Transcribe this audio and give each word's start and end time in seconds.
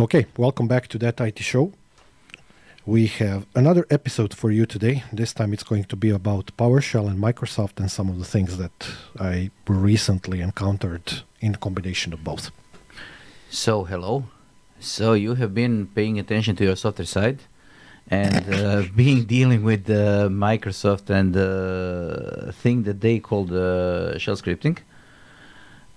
Okay, 0.00 0.26
welcome 0.36 0.68
back 0.68 0.86
to 0.88 0.98
that 0.98 1.20
IT 1.20 1.40
show. 1.40 1.72
We 2.86 3.06
have 3.08 3.46
another 3.54 3.84
episode 3.90 4.32
for 4.32 4.50
you 4.50 4.64
today. 4.64 5.02
This 5.12 5.32
time 5.34 5.52
it's 5.52 5.64
going 5.64 5.84
to 5.84 5.96
be 5.96 6.10
about 6.10 6.56
PowerShell 6.56 7.08
and 7.08 7.18
Microsoft 7.18 7.80
and 7.80 7.90
some 7.90 8.08
of 8.08 8.18
the 8.20 8.24
things 8.24 8.58
that 8.58 8.88
I 9.18 9.50
recently 9.66 10.40
encountered 10.40 11.22
in 11.40 11.56
combination 11.56 12.12
of 12.12 12.22
both. 12.22 12.50
So, 13.50 13.84
hello. 13.84 14.24
So, 14.78 15.14
you 15.14 15.34
have 15.34 15.52
been 15.52 15.88
paying 15.88 16.18
attention 16.20 16.54
to 16.56 16.64
your 16.64 16.76
software 16.76 17.04
side 17.06 17.40
and 18.08 18.54
uh, 18.54 18.84
being 18.96 19.24
dealing 19.24 19.64
with 19.64 19.90
uh, 19.90 20.28
Microsoft 20.28 21.10
and 21.10 21.34
the 21.34 22.54
thing 22.62 22.84
that 22.84 23.00
they 23.00 23.18
call 23.18 23.44
uh, 23.52 24.16
shell 24.16 24.36
scripting 24.36 24.78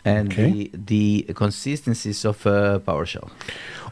and 0.04 0.31
Okay. 0.31 0.71
the, 0.73 1.23
the 1.25 1.33
consistencies 1.33 2.25
of 2.25 2.45
uh, 2.47 2.79
PowerShell. 2.79 3.29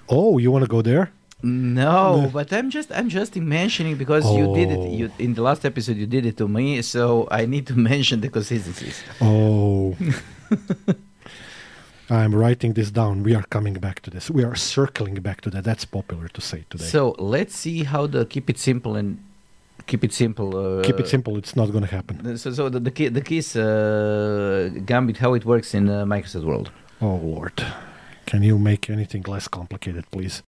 Oh, 0.09 0.37
you 0.39 0.51
want 0.51 0.63
to 0.65 0.69
go 0.69 0.81
there? 0.81 1.11
No, 1.41 2.21
No. 2.21 2.29
but 2.33 2.51
I'm 2.51 2.69
just 2.69 2.91
I'm 2.91 3.07
just 3.09 3.35
mentioning 3.37 3.95
because 3.97 4.25
you 4.37 4.53
did 4.53 4.69
it. 4.71 4.81
You 4.99 5.11
in 5.19 5.33
the 5.35 5.41
last 5.41 5.63
episode 5.65 5.95
you 5.97 6.05
did 6.07 6.25
it 6.25 6.35
to 6.37 6.47
me, 6.47 6.81
so 6.81 7.27
I 7.31 7.45
need 7.45 7.65
to 7.67 7.75
mention 7.91 8.19
the 8.21 8.29
consistencies. 8.29 8.97
Oh. 9.21 9.95
I'm 12.11 12.33
writing 12.33 12.73
this 12.73 12.89
down. 12.91 13.21
We 13.23 13.35
are 13.35 13.43
coming 13.49 13.75
back 13.75 14.01
to 14.01 14.09
this. 14.09 14.29
We 14.31 14.43
are 14.43 14.55
circling 14.55 15.15
back 15.21 15.41
to 15.41 15.49
that. 15.51 15.63
That's 15.63 15.85
popular 15.85 16.27
to 16.29 16.41
say 16.41 16.65
today. 16.71 16.85
So 16.85 17.15
let's 17.19 17.55
see 17.55 17.83
how 17.83 18.07
the 18.07 18.25
keep 18.25 18.49
it 18.49 18.57
simple 18.57 18.95
and 18.95 19.17
keep 19.85 20.03
it 20.03 20.11
simple. 20.13 20.49
Uh, 20.57 20.83
Keep 20.83 20.99
it 20.99 21.07
simple. 21.07 21.37
It's 21.37 21.55
not 21.55 21.71
going 21.71 21.85
to 21.87 21.95
happen. 21.95 22.37
So, 22.37 22.51
so 22.51 22.67
the 22.69 22.79
the, 22.79 22.91
key, 22.91 23.09
the 23.09 23.21
keys 23.21 23.55
uh, 23.55 24.71
gambit 24.85 25.17
how 25.17 25.35
it 25.35 25.45
works 25.45 25.73
in 25.73 25.87
uh, 25.87 26.03
Microsoft 26.05 26.45
world. 26.45 26.71
Oh, 27.01 27.15
Lord. 27.15 27.63
Can 28.29 28.43
you 28.43 28.59
make 28.59 28.91
anything 28.91 29.23
less 29.23 29.47
complicated, 29.47 30.05
please? 30.11 30.43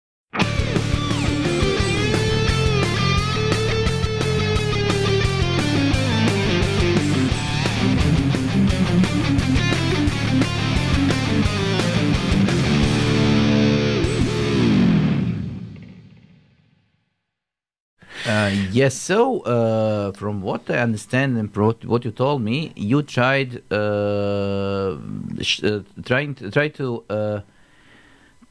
Uh, 18.27 18.52
yes. 18.72 18.94
So 18.94 19.39
uh, 19.39 20.11
from 20.11 20.44
what 20.44 20.70
I 20.70 20.77
understand 20.77 21.36
and 21.39 21.50
what 21.55 22.05
you 22.05 22.11
told 22.11 22.44
me, 22.44 22.73
you 22.75 23.02
tried 23.02 23.64
uh, 23.73 24.98
sh- 25.42 25.64
uh, 25.64 25.80
trying 26.05 26.36
to, 26.36 26.52
try 26.52 26.67
to 26.67 27.03
uh, 27.09 27.42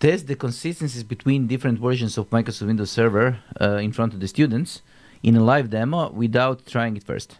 test 0.01 0.27
the 0.27 0.35
consistencies 0.35 1.05
between 1.05 1.47
different 1.47 1.79
versions 1.79 2.17
of 2.19 2.29
Microsoft 2.31 2.67
Windows 2.67 2.91
Server 2.91 3.39
uh, 3.61 3.77
in 3.77 3.93
front 3.93 4.15
of 4.15 4.21
the 4.21 4.27
students 4.27 4.83
in 5.23 5.37
a 5.37 5.45
live 5.45 5.69
demo 5.69 6.11
without 6.11 6.67
trying 6.67 6.97
it 6.97 7.05
first. 7.05 7.37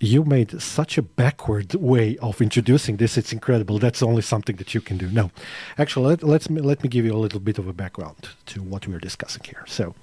You 0.00 0.24
made 0.24 0.60
such 0.60 0.98
a 0.98 1.02
backward 1.02 1.74
way 1.74 2.16
of 2.18 2.42
introducing 2.42 2.96
this. 2.96 3.16
It's 3.16 3.32
incredible. 3.32 3.78
That's 3.78 4.02
only 4.02 4.22
something 4.22 4.56
that 4.56 4.74
you 4.74 4.80
can 4.80 4.98
do. 4.98 5.08
No, 5.08 5.30
actually, 5.78 6.16
let, 6.16 6.50
me, 6.50 6.60
let 6.60 6.82
me 6.82 6.88
give 6.88 7.04
you 7.04 7.14
a 7.14 7.22
little 7.26 7.40
bit 7.40 7.58
of 7.58 7.68
a 7.68 7.72
background 7.72 8.30
to 8.46 8.62
what 8.62 8.86
we 8.86 8.94
are 8.94 8.98
discussing 8.98 9.42
here. 9.44 9.64
So, 9.66 9.94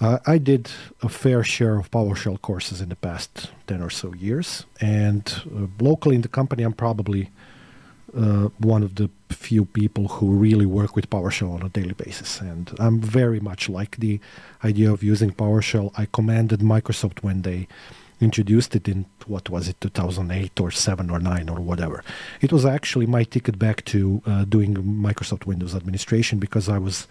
uh, 0.00 0.18
I 0.26 0.38
did 0.38 0.70
a 1.02 1.08
fair 1.08 1.42
share 1.42 1.78
of 1.78 1.90
PowerShell 1.90 2.40
courses 2.42 2.80
in 2.80 2.90
the 2.90 2.96
past 2.96 3.50
ten 3.66 3.82
or 3.82 3.90
so 3.90 4.14
years, 4.14 4.66
and 4.80 5.24
uh, 5.46 5.66
locally 5.80 6.14
in 6.14 6.22
the 6.22 6.28
company, 6.28 6.62
I'm 6.62 6.74
probably 6.74 7.30
uh, 8.16 8.48
one 8.58 8.82
of 8.82 8.94
the 8.94 9.10
few 9.30 9.64
people 9.64 10.08
who 10.08 10.32
really 10.32 10.66
work 10.66 10.96
with 10.96 11.10
PowerShell 11.10 11.54
on 11.54 11.62
a 11.62 11.68
daily 11.68 11.92
basis. 11.92 12.40
And 12.40 12.72
I'm 12.78 13.00
very 13.00 13.40
much 13.40 13.68
like 13.68 13.96
the 13.96 14.20
idea 14.64 14.92
of 14.92 15.02
using 15.02 15.32
PowerShell. 15.32 15.92
I 15.96 16.06
commanded 16.06 16.60
Microsoft 16.60 17.22
when 17.22 17.42
they 17.42 17.68
introduced 18.20 18.74
it 18.74 18.88
in 18.88 19.04
what 19.26 19.50
was 19.50 19.68
it 19.68 19.80
2008 19.80 20.60
or 20.60 20.70
7 20.70 21.10
or 21.10 21.18
9 21.18 21.48
or 21.50 21.60
whatever 21.60 22.02
it 22.40 22.50
was 22.50 22.64
actually 22.64 23.04
my 23.04 23.24
ticket 23.24 23.58
back 23.58 23.84
to 23.84 24.22
uh, 24.24 24.44
doing 24.44 24.74
microsoft 24.74 25.44
windows 25.44 25.74
administration 25.74 26.38
because 26.38 26.66
i 26.66 26.78
was 26.78 27.06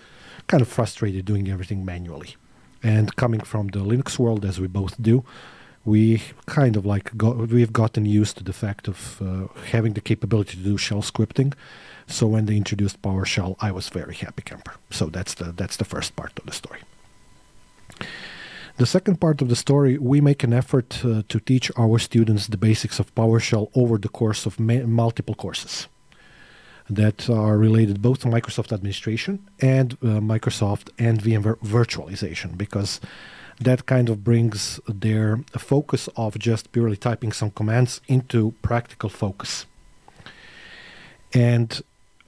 kind 0.48 0.62
of 0.62 0.68
frustrated 0.68 1.24
doing 1.24 1.48
everything 1.48 1.86
manually 1.86 2.36
and 2.82 3.16
coming 3.18 3.40
from 3.40 3.68
the 3.68 3.80
linux 3.80 4.18
world 4.18 4.44
as 4.44 4.60
we 4.60 4.66
both 4.66 5.00
do 5.00 5.24
we 5.86 6.22
kind 6.46 6.76
of 6.76 6.86
like 6.86 7.16
got, 7.16 7.38
we've 7.38 7.74
gotten 7.74 8.06
used 8.06 8.38
to 8.38 8.44
the 8.44 8.54
fact 8.54 8.88
of 8.88 9.22
uh, 9.22 9.48
having 9.72 9.94
the 9.94 10.02
capability 10.02 10.58
to 10.58 10.64
do 10.64 10.78
shell 10.78 11.02
scripting. 11.02 11.54
So 12.08 12.28
when 12.28 12.46
they 12.46 12.58
introduced 12.58 13.02
powershell 13.02 13.56
i 13.60 13.72
was 13.72 13.90
very 13.90 14.14
happy 14.14 14.44
camper 14.44 14.76
so 14.92 15.08
that's 15.08 15.34
the 15.36 15.46
that's 15.52 15.78
the 15.78 15.86
first 15.86 16.16
part 16.16 16.34
of 16.38 16.46
the 16.46 16.52
story. 16.52 16.82
The 18.78 18.86
second 18.86 19.22
part 19.22 19.42
of 19.42 19.48
the 19.48 19.56
story, 19.56 19.98
we 19.98 20.20
make 20.20 20.44
an 20.44 20.52
effort 20.52 21.00
uh, 21.06 21.24
to 21.30 21.40
teach 21.40 21.72
our 21.78 21.98
students 21.98 22.48
the 22.48 22.58
basics 22.58 23.00
of 23.00 23.16
PowerShell 23.16 23.70
over 23.74 23.98
the 23.98 24.10
course 24.10 24.46
of 24.46 24.60
multiple 24.60 25.34
courses 25.34 25.88
that 26.90 27.30
are 27.30 27.58
related 27.58 28.02
both 28.02 28.20
to 28.20 28.28
Microsoft 28.28 28.74
administration 28.74 29.40
and 29.62 29.94
uh, 29.94 30.20
Microsoft 30.20 30.90
and 31.00 31.22
VMware 31.22 31.58
virtualization, 31.60 32.58
because 32.58 33.00
that 33.60 33.86
kind 33.86 34.10
of 34.10 34.24
brings 34.24 34.80
their 34.88 35.40
focus 35.58 36.10
of 36.16 36.38
just 36.38 36.72
purely 36.72 36.98
typing 36.98 37.32
some 37.32 37.52
commands 37.52 38.02
into 38.08 38.54
practical 38.62 39.10
focus. 39.10 39.66
And 41.34 41.82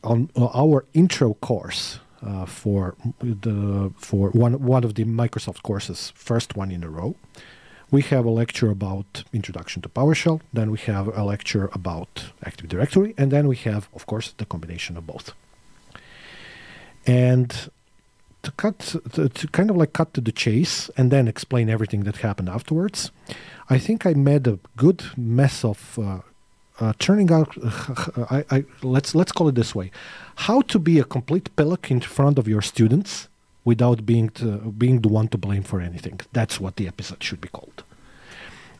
on 0.04 0.30
uh, 0.36 0.48
our 0.54 0.86
intro 0.94 1.34
course, 1.36 2.00
uh, 2.26 2.46
for 2.46 2.96
the 3.20 3.92
for 3.98 4.30
one 4.32 4.54
one 4.64 4.84
of 4.84 4.96
the 4.96 5.06
Microsoft 5.06 5.62
courses, 5.62 6.12
first 6.16 6.56
one 6.56 6.72
in 6.72 6.84
a 6.84 6.90
row. 6.90 7.16
We 7.90 8.02
have 8.02 8.26
a 8.26 8.30
lecture 8.30 8.70
about 8.70 9.24
introduction 9.32 9.82
to 9.84 9.88
PowerShell, 9.88 10.42
then 10.52 10.72
we 10.72 10.78
have 10.80 11.08
a 11.08 11.24
lecture 11.24 11.70
about 11.72 12.26
Active 12.44 12.68
Directory, 12.68 13.14
and 13.18 13.32
then 13.32 13.48
we 13.48 13.56
have, 13.58 13.88
of 13.94 14.06
course, 14.06 14.34
the 14.38 14.46
combination 14.46 14.98
of 14.98 15.08
both. 15.08 15.32
And 17.06 17.70
to 18.48 18.52
cut 18.64 18.80
to, 19.14 19.30
to 19.30 19.48
kind 19.58 19.70
of 19.70 19.76
like 19.82 19.94
cut 20.00 20.14
to 20.14 20.22
the 20.22 20.32
chase 20.32 20.90
and 20.98 21.12
then 21.12 21.28
explain 21.28 21.70
everything 21.70 22.04
that 22.06 22.18
happened 22.28 22.50
afterwards, 22.58 23.12
I 23.70 23.78
think 23.86 24.06
I 24.06 24.14
made 24.14 24.48
a 24.48 24.58
good 24.84 25.00
mess 25.18 25.66
of 25.66 25.80
uh, 26.00 26.20
uh, 26.80 26.94
turning 27.06 27.30
out. 27.32 27.50
I, 28.38 28.40
I, 28.56 28.58
let's 28.96 29.14
let's 29.20 29.34
call 29.34 29.48
it 29.50 29.56
this 29.56 29.76
way: 29.76 29.92
how 30.48 30.62
to 30.72 30.80
be 30.80 30.96
a 31.00 31.04
complete 31.04 31.48
pillock 31.58 31.92
in 31.92 32.00
front 32.02 32.40
of 32.40 32.48
your 32.48 32.62
students 32.62 33.28
without 33.66 34.06
being 34.06 34.30
to, 34.40 34.48
being 34.84 35.02
the 35.02 35.10
one 35.10 35.28
to 35.34 35.38
blame 35.38 35.64
for 35.64 35.82
anything. 35.82 36.18
That's 36.32 36.58
what 36.64 36.78
the 36.78 36.88
episode 36.88 37.22
should 37.22 37.42
be 37.42 37.50
called. 37.50 37.84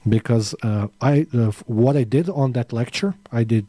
Because 0.08 0.56
uh, 0.64 0.88
I 1.02 1.28
uh, 1.34 1.52
what 1.82 1.96
I 1.98 2.06
did 2.16 2.30
on 2.30 2.54
that 2.54 2.72
lecture, 2.72 3.16
I 3.42 3.44
did 3.44 3.68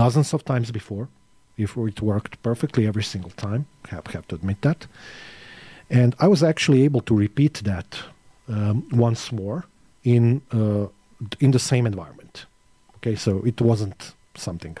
dozens 0.00 0.32
of 0.32 0.44
times 0.44 0.70
before. 0.70 1.08
If 1.56 1.76
it 1.76 2.00
worked 2.00 2.40
perfectly 2.42 2.86
every 2.86 3.02
single 3.02 3.34
time, 3.46 3.62
have 3.88 4.06
have 4.14 4.26
to 4.28 4.36
admit 4.36 4.60
that. 4.62 4.86
And 5.90 6.14
I 6.20 6.28
was 6.28 6.42
actually 6.42 6.84
able 6.84 7.00
to 7.02 7.14
repeat 7.14 7.54
that 7.64 7.98
um, 8.48 8.88
once 8.92 9.32
more 9.32 9.64
in 10.04 10.42
uh, 10.52 10.86
in 11.38 11.50
the 11.50 11.58
same 11.58 11.86
environment. 11.86 12.46
Okay, 12.96 13.16
so 13.16 13.42
it 13.44 13.60
wasn't 13.60 14.14
something 14.34 14.76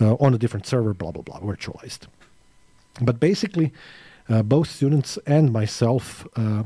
uh, 0.00 0.14
on 0.14 0.34
a 0.34 0.38
different 0.38 0.66
server, 0.66 0.94
blah, 0.94 1.10
blah, 1.10 1.22
blah, 1.22 1.40
virtualized. 1.40 2.06
But 3.00 3.20
basically, 3.20 3.72
uh, 4.28 4.42
both 4.42 4.68
students 4.68 5.18
and 5.26 5.52
myself, 5.52 6.26
uh, 6.36 6.64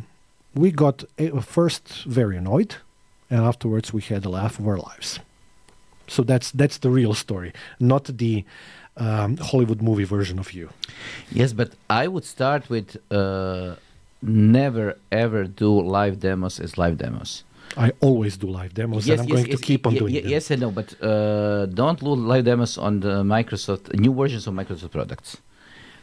we 0.54 0.70
got 0.70 1.04
a, 1.18 1.40
first 1.40 2.04
very 2.04 2.36
annoyed, 2.36 2.76
and 3.30 3.40
afterwards 3.40 3.92
we 3.92 4.02
had 4.02 4.24
a 4.24 4.28
laugh 4.28 4.58
of 4.58 4.66
our 4.66 4.78
lives. 4.78 5.20
So 6.06 6.22
that's 6.22 6.50
that's 6.50 6.78
the 6.78 6.90
real 6.90 7.14
story, 7.14 7.52
not 7.78 8.04
the 8.04 8.44
um, 8.98 9.36
Hollywood 9.50 9.80
movie 9.82 10.04
version 10.16 10.38
of 10.38 10.52
you. 10.52 10.68
Yes, 11.32 11.52
but 11.52 11.70
I 11.88 12.04
would 12.12 12.24
start 12.24 12.68
with 12.70 12.96
uh, 13.10 13.74
never 14.22 14.96
ever 15.10 15.44
do 15.44 15.70
live 15.98 16.16
demos 16.20 16.60
as 16.60 16.76
live 16.78 16.96
demos. 16.96 17.44
I 17.76 17.92
always 18.00 18.36
do 18.36 18.48
live 18.60 18.72
demos, 18.74 19.08
and 19.08 19.20
I'm 19.20 19.26
going 19.26 19.44
to 19.44 19.58
keep 19.58 19.86
on 19.86 19.94
doing 19.94 20.14
ye- 20.14 20.20
them. 20.22 20.30
Yes 20.30 20.50
and 20.50 20.60
no, 20.62 20.70
but 20.70 20.88
uh, 21.02 21.66
don't 21.66 22.00
do 22.00 22.14
live 22.14 22.44
demos 22.44 22.78
on 22.78 23.00
the 23.00 23.22
Microsoft 23.22 23.84
new 23.94 24.12
versions 24.14 24.46
of 24.46 24.54
Microsoft 24.54 24.90
products, 24.90 25.36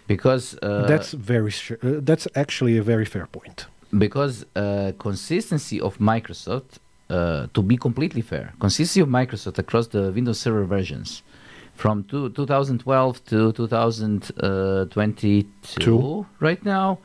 because 0.08 0.58
uh, 0.62 0.86
that's 0.88 1.12
very. 1.14 1.52
Uh, 1.84 2.00
that's 2.10 2.28
actually 2.36 2.78
a 2.78 2.84
very 2.84 3.06
fair 3.06 3.26
point. 3.28 3.66
because 4.06 4.36
uh, 4.56 4.92
consistency 5.00 5.80
of 5.80 5.98
Microsoft, 6.00 6.72
uh, 7.10 7.48
to 7.54 7.62
be 7.62 7.78
completely 7.78 8.22
fair, 8.22 8.46
consistency 8.60 9.00
of 9.02 9.08
Microsoft 9.10 9.58
across 9.58 9.88
the 9.88 10.12
Windows 10.18 10.40
Server 10.40 10.66
versions 10.78 11.10
from 11.76 12.04
two, 12.06 12.30
2012 12.30 13.26
to 13.26 13.52
2022 13.54 15.46
Two. 15.80 16.26
right 16.40 16.64
now 16.66 17.00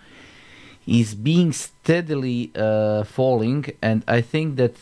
is 0.87 1.15
being 1.15 1.53
steadily 1.53 2.51
uh, 2.57 3.05
falling, 3.05 3.65
and 3.83 4.03
I 4.09 4.21
think 4.23 4.57
that 4.57 4.75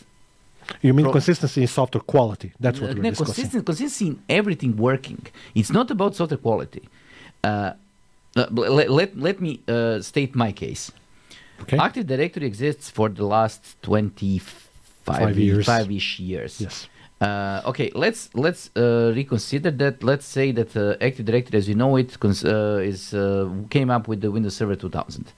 You 0.83 0.93
mean 0.93 1.05
Pro- 1.05 1.13
consistency 1.13 1.61
in 1.61 1.67
software 1.67 2.01
quality? 2.03 2.51
That's 2.59 2.79
what 2.79 2.91
uh, 2.91 2.93
we're 2.95 3.03
no, 3.03 3.09
discussing. 3.09 3.33
consistent, 3.35 3.65
consistency 3.65 4.07
in 4.07 4.15
everything 4.29 4.77
working. 4.77 5.21
It's 5.55 5.71
not 5.71 5.89
about 5.91 6.15
software 6.15 6.37
quality. 6.37 6.83
Uh, 7.43 7.73
uh, 8.35 8.45
let, 8.51 8.89
let, 8.91 9.17
let 9.17 9.41
me 9.41 9.59
uh, 9.67 9.99
state 10.01 10.35
my 10.35 10.51
case. 10.51 10.91
Okay. 11.61 11.77
Active 11.77 12.05
Directory 12.07 12.45
exists 12.45 12.89
for 12.89 13.09
the 13.09 13.25
last 13.25 13.61
25 13.81 14.67
Five 15.03 15.37
years. 15.39 15.65
five-ish 15.65 16.19
years. 16.19 16.61
yes. 16.61 16.87
Uh, 17.21 17.61
okay, 17.65 17.91
let's 17.95 18.29
let's 18.33 18.69
uh, 18.77 19.11
reconsider 19.15 19.71
that. 19.71 20.03
Let's 20.03 20.25
say 20.25 20.51
that 20.53 20.75
uh, 20.75 20.95
Active 21.01 21.25
Directory, 21.25 21.57
as 21.57 21.67
you 21.67 21.75
know 21.75 21.97
it, 21.97 22.17
cons- 22.19 22.45
uh, 22.45 22.79
is 22.81 23.13
uh, 23.13 23.49
came 23.69 23.89
up 23.89 24.07
with 24.07 24.21
the 24.21 24.31
Windows 24.31 24.55
Server 24.55 24.75
2000. 24.75 25.33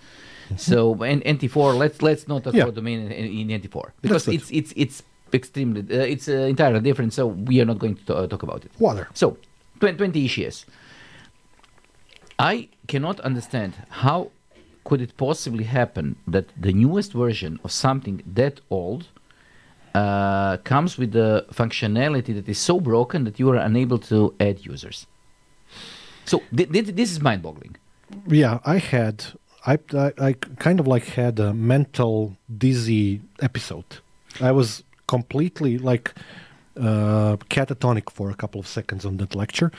So 0.58 1.02
and 1.04 1.24
NT4. 1.24 1.78
Let's 1.78 2.02
let's 2.02 2.28
not 2.28 2.44
talk 2.44 2.54
Yeah. 2.54 2.64
about 2.64 2.76
domain 2.76 3.12
in, 3.12 3.50
in 3.52 3.62
NT4 3.62 3.92
because 4.02 4.28
it's 4.28 4.52
it's 4.52 4.74
it's 4.76 5.02
extremely 5.34 5.82
uh, 5.82 6.04
it's 6.14 6.28
uh, 6.28 6.34
entirely 6.50 6.82
different. 6.82 7.14
So 7.14 7.28
we 7.28 7.60
are 7.62 7.66
not 7.66 7.80
going 7.80 7.96
to 7.96 8.28
talk 8.28 8.44
about 8.44 8.66
it. 8.66 8.72
Water. 8.80 9.08
So, 9.14 9.38
20 9.80 10.26
ish 10.26 10.38
years. 10.38 10.66
I 12.38 12.70
cannot 12.88 13.20
understand 13.22 13.74
how 13.90 14.32
could 14.84 15.02
it 15.02 15.16
possibly 15.18 15.64
happen 15.64 16.16
that 16.28 16.46
the 16.60 16.74
newest 16.74 17.14
version 17.14 17.60
of 17.64 17.72
something 17.72 18.22
that 18.36 18.60
old 18.70 19.08
uh, 19.94 20.58
comes 20.58 20.98
with 20.98 21.12
the 21.12 21.46
functionality 21.52 22.34
that 22.34 22.48
is 22.48 22.58
so 22.58 22.80
broken 22.80 23.24
that 23.26 23.40
you 23.40 23.50
are 23.50 23.58
unable 23.58 24.00
to 24.00 24.34
add 24.40 24.66
users. 24.66 25.08
So 26.26 26.44
th- 26.56 26.72
th- 26.72 26.96
this 26.96 27.12
is 27.12 27.22
mind-boggling. 27.22 27.76
Yeah, 28.28 28.60
I 28.66 28.78
had. 28.78 29.26
I, 29.66 29.78
I 29.94 30.14
I 30.18 30.34
kind 30.60 30.80
of 30.80 30.88
like 30.88 31.06
had 31.06 31.40
a 31.40 31.54
mental 31.54 32.38
dizzy 32.58 33.22
episode. 33.42 33.86
I 34.40 34.52
was 34.52 34.84
completely 35.08 35.78
like 35.78 36.14
uh, 36.78 37.36
catatonic 37.50 38.10
for 38.10 38.30
a 38.30 38.34
couple 38.34 38.60
of 38.60 38.68
seconds 38.68 39.06
on 39.06 39.18
that 39.18 39.36
lecture, 39.36 39.72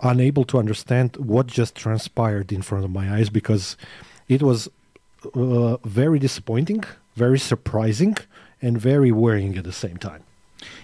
unable 0.00 0.44
to 0.44 0.58
understand 0.58 1.16
what 1.16 1.46
just 1.46 1.74
transpired 1.74 2.52
in 2.52 2.62
front 2.62 2.84
of 2.84 2.90
my 2.90 3.12
eyes 3.16 3.30
because 3.30 3.76
it 4.28 4.42
was 4.42 4.68
uh, 5.34 5.76
very 5.84 6.18
disappointing, 6.18 6.82
very 7.14 7.38
surprising, 7.38 8.16
and 8.62 8.78
very 8.80 9.12
worrying 9.12 9.56
at 9.58 9.64
the 9.64 9.72
same 9.72 9.96
time. 9.96 10.22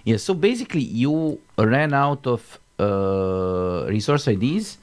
Yeah. 0.05 0.17
So 0.19 0.35
basically, 0.35 0.81
you 0.83 1.39
ran 1.59 1.93
out 1.93 2.27
of 2.27 2.59
uh, 2.79 3.87
resource 3.89 4.27
IDs 4.29 4.79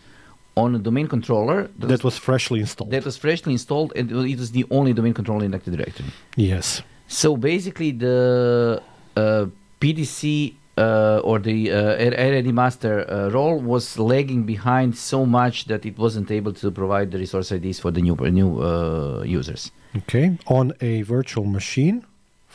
on 0.55 0.75
a 0.75 0.79
domain 0.79 1.07
controller 1.07 1.69
that, 1.79 1.87
That 1.87 2.03
was 2.03 2.17
freshly 2.17 2.59
installed. 2.59 2.91
that 2.91 3.05
was 3.05 3.17
freshly 3.17 3.53
installed, 3.53 3.93
and 3.95 4.11
it 4.11 4.37
was 4.39 4.51
the 4.51 4.65
only 4.69 4.93
domain 4.93 5.13
controller 5.13 5.45
in 5.45 5.53
Active 5.53 5.75
Directory. 5.75 6.09
yes. 6.35 6.81
So 7.07 7.35
basically, 7.37 7.91
the 7.91 8.81
uh, 9.15 9.45
PDC 9.79 10.53
uh, 10.77 11.19
or 11.23 11.39
the 11.39 11.71
uh, 11.71 12.51
master 12.51 13.09
uh, 13.09 13.29
role 13.29 13.59
was 13.59 13.99
lagging 13.99 14.43
behind 14.43 14.97
so 14.97 15.25
much 15.25 15.65
that 15.65 15.85
it 15.85 15.97
wasn't 15.97 16.31
able 16.31 16.53
to 16.53 16.71
provide 16.71 17.11
the 17.11 17.17
resource 17.19 17.51
IDs 17.51 17.79
for 17.79 17.91
the 17.91 18.01
new 18.01 18.15
new 18.31 18.61
uh, 18.61 19.23
users. 19.23 19.71
Okay, 19.95 20.37
on 20.47 20.73
a 20.81 21.03
virtual 21.03 21.45
machine, 21.45 22.03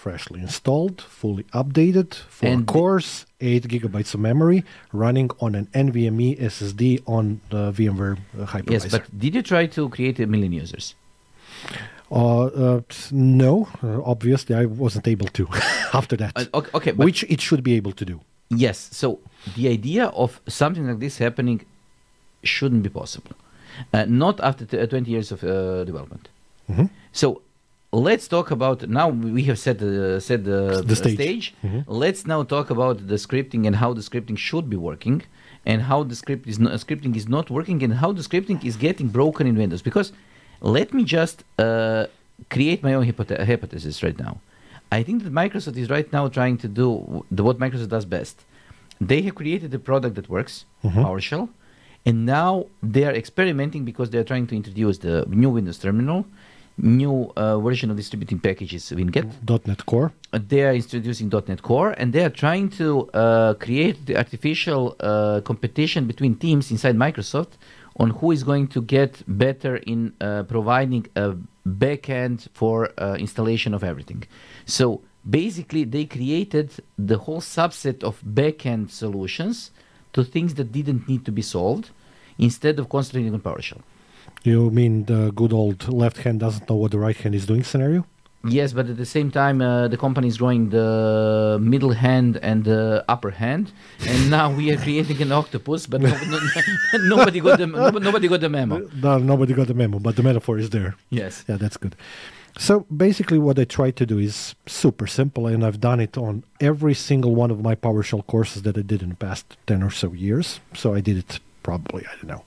freshly 0.03 0.41
installed, 0.41 1.01
fully 1.21 1.45
updated, 1.53 2.15
four 2.39 2.49
And- 2.51 2.67
cores, 2.67 3.27
eight 3.41 3.65
gigabytes 3.69 4.15
of 4.15 4.21
memory, 4.21 4.63
running 4.93 5.31
on 5.41 5.55
an 5.55 5.67
NVMe 5.75 6.29
SSD 6.41 7.01
on 7.07 7.41
the 7.51 7.73
VMware 7.73 8.17
uh, 8.17 8.47
hypervisor. 8.47 8.71
Yes, 8.71 8.87
but 8.95 9.05
did 9.19 9.35
you 9.35 9.43
try 9.43 9.67
to 9.67 9.89
create 9.89 10.19
a 10.21 10.27
million 10.27 10.53
users? 10.53 10.95
uh, 12.11 12.45
uh, 12.45 12.81
no, 13.11 13.69
uh, 13.83 14.01
obviously 14.05 14.55
I 14.55 14.65
wasn't 14.67 15.07
able 15.09 15.27
to 15.39 15.47
after 15.93 16.17
that, 16.17 16.33
Uh, 16.37 16.45
okay, 16.59 16.71
okay, 16.75 16.93
but 16.93 17.05
which 17.05 17.25
it 17.29 17.41
should 17.41 17.63
be 17.63 17.75
able 17.75 17.93
to 17.93 18.05
do. 18.05 18.21
yes. 18.51 18.79
So 18.93 19.19
the 19.57 19.69
idea 19.69 20.05
of 20.15 20.41
something 20.49 20.87
like 20.89 21.01
this 21.01 21.19
happening 21.19 21.61
shouldn't 22.45 22.83
be 22.83 22.89
possible. 23.01 23.33
Uh, 23.93 24.05
not 24.09 24.41
after 24.41 24.65
t- 24.65 24.79
uh, 24.79 24.87
20 24.87 25.11
years 25.11 25.33
of 25.33 25.43
uh, 25.45 25.85
development. 25.85 26.29
Mhm. 26.71 26.89
So 27.13 27.43
let's 27.93 28.29
talk 28.29 28.51
about 28.51 28.87
now 28.89 29.09
we 29.09 29.45
have 29.45 29.59
set 29.59 29.79
the 29.79 30.21
set 30.21 30.45
the, 30.45 30.83
The 30.87 30.97
stage. 30.97 31.55
Mhm. 31.65 31.85
Let's 31.87 32.27
now 32.27 32.43
talk 32.43 32.71
about 32.71 33.07
the 33.07 33.15
scripting 33.27 33.67
and 33.67 33.77
how 33.77 33.93
the 33.95 34.03
scripting 34.03 34.37
should 34.37 34.69
be 34.69 34.77
working, 34.77 35.23
and 35.65 35.83
how 35.83 36.03
the 36.03 36.15
script 36.15 36.47
is 36.47 36.59
not, 36.59 36.73
scripting 36.87 37.17
is 37.17 37.27
not 37.29 37.47
working, 37.51 37.83
and 37.83 37.95
how 37.95 38.13
the 38.13 38.23
scripting 38.23 38.63
is 38.65 38.77
getting 38.77 39.09
broken 39.09 39.47
in 39.47 39.55
Windows. 39.57 39.83
Because 39.83 40.13
let 40.61 40.93
me 40.93 41.03
just 41.05 41.45
uh, 41.59 42.07
create 42.51 42.83
my 42.83 42.93
own 42.95 43.05
hypoth- 43.07 43.45
hypothesis 43.47 44.03
right 44.03 44.19
now. 44.19 44.35
I 44.93 45.03
think 45.03 45.23
that 45.25 45.33
Microsoft 45.33 45.77
is 45.77 45.89
right 45.91 46.11
now 46.13 46.29
trying 46.29 46.57
to 46.59 46.69
do 46.69 47.25
the, 47.31 47.43
what 47.43 47.59
Microsoft 47.59 47.89
does 47.89 48.05
best. 48.05 48.37
They 49.01 49.21
have 49.23 49.35
created 49.35 49.73
a 49.75 49.79
product 49.79 50.15
that 50.17 50.29
works, 50.29 50.65
Mhm. 50.85 51.05
PowerShell, 51.05 51.49
and 52.07 52.27
now 52.27 52.67
they 52.83 53.05
are 53.05 53.15
experimenting 53.23 53.85
because 53.91 54.09
they 54.11 54.19
are 54.19 54.29
trying 54.33 54.47
to 54.51 54.57
introduce 54.57 54.99
the 54.99 55.25
new 55.29 55.51
Windows 55.51 55.79
terminal, 55.79 56.27
new 56.79 57.33
uh, 57.37 57.59
version 57.59 57.91
of 57.91 57.97
distributing 57.97 58.39
packages 58.39 58.91
WinGet. 58.91 59.67
.NET 59.67 59.85
Core. 59.87 60.13
They 60.33 60.63
are 60.65 60.75
introducing 60.75 61.29
.NET 61.29 61.63
Core, 61.63 61.91
and 61.99 62.13
they 62.13 62.25
are 62.25 62.31
trying 62.31 62.71
to 62.71 63.09
uh, 63.11 63.55
create 63.55 64.07
the 64.07 64.17
artificial 64.17 64.97
uh, 65.01 65.41
competition 65.45 66.07
between 66.07 66.37
teams 66.37 66.71
inside 66.71 66.97
Microsoft 66.97 67.53
on 67.97 68.11
who 68.11 68.31
is 68.31 68.45
going 68.45 68.69
to 68.69 68.81
get 68.81 69.23
better 69.27 69.77
in 69.77 70.13
uh, 70.21 70.45
providing 70.45 71.07
a 71.17 71.35
backend 71.67 72.49
for 72.55 72.91
uh, 72.99 73.17
installation 73.19 73.75
of 73.75 73.83
everything. 73.83 74.23
So 74.67 75.03
basically, 75.29 75.85
they 75.85 76.05
created 76.05 76.71
the 76.97 77.19
whole 77.19 77.41
subset 77.41 78.05
of 78.05 78.21
backend 78.23 78.91
solutions 78.91 79.71
to 80.13 80.25
things 80.25 80.55
that 80.55 80.73
didn't 80.73 81.09
need 81.09 81.25
to 81.25 81.33
be 81.33 81.43
solved 81.43 81.91
instead 82.39 82.79
of 82.79 82.89
concentrating 82.89 83.35
on 83.35 83.41
PowerShell. 83.41 83.83
You 84.45 84.71
mean 84.71 85.05
the 85.05 85.33
good 85.33 85.53
old 85.53 85.89
left 85.89 86.19
hand 86.19 86.41
doesn't 86.41 86.69
know 86.69 86.77
what 86.77 86.93
the 86.93 86.99
right 86.99 87.17
hand 87.17 87.35
is 87.35 87.47
doing 87.47 87.65
scenario? 87.65 88.07
Yes, 88.45 88.73
but 88.73 88.89
at 88.89 88.97
the 88.97 89.05
same 89.05 89.33
time, 89.33 89.61
uh, 89.61 89.89
the 89.89 89.97
company 89.97 90.29
is 90.29 90.39
growing 90.39 90.71
the 90.71 91.59
middle 91.61 91.91
hand 91.93 92.39
and 92.41 92.65
the 92.65 93.05
upper 93.09 93.31
hand, 93.31 93.73
and 94.07 94.31
now 94.31 94.51
we 94.53 94.71
are 94.71 94.77
creating 94.77 95.21
an 95.21 95.33
octopus. 95.33 95.87
But 95.87 96.03
no, 96.03 96.11
no, 96.11 96.39
nobody 97.17 97.41
got 97.41 97.59
the 97.59 97.67
nobody, 97.67 98.05
nobody 98.05 98.29
got 98.29 98.41
the 98.41 98.49
memo. 98.49 98.89
No, 99.03 99.19
nobody 99.19 99.55
got 99.55 99.67
the 99.67 99.75
memo, 99.75 99.99
but 99.99 100.15
the 100.15 100.23
metaphor 100.23 100.57
is 100.57 100.71
there. 100.71 100.95
Yes. 101.11 101.45
Yeah, 101.49 101.57
that's 101.57 101.77
good. 101.77 101.97
So 102.59 102.87
basically, 102.97 103.39
what 103.39 103.59
I 103.59 103.65
try 103.65 103.91
to 103.91 104.07
do 104.07 104.19
is 104.19 104.55
super 104.67 105.09
simple, 105.09 105.49
and 105.49 105.65
I've 105.65 105.81
done 105.81 105.99
it 105.99 106.17
on 106.17 106.45
every 106.61 106.95
single 106.95 107.35
one 107.35 107.51
of 107.51 107.61
my 107.61 107.75
PowerShell 107.75 108.27
courses 108.29 108.63
that 108.63 108.79
I 108.79 108.83
did 108.83 109.03
in 109.03 109.11
the 109.11 109.15
past 109.17 109.57
10 109.67 109.83
or 109.83 109.91
so 109.91 110.13
years. 110.13 110.61
So 110.75 110.95
I 110.95 111.01
did 111.01 111.19
it 111.19 111.41
probably, 111.65 112.05
I 112.07 112.15
don't 112.17 112.27
know, 112.29 112.45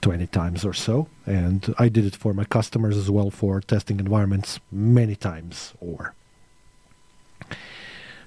20 0.00 0.26
times 0.28 0.64
or 0.64 0.72
so. 0.72 1.08
And 1.26 1.74
I 1.78 1.88
did 1.88 2.04
it 2.04 2.16
for 2.16 2.32
my 2.32 2.44
customers 2.44 2.96
as 2.96 3.10
well 3.10 3.30
for 3.30 3.60
testing 3.60 4.00
environments 4.00 4.60
many 4.70 5.16
times 5.16 5.74
or. 5.80 6.14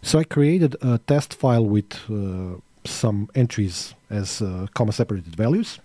So 0.02 0.20
I 0.20 0.24
created 0.24 0.76
a 0.82 0.98
test 0.98 1.34
file 1.34 1.66
with 1.66 1.94
uh, 2.10 2.60
some 2.86 3.30
entries 3.36 3.96
as 4.10 4.42
uh, 4.42 4.68
comma 4.74 4.92
separated 4.92 5.36
values 5.36 5.80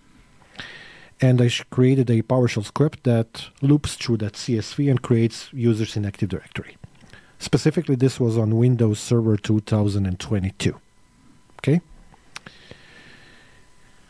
and 1.20 1.40
I 1.40 1.50
created 1.70 2.10
a 2.10 2.22
PowerShell 2.22 2.64
script 2.64 3.04
that 3.04 3.46
loops 3.60 3.96
through 3.96 4.18
that 4.18 4.34
CSV 4.34 4.90
and 4.90 5.02
creates 5.02 5.48
users 5.52 5.96
in 5.96 6.04
Active 6.04 6.28
Directory. 6.28 6.76
Specifically, 7.38 7.96
this 7.96 8.20
was 8.20 8.36
on 8.36 8.56
Windows 8.56 8.98
Server 8.98 9.36
2022. 9.36 10.80
Okay. 11.58 11.80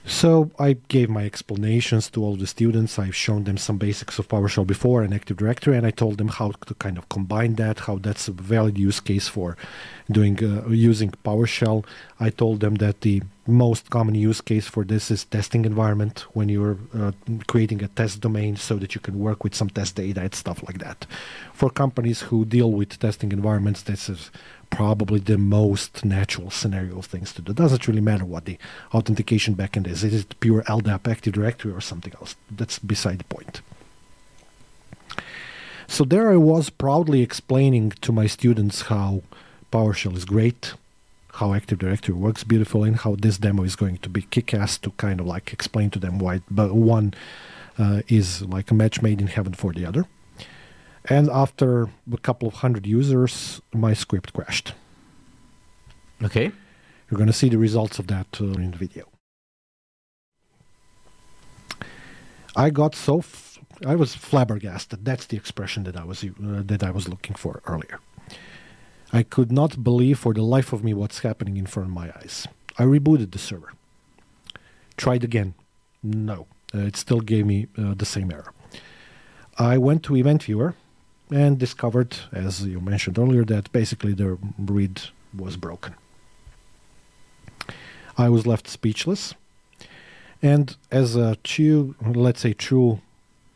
So 0.09 0.51
I 0.59 0.73
gave 0.89 1.11
my 1.11 1.27
explanations 1.27 2.09
to 2.11 2.25
all 2.25 2.35
the 2.35 2.47
students. 2.47 2.99
I've 2.99 3.15
shown 3.15 3.45
them 3.45 3.59
some 3.59 3.77
basics 3.77 4.19
of 4.19 4.27
PowerShell 4.27 4.67
before 4.67 5.03
and 5.03 5.13
Active 5.13 5.37
Directory, 5.37 5.77
and 5.77 5.87
I 5.87 5.91
told 5.91 6.17
them 6.17 6.29
how 6.29 6.53
to 6.67 6.75
kind 6.75 6.97
of 6.97 7.11
combine 7.11 7.57
that, 7.57 7.81
how 7.81 7.99
that's 7.99 8.27
a 8.27 8.33
valid 8.33 8.79
use 8.79 9.01
case 9.01 9.29
for 9.29 9.59
doing 10.11 10.43
uh, 10.43 10.67
using 10.71 11.11
PowerShell. 11.27 11.85
I 12.19 12.31
told 12.31 12.61
them 12.61 12.77
that 12.77 13.03
the 13.03 13.23
most 13.47 13.91
common 13.91 14.15
use 14.15 14.41
case 14.41 14.67
for 14.67 14.83
this 14.83 15.11
is 15.11 15.27
testing 15.27 15.67
environment 15.67 16.21
when 16.33 16.49
you're 16.49 16.79
uh, 16.95 17.13
creating 17.47 17.83
a 17.83 17.89
test 17.89 18.21
domain 18.21 18.57
so 18.57 18.77
that 18.77 18.95
you 18.95 19.03
can 19.03 19.19
work 19.19 19.45
with 19.45 19.55
some 19.55 19.69
test 19.69 19.97
data 19.97 20.23
and 20.23 20.35
stuff 20.35 20.63
like 20.67 20.79
that. 20.79 21.07
For 21.53 21.69
companies 21.69 22.23
who 22.23 22.47
deal 22.47 22.73
with 22.73 22.99
testing 22.99 23.31
environments, 23.33 23.83
this 23.83 24.09
is 24.09 24.31
probably 24.71 25.21
the 25.21 25.39
most 25.39 26.05
natural 26.05 26.51
scenario 26.51 26.99
of 26.99 27.07
things 27.07 27.33
to 27.33 27.43
do. 27.43 27.53
It 27.53 27.57
doesn't 27.57 27.89
really 27.89 28.01
matter 28.01 28.25
what 28.25 28.45
the 28.45 28.59
authentication 28.95 29.55
backend 29.55 29.87
is. 29.87 30.05
Is 30.05 30.23
it 30.23 30.41
pure 30.41 30.63
LDAP 30.63 31.09
Active 31.09 31.33
Directory 31.33 31.73
or 31.73 31.81
something 31.81 32.13
else? 32.21 32.37
That's 32.51 32.79
beside 32.79 33.19
the 33.19 33.25
point. 33.25 33.61
So 35.87 36.05
there 36.05 36.31
I 36.31 36.37
was 36.37 36.71
proudly 36.71 37.23
explaining 37.23 37.93
to 38.03 38.13
my 38.13 38.27
students 38.27 38.83
how 38.83 39.23
PowerShell 39.73 40.17
is 40.17 40.25
great, 40.25 40.75
how 41.35 41.55
Active 41.55 41.79
Directory 41.79 42.15
works 42.15 42.45
beautifully, 42.45 42.91
and 42.91 42.99
how 42.99 43.17
this 43.17 43.39
demo 43.39 43.63
is 43.63 43.75
going 43.75 43.99
to 43.99 44.09
be 44.09 44.23
kick-ass 44.23 44.79
to 44.79 44.91
kind 44.93 45.19
of 45.19 45.27
like 45.27 45.53
explain 45.53 45.91
to 45.91 45.99
them 45.99 46.19
why 46.19 46.43
but 46.51 46.75
one 46.75 47.15
uh, 47.79 48.03
is 48.09 48.43
like 48.43 48.71
a 48.71 48.75
match 48.75 49.01
made 49.01 49.21
in 49.21 49.29
heaven 49.29 49.55
for 49.55 49.73
the 49.73 49.87
other. 49.87 50.07
And 51.09 51.31
after 51.31 51.89
a 52.13 52.19
couple 52.19 52.49
of 52.49 52.55
hundred 52.55 52.87
users, 52.87 53.61
my 53.73 53.95
script 53.95 54.33
crashed. 54.33 54.75
Okay. 56.23 56.53
You're 57.11 57.17
going 57.17 57.29
to 57.29 57.33
see 57.33 57.49
the 57.49 57.59
results 57.59 57.99
of 57.99 58.09
that 58.09 58.27
uh, 58.41 58.45
in 58.45 58.73
the 58.73 58.77
video. 58.77 59.07
I 62.55 62.71
got 62.71 62.95
so 62.95 63.21
f- 63.21 63.59
I 63.87 63.95
was 63.95 64.15
flabbergasted. 64.15 65.05
That's 65.05 65.27
the 65.27 65.37
expression 65.37 65.85
that 65.85 65.97
I 65.97 66.05
was 66.05 66.25
uh, 66.25 66.63
that 66.67 66.83
I 66.83 66.91
was 66.91 67.09
looking 67.09 67.37
for 67.37 67.63
earlier. 67.67 68.01
I 69.13 69.23
could 69.23 69.51
not 69.51 69.83
believe 69.83 70.19
for 70.19 70.35
the 70.35 70.43
life 70.43 70.73
of 70.73 70.85
me 70.85 70.93
what's 70.93 71.21
happening 71.21 71.57
in 71.57 71.67
front 71.67 71.89
of 71.89 71.95
my 71.95 72.11
eyes. 72.17 72.47
I 72.79 72.83
rebooted 72.83 73.31
the 73.31 73.39
server. 73.39 73.73
Tried 74.97 75.25
again. 75.25 75.55
No, 76.03 76.47
uh, 76.75 76.81
it 76.81 76.97
still 76.97 77.21
gave 77.21 77.47
me 77.47 77.69
uh, 77.79 77.95
the 77.95 78.05
same 78.05 78.31
error. 78.31 78.53
I 79.57 79.79
went 79.79 80.03
to 80.05 80.17
Event 80.17 80.43
Viewer 80.43 80.75
and 81.31 81.59
discovered, 81.59 82.17
as 82.33 82.65
you 82.65 82.81
mentioned 82.81 83.19
earlier, 83.19 83.45
that 83.45 83.71
basically 83.73 84.13
the 84.13 84.39
read 84.59 85.03
was 85.37 85.57
broken. 85.57 85.95
I 88.17 88.29
was 88.29 88.47
left 88.47 88.69
speechless. 88.69 89.35
And 90.43 90.77
as 90.91 91.17
a 91.17 91.37
true, 91.37 91.95
let's 92.01 92.41
say, 92.41 92.53
true 92.53 93.01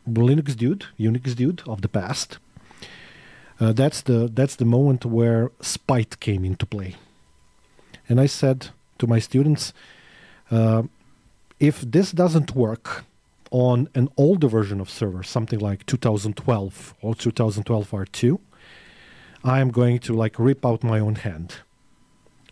Linux 0.07 0.55
dude, 0.55 0.85
Unix 0.99 1.35
dude 1.35 1.63
of 1.67 1.81
the 1.81 1.87
past, 1.87 2.37
uh, 3.59 3.71
that's 3.71 4.01
the 4.01 4.29
that's 4.33 4.55
the 4.55 4.65
moment 4.65 5.05
where 5.05 5.51
spite 5.61 6.19
came 6.19 6.43
into 6.43 6.65
play. 6.65 6.95
And 8.09 8.19
I 8.19 8.25
said 8.25 8.69
to 8.97 9.07
my 9.07 9.19
students, 9.19 9.73
uh, 10.51 10.83
if 11.59 11.81
this 11.81 12.11
doesn't 12.11 12.55
work 12.55 13.05
on 13.53 13.87
an 13.93 14.09
older 14.17 14.47
version 14.47 14.81
of 14.81 14.89
server, 14.89 15.21
something 15.21 15.59
like 15.59 15.85
2012 15.85 16.95
or 17.01 17.13
2012 17.13 17.91
R2, 17.91 18.39
I 19.43 19.59
am 19.59 19.69
going 19.69 19.99
to 19.99 20.13
like 20.13 20.39
rip 20.39 20.65
out 20.65 20.83
my 20.83 20.99
own 20.99 21.15
hand. 21.15 21.57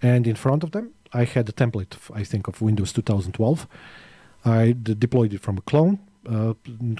And 0.01 0.27
in 0.27 0.35
front 0.35 0.63
of 0.63 0.71
them, 0.71 0.91
I 1.11 1.23
had 1.23 1.49
a 1.49 1.51
template, 1.51 1.97
I 2.13 2.23
think, 2.23 2.47
of 2.47 2.61
Windows 2.61 2.93
2012. 2.93 3.67
I 4.45 4.73
d- 4.73 4.93
deployed 4.93 5.33
it 5.33 5.41
from 5.41 5.57
a 5.57 5.61
clone, 5.61 5.99
uh, 6.27 6.53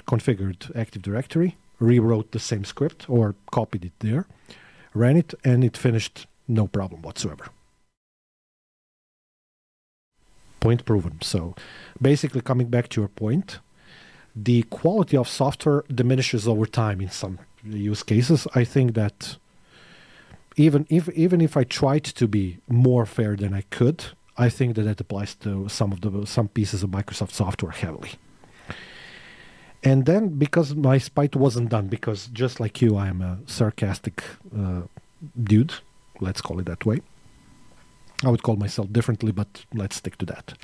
configured 0.06 0.76
Active 0.76 1.02
Directory, 1.02 1.56
rewrote 1.78 2.32
the 2.32 2.40
same 2.40 2.64
script 2.64 3.08
or 3.08 3.36
copied 3.52 3.84
it 3.84 3.92
there, 4.00 4.26
ran 4.94 5.16
it, 5.16 5.32
and 5.44 5.62
it 5.62 5.76
finished 5.76 6.26
no 6.48 6.66
problem 6.66 7.02
whatsoever. 7.02 7.46
Point 10.58 10.84
proven. 10.84 11.20
So 11.22 11.54
basically, 12.00 12.40
coming 12.40 12.66
back 12.66 12.88
to 12.90 13.00
your 13.00 13.08
point, 13.08 13.60
the 14.34 14.62
quality 14.64 15.16
of 15.16 15.28
software 15.28 15.84
diminishes 15.94 16.48
over 16.48 16.66
time 16.66 17.00
in 17.00 17.10
some 17.10 17.38
use 17.64 18.02
cases. 18.02 18.46
I 18.54 18.64
think 18.64 18.94
that 18.94 19.36
even 20.56 20.86
if 20.90 21.08
even 21.10 21.40
if 21.40 21.56
I 21.56 21.64
tried 21.64 22.04
to 22.04 22.26
be 22.28 22.58
more 22.68 23.06
fair 23.06 23.36
than 23.36 23.54
I 23.54 23.62
could, 23.70 24.04
I 24.36 24.48
think 24.48 24.76
that 24.76 24.82
that 24.82 25.00
applies 25.00 25.34
to 25.36 25.68
some 25.68 25.92
of 25.92 26.00
the 26.00 26.26
some 26.26 26.48
pieces 26.48 26.82
of 26.82 26.90
Microsoft 26.90 27.32
software 27.32 27.72
heavily. 27.72 28.12
And 29.84 30.06
then 30.06 30.38
because 30.38 30.74
my 30.74 30.98
spite 30.98 31.34
wasn't 31.34 31.70
done, 31.70 31.88
because 31.88 32.28
just 32.28 32.60
like 32.60 32.80
you, 32.80 32.96
I 32.96 33.08
am 33.08 33.20
a 33.20 33.38
sarcastic 33.46 34.22
uh, 34.56 34.82
dude, 35.42 35.74
let's 36.20 36.40
call 36.40 36.60
it 36.60 36.66
that 36.66 36.86
way. 36.86 37.00
I 38.24 38.30
would 38.30 38.44
call 38.44 38.56
myself 38.56 38.92
differently, 38.92 39.32
but 39.32 39.64
let's 39.74 39.96
stick 39.96 40.16
to 40.18 40.26
that. 40.26 40.54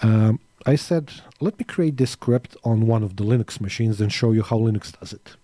Um, 0.00 0.40
I 0.64 0.76
said, 0.76 1.10
let 1.40 1.58
me 1.58 1.64
create 1.64 1.96
this 1.96 2.12
script 2.12 2.56
on 2.64 2.86
one 2.86 3.02
of 3.02 3.16
the 3.16 3.24
Linux 3.24 3.60
machines 3.60 4.00
and 4.00 4.12
show 4.12 4.32
you 4.32 4.42
how 4.42 4.58
Linux 4.58 4.98
does 4.98 5.12
it 5.12 5.36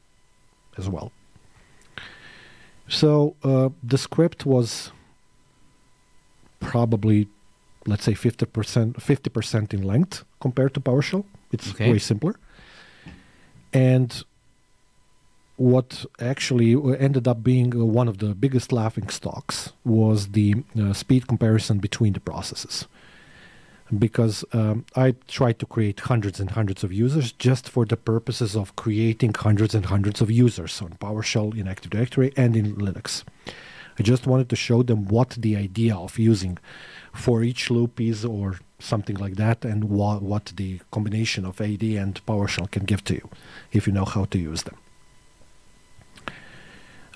as 0.76 0.88
well. 0.88 1.10
So 2.88 3.34
uh, 3.42 3.70
the 3.82 3.98
script 3.98 4.46
was 4.46 4.92
probably, 6.60 7.28
let's 7.86 8.04
say, 8.04 8.12
50%, 8.12 8.94
50% 8.94 9.74
in 9.74 9.82
length 9.82 10.24
compared 10.40 10.74
to 10.74 10.80
PowerShell. 10.80 11.24
It's 11.52 11.70
Okay. 11.70 11.90
way 11.92 11.98
simpler. 11.98 12.36
And 13.72 14.22
what 15.56 16.06
actually 16.20 16.74
ended 16.98 17.26
up 17.26 17.42
being 17.42 17.74
uh, 17.74 17.84
one 17.84 18.06
of 18.08 18.18
the 18.18 18.34
biggest 18.34 18.70
laughing 18.72 19.08
stocks 19.08 19.72
was 19.84 20.28
the 20.28 20.54
uh, 20.80 20.92
speed 20.92 21.26
comparison 21.26 21.78
between 21.78 22.12
the 22.12 22.20
processes. 22.20 22.86
Because 23.96 24.44
um, 24.52 24.84
I 24.94 25.14
tried 25.28 25.58
to 25.60 25.66
create 25.66 26.00
hundreds 26.00 26.40
and 26.40 26.50
hundreds 26.50 26.84
of 26.84 26.92
users 26.92 27.32
just 27.32 27.68
for 27.68 27.86
the 27.86 27.96
purposes 27.96 28.54
of 28.54 28.76
creating 28.76 29.32
hundreds 29.32 29.74
and 29.74 29.86
hundreds 29.86 30.20
of 30.20 30.30
users 30.30 30.82
on 30.82 30.90
PowerShell 31.00 31.56
in 31.58 31.66
Active 31.66 31.90
Directory 31.90 32.32
and 32.36 32.54
in 32.54 32.76
Linux. 32.76 33.24
I 33.98 34.02
just 34.02 34.26
wanted 34.26 34.48
to 34.50 34.56
show 34.56 34.82
them 34.82 35.06
what 35.06 35.30
the 35.30 35.56
idea 35.56 35.96
of 35.96 36.18
using 36.18 36.58
for 37.12 37.42
each 37.42 37.70
loop 37.70 38.00
is 38.00 38.24
or 38.24 38.60
something 38.78 39.16
like 39.16 39.36
that 39.36 39.64
and 39.64 39.84
wha- 39.84 40.18
what 40.18 40.52
the 40.56 40.80
combination 40.92 41.44
of 41.44 41.60
AD 41.60 41.82
and 41.82 42.24
PowerShell 42.26 42.70
can 42.70 42.84
give 42.84 43.02
to 43.04 43.14
you 43.14 43.28
if 43.72 43.86
you 43.86 43.92
know 43.92 44.04
how 44.04 44.24
to 44.26 44.38
use 44.38 44.62
them. 44.62 44.76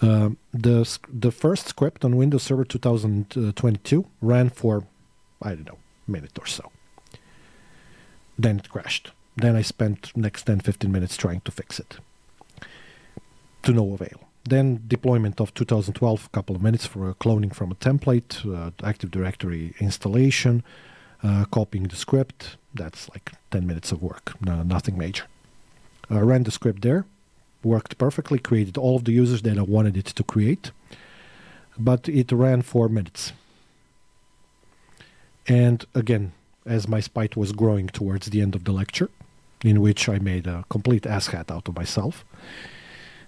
Um, 0.01 0.39
the 0.53 0.99
the 1.09 1.31
first 1.31 1.69
script 1.69 2.05
on 2.05 2.17
Windows 2.17 2.43
Server 2.43 2.65
2022 2.65 4.05
ran 4.21 4.51
for 4.51 4.85
I 5.41 5.51
don't 5.51 5.67
know 5.67 5.79
minute 6.07 6.39
or 6.39 6.47
so. 6.47 6.71
Then 8.39 8.59
it 8.59 8.69
crashed. 8.69 9.13
Then 9.37 9.57
I 9.57 9.63
spent 9.63 10.13
next 10.17 10.45
10 10.45 10.61
15 10.61 10.91
minutes 10.91 11.17
trying 11.17 11.41
to 11.43 11.51
fix 11.51 11.79
it. 11.79 11.99
To 13.63 13.73
no 13.73 13.95
avail. 13.95 14.21
Then 14.45 14.83
deployment 14.89 15.41
of 15.41 15.55
2012, 15.55 16.27
a 16.27 16.29
couple 16.31 16.57
of 16.57 16.63
minutes 16.63 16.85
for 16.85 17.09
uh, 17.09 17.15
cloning 17.15 17.55
from 17.55 17.71
a 17.71 17.77
template, 17.77 18.45
uh, 18.45 18.73
Active 18.85 19.11
Directory 19.11 19.75
installation, 19.79 20.65
uh, 21.23 21.45
copying 21.45 21.85
the 21.85 21.97
script. 21.97 22.57
That's 22.75 23.09
like 23.11 23.33
10 23.53 23.67
minutes 23.67 23.93
of 23.93 24.03
work, 24.03 24.35
no, 24.41 24.63
nothing 24.63 24.99
major. 24.99 25.27
I 26.11 26.19
ran 26.21 26.43
the 26.43 26.51
script 26.51 26.83
there, 26.83 27.07
worked 27.63 27.99
perfectly, 27.99 28.39
created 28.39 28.77
all 28.77 28.97
of 28.97 29.05
the 29.05 29.13
users 29.13 29.43
that 29.43 29.59
I 29.59 29.63
wanted 29.63 29.97
it 29.97 30.07
to 30.07 30.25
create, 30.25 30.73
but 31.79 32.09
it 32.09 32.33
ran 32.33 32.63
four 32.63 32.89
minutes. 32.89 33.33
And 35.49 35.85
again, 35.95 36.33
as 36.65 36.89
my 36.89 37.01
spite 37.01 37.37
was 37.37 37.53
growing 37.53 37.89
towards 37.89 38.31
the 38.31 38.41
end 38.41 38.55
of 38.55 38.65
the 38.65 38.73
lecture, 38.73 39.11
in 39.65 39.81
which 39.81 40.09
I 40.09 40.19
made 40.19 40.47
a 40.47 40.65
complete 40.71 41.03
asshat 41.05 41.51
out 41.51 41.69
of 41.69 41.77
myself 41.77 42.25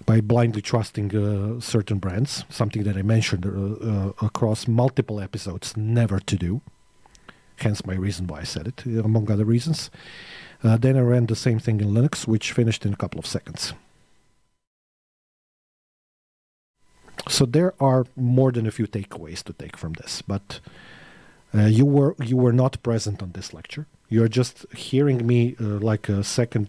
by 0.07 0.21
blindly 0.21 0.61
trusting 0.61 1.17
uh, 1.17 1.61
certain 1.61 1.99
brands, 1.99 2.45
something 2.49 2.83
that 2.85 2.97
I 2.97 3.03
mentioned 3.03 3.47
uh, 3.47 3.51
uh, 3.51 4.13
across 4.21 4.69
multiple 4.69 5.21
episodes, 5.21 5.77
never 5.77 6.21
to 6.21 6.37
do. 6.37 6.61
Hence 7.57 7.87
my 7.87 7.95
reason 7.95 8.27
why 8.27 8.41
I 8.41 8.45
said 8.45 8.67
it, 8.67 8.85
among 8.85 9.31
other 9.31 9.45
reasons. 9.45 9.91
Uh, 10.63 10.77
then 10.77 10.97
I 10.97 11.01
ran 11.01 11.27
the 11.27 11.37
same 11.37 11.59
thing 11.59 11.81
in 11.81 11.89
Linux, 11.89 12.27
which 12.27 12.53
finished 12.53 12.85
in 12.85 12.93
a 12.93 12.97
couple 12.97 13.19
of 13.19 13.27
seconds. 13.27 13.75
So 17.29 17.47
there 17.47 17.75
are 17.81 18.07
more 18.17 18.53
than 18.53 18.67
a 18.67 18.71
few 18.71 18.87
takeaways 18.87 19.43
to 19.45 19.53
take 19.53 19.77
from 19.77 19.95
this, 19.95 20.21
but 20.21 20.61
uh, 21.55 21.63
you 21.67 21.85
were 21.87 22.15
you 22.23 22.37
were 22.37 22.53
not 22.53 22.83
present 22.83 23.23
on 23.23 23.33
this 23.33 23.53
lecture. 23.55 23.87
You're 24.09 24.29
just 24.29 24.67
hearing 24.75 25.27
me 25.27 25.57
uh, 25.61 25.65
like 25.91 26.09
a 26.09 26.23
second 26.25 26.69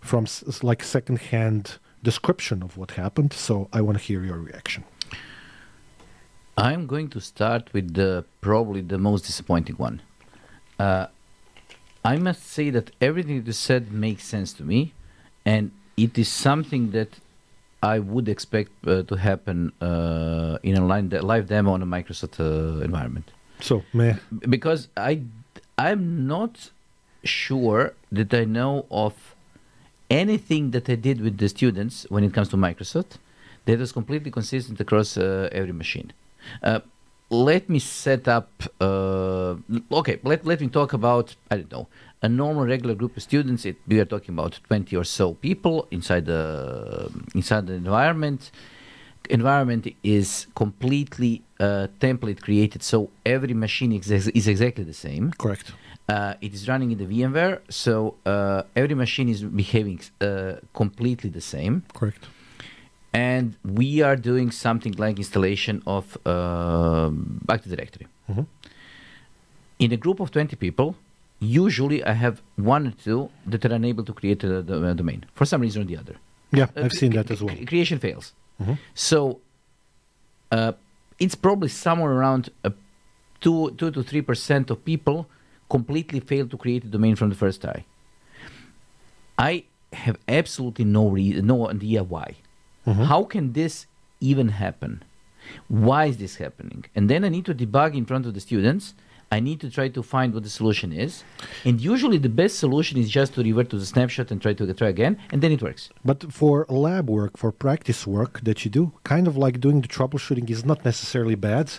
from 0.00 0.24
s- 0.24 0.62
like 0.62 0.82
second 0.82 1.18
hand 1.32 1.78
description 2.02 2.62
of 2.62 2.76
what 2.76 2.92
happened. 2.92 3.32
So 3.32 3.68
I 3.72 3.80
want 3.80 3.98
to 3.98 4.04
hear 4.04 4.24
your 4.24 4.38
reaction. 4.38 4.84
I'm 6.56 6.86
going 6.86 7.08
to 7.10 7.20
start 7.20 7.72
with 7.72 7.94
the 7.94 8.24
probably 8.40 8.82
the 8.82 8.98
most 8.98 9.24
disappointing 9.24 9.76
one. 9.76 10.02
Uh, 10.78 11.06
I 12.04 12.16
must 12.16 12.46
say 12.46 12.70
that 12.70 12.90
everything 13.00 13.44
you 13.46 13.52
said 13.52 13.92
makes 13.92 14.24
sense 14.24 14.52
to 14.54 14.62
me, 14.62 14.92
and 15.44 15.70
it 15.96 16.18
is 16.18 16.28
something 16.28 16.90
that 16.92 17.18
I 17.82 17.98
would 17.98 18.28
expect 18.28 18.70
uh, 18.86 19.02
to 19.04 19.14
happen 19.16 19.72
uh, 19.80 20.58
in 20.62 20.76
a 20.76 21.02
de- 21.02 21.22
live 21.22 21.46
demo 21.48 21.72
on 21.72 21.82
a 21.82 21.86
Microsoft 21.86 22.40
uh, 22.40 22.82
environment. 22.82 23.30
So 23.60 23.82
meh. 23.92 24.16
because 24.48 24.88
I 24.96 25.22
I'm 25.78 26.26
not 26.26 26.70
sure 27.24 27.94
that 28.12 28.32
I 28.34 28.44
know 28.44 28.86
of 28.90 29.34
anything 30.10 30.72
that 30.72 30.88
I 30.88 30.96
did 30.96 31.20
with 31.20 31.38
the 31.38 31.48
students 31.48 32.06
when 32.08 32.24
it 32.24 32.34
comes 32.34 32.48
to 32.48 32.56
Microsoft 32.56 33.18
that 33.66 33.78
was 33.78 33.92
completely 33.92 34.30
consistent 34.30 34.80
across 34.80 35.16
uh, 35.16 35.48
every 35.52 35.72
machine. 35.72 36.12
Uh, 36.62 36.80
let 37.30 37.68
me 37.68 37.78
set 37.78 38.26
up. 38.26 38.50
Uh, 38.80 39.54
okay, 39.92 40.18
let 40.24 40.44
let 40.44 40.60
me 40.60 40.68
talk 40.68 40.92
about 40.92 41.36
I 41.50 41.58
don't 41.58 41.72
know 41.72 41.86
a 42.22 42.28
normal 42.28 42.66
regular 42.66 42.94
group 42.94 43.16
of 43.16 43.22
students. 43.22 43.64
It, 43.64 43.76
we 43.86 44.00
are 44.00 44.04
talking 44.04 44.34
about 44.34 44.58
twenty 44.66 44.96
or 44.96 45.04
so 45.04 45.34
people 45.34 45.86
inside 45.90 46.26
the 46.26 47.10
inside 47.34 47.66
the 47.68 47.74
environment 47.74 48.50
environment 49.28 49.86
is 50.02 50.46
completely 50.54 51.42
uh, 51.60 51.86
template 52.00 52.40
created, 52.40 52.82
so 52.82 53.10
every 53.24 53.54
machine 53.54 53.92
is, 53.92 54.10
is 54.10 54.48
exactly 54.48 54.84
the 54.84 54.94
same. 54.94 55.32
Correct. 55.38 55.72
Uh, 56.08 56.34
it 56.40 56.52
is 56.54 56.66
running 56.68 56.90
in 56.90 56.98
the 56.98 57.06
VMware, 57.06 57.60
so 57.68 58.14
uh, 58.26 58.62
every 58.74 58.94
machine 58.94 59.28
is 59.28 59.42
behaving 59.44 60.00
uh, 60.20 60.54
completely 60.74 61.30
the 61.30 61.40
same. 61.40 61.84
Correct. 61.94 62.26
And 63.12 63.56
we 63.64 64.02
are 64.02 64.16
doing 64.16 64.50
something 64.50 64.92
like 64.96 65.18
installation 65.18 65.82
of 65.86 66.16
uh, 66.26 67.10
Active 67.48 67.72
Directory. 67.76 68.06
Mhm. 68.28 68.46
In 69.78 69.92
a 69.92 69.96
group 69.96 70.20
of 70.20 70.30
20 70.30 70.56
people, 70.56 70.94
usually 71.40 72.04
I 72.04 72.12
have 72.12 72.42
one 72.56 72.86
or 72.88 72.92
two 72.92 73.30
that 73.46 73.64
are 73.64 73.72
unable 73.74 74.04
to 74.04 74.12
create 74.12 74.44
a, 74.44 74.58
a 74.58 74.94
domain 74.94 75.24
for 75.34 75.44
some 75.44 75.60
reason 75.62 75.82
or 75.82 75.84
the 75.86 75.96
other. 75.96 76.16
Yeah, 76.52 76.66
Uh, 76.76 76.84
I've 76.84 76.92
seen 76.92 77.12
that 77.12 77.30
as 77.30 77.40
well. 77.42 77.54
cre- 77.56 77.64
Creation 77.64 77.98
fails. 77.98 78.32
Mhm. 78.60 78.78
So 78.94 79.40
uh, 80.52 80.72
it's 81.18 81.34
probably 81.34 81.68
somewhere 81.68 82.12
around 82.12 82.50
uh, 82.64 82.70
two, 83.40 83.70
two 83.78 83.90
to 83.90 84.02
three 84.02 84.22
percent 84.22 84.70
of 84.70 84.84
people 84.84 85.26
completely 85.68 86.20
fail 86.20 86.46
to 86.48 86.56
create 86.56 86.84
a 86.84 86.88
domain 86.88 87.16
from 87.16 87.28
the 87.30 87.36
first 87.36 87.60
try. 87.60 87.84
I 89.38 89.64
have 89.92 90.18
absolutely 90.28 90.84
no 90.84 91.08
re- 91.08 91.40
no 91.40 91.68
idea 91.68 92.02
why. 92.02 92.36
Mhm. 92.86 93.04
How 93.06 93.24
can 93.24 93.52
this 93.52 93.86
even 94.20 94.48
happen? 94.48 95.02
Why 95.68 96.06
is 96.06 96.16
this 96.18 96.36
happening? 96.36 96.84
And 96.94 97.08
then 97.08 97.24
I 97.24 97.28
need 97.28 97.44
to 97.46 97.54
debug 97.54 97.94
in 97.96 98.04
front 98.04 98.26
of 98.26 98.34
the 98.34 98.40
students. 98.40 98.94
I 99.32 99.38
need 99.38 99.60
to 99.60 99.70
try 99.70 99.88
to 99.88 100.02
find 100.02 100.34
what 100.34 100.42
the 100.42 100.50
solution 100.50 100.92
is. 100.92 101.22
And 101.64 101.80
usually 101.80 102.18
the 102.18 102.28
best 102.28 102.58
solution 102.58 102.98
is 102.98 103.08
just 103.08 103.34
to 103.34 103.42
revert 103.42 103.70
to 103.70 103.78
the 103.78 103.86
snapshot 103.86 104.30
and 104.32 104.42
try 104.42 104.54
to 104.54 104.74
try 104.74 104.88
again, 104.88 105.18
and 105.30 105.40
then 105.40 105.52
it 105.52 105.62
works. 105.62 105.88
But 106.04 106.32
for 106.32 106.66
lab 106.68 107.08
work, 107.08 107.36
for 107.36 107.52
practice 107.52 108.06
work 108.06 108.40
that 108.42 108.64
you 108.64 108.70
do, 108.70 108.92
kind 109.04 109.28
of 109.28 109.36
like 109.36 109.60
doing 109.60 109.82
the 109.82 109.88
troubleshooting 109.88 110.50
is 110.50 110.64
not 110.64 110.84
necessarily 110.84 111.36
bad. 111.36 111.70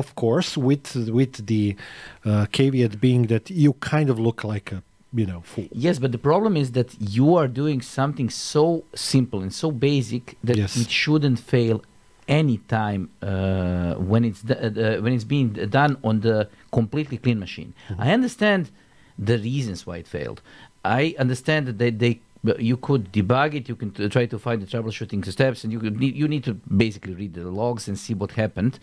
Of 0.00 0.14
course, 0.16 0.56
with 0.56 0.86
with 1.18 1.46
the 1.46 1.76
uh, 2.24 2.46
caveat 2.52 3.00
being 3.00 3.22
that 3.26 3.48
you 3.50 3.74
kind 3.74 4.08
of 4.10 4.18
look 4.18 4.42
like 4.42 4.72
a 4.72 4.82
you 5.14 5.26
know 5.26 5.40
fool. 5.42 5.68
Yes, 5.72 5.98
but 5.98 6.10
the 6.12 6.18
problem 6.30 6.56
is 6.56 6.72
that 6.72 6.90
you 7.16 7.36
are 7.36 7.48
doing 7.48 7.80
something 7.82 8.28
so 8.30 8.84
simple 8.94 9.40
and 9.42 9.52
so 9.52 9.70
basic 9.70 10.36
that 10.42 10.56
Yes. 10.56 10.76
it 10.76 10.90
shouldn't 10.90 11.38
fail 11.38 11.82
any 12.28 12.58
time 12.68 13.10
uh, 13.22 13.94
when 13.94 14.24
it's 14.24 14.42
uh, 14.50 14.98
when 15.02 15.12
it's 15.12 15.24
being 15.24 15.50
done 15.80 15.96
on 16.02 16.20
the 16.20 16.48
completely 16.72 17.18
clean 17.18 17.38
machine. 17.38 17.72
I 17.98 18.12
understand 18.12 18.70
the 19.18 19.38
reasons 19.38 19.86
why 19.86 19.96
it 19.98 20.08
failed. 20.08 20.42
I 20.84 21.14
understand 21.18 21.66
that 21.68 21.78
they, 21.78 21.90
they 21.90 22.20
you 22.58 22.76
could 22.76 23.12
debug 23.12 23.54
it. 23.54 23.68
You 23.68 23.76
can 23.76 23.90
t- 23.90 24.08
try 24.08 24.26
to 24.26 24.38
find 24.38 24.60
the 24.62 24.66
troubleshooting 24.66 25.24
steps, 25.30 25.64
and 25.64 25.72
you 25.72 25.80
could 25.80 25.98
need, 25.98 26.14
you 26.16 26.28
need 26.28 26.44
to 26.44 26.54
basically 26.54 27.14
read 27.14 27.34
the 27.34 27.44
logs 27.50 27.88
and 27.88 27.98
see 27.98 28.14
what 28.14 28.32
happened. 28.32 28.78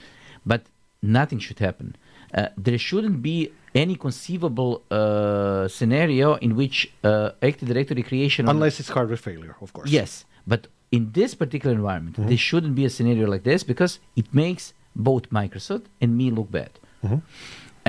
But 0.45 0.61
nothing 1.01 1.39
should 1.39 1.59
happen. 1.59 1.95
Uh, 2.33 2.47
there 2.57 2.77
shouldn't 2.77 3.21
be 3.21 3.51
any 3.75 3.95
conceivable 3.95 4.81
uh, 4.91 5.67
scenario 5.67 6.35
in 6.35 6.55
which 6.55 6.91
uh, 7.03 7.31
Active 7.41 7.67
Directory 7.69 8.03
creation. 8.03 8.47
on- 8.47 8.55
Unless 8.55 8.79
it's 8.79 8.89
hardware 8.89 9.17
failure, 9.17 9.55
of 9.61 9.71
course. 9.73 9.89
Yes, 9.89 10.25
but 10.47 10.67
in 10.95 11.01
this 11.19 11.31
particular 11.41 11.73
environment, 11.81 12.15
Mm-hmm. 12.15 12.29
there 12.31 12.43
shouldn't 12.49 12.75
be 12.81 12.85
a 12.85 12.89
scenario 12.95 13.25
like 13.33 13.43
this 13.51 13.61
because 13.71 13.93
it 14.21 14.27
makes 14.43 14.63
both 15.09 15.23
Microsoft 15.39 15.85
and 16.01 16.09
me 16.21 16.27
look 16.37 16.49
bad. 16.59 16.71
Mhm. 17.03 17.21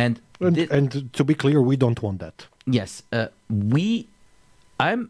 And, 0.04 0.14
And, 0.46 0.54
thi- 0.56 0.68
and 0.78 0.86
to 1.18 1.22
be 1.30 1.34
clear, 1.42 1.58
we 1.72 1.76
don't 1.84 2.00
want 2.06 2.18
that. 2.24 2.36
yes, 2.80 2.90
uh, 3.12 3.26
we, 3.74 3.84
I'm 4.88 5.02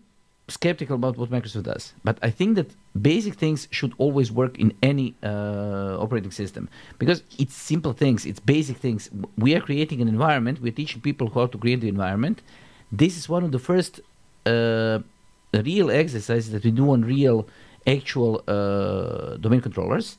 skeptical 0.48 0.94
about 1.00 1.14
what 1.20 1.28
Microsoft 1.36 1.66
does, 1.74 1.84
but 2.08 2.16
I 2.28 2.30
think 2.38 2.50
that 2.58 2.68
basic 3.10 3.34
things 3.44 3.60
should 3.76 3.92
always 4.04 4.28
work 4.40 4.54
in 4.64 4.68
any 4.92 5.06
uh, 5.22 6.04
operating 6.04 6.32
system 6.42 6.62
because 7.00 7.18
it's 7.42 7.54
simple 7.72 7.92
things, 8.02 8.20
it's 8.30 8.40
basic 8.56 8.76
things. 8.86 9.02
We 9.44 9.50
are 9.56 9.62
creating 9.68 9.98
an 10.04 10.08
environment, 10.16 10.54
we're 10.64 10.78
teaching 10.82 11.00
people 11.08 11.26
how 11.36 11.46
to 11.52 11.56
create 11.64 11.80
the 11.84 11.88
environment. 11.96 12.36
This 13.02 13.12
is 13.20 13.24
one 13.36 13.42
of 13.46 13.52
the 13.56 13.62
first 13.70 13.92
uh, 14.54 14.98
real 15.70 15.88
exercises 16.02 16.48
that 16.54 16.62
we 16.64 16.72
do 16.80 16.84
on 16.94 17.00
real, 17.16 17.38
actual 17.86 18.42
uh, 18.48 19.36
domain 19.36 19.60
controllers, 19.60 20.16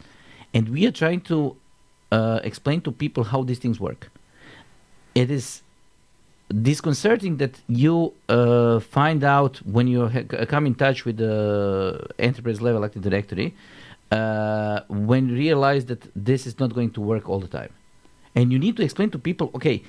and 0.53 0.69
we 0.69 0.85
are 0.85 0.91
trying 0.91 1.21
to 1.21 1.55
uh, 2.11 2.39
explain 2.43 2.81
to 2.81 2.91
people 2.91 3.23
how 3.23 3.43
these 3.43 3.59
things 3.59 3.79
work. 3.79 4.11
It 5.15 5.31
is 5.31 5.61
disconcerting 6.61 7.37
that 7.37 7.59
you 7.67 8.13
uh, 8.29 8.79
find 8.79 9.23
out 9.23 9.57
when 9.65 9.87
you 9.87 10.07
ha- 10.07 10.45
come 10.47 10.65
in 10.67 10.75
touch 10.75 11.05
with 11.05 11.17
the 11.17 12.05
enterprise 12.19 12.61
level 12.61 12.85
Active 12.85 13.01
Directory, 13.01 13.55
uh, 14.11 14.81
when 14.87 15.29
you 15.29 15.35
realize 15.35 15.85
that 15.85 16.07
this 16.15 16.45
is 16.45 16.59
not 16.59 16.73
going 16.73 16.91
to 16.91 17.01
work 17.01 17.27
all 17.27 17.39
the 17.39 17.47
time. 17.47 17.71
And 18.35 18.51
you 18.51 18.59
need 18.59 18.77
to 18.77 18.83
explain 18.83 19.09
to 19.11 19.19
people, 19.19 19.49
okay, 19.55 19.81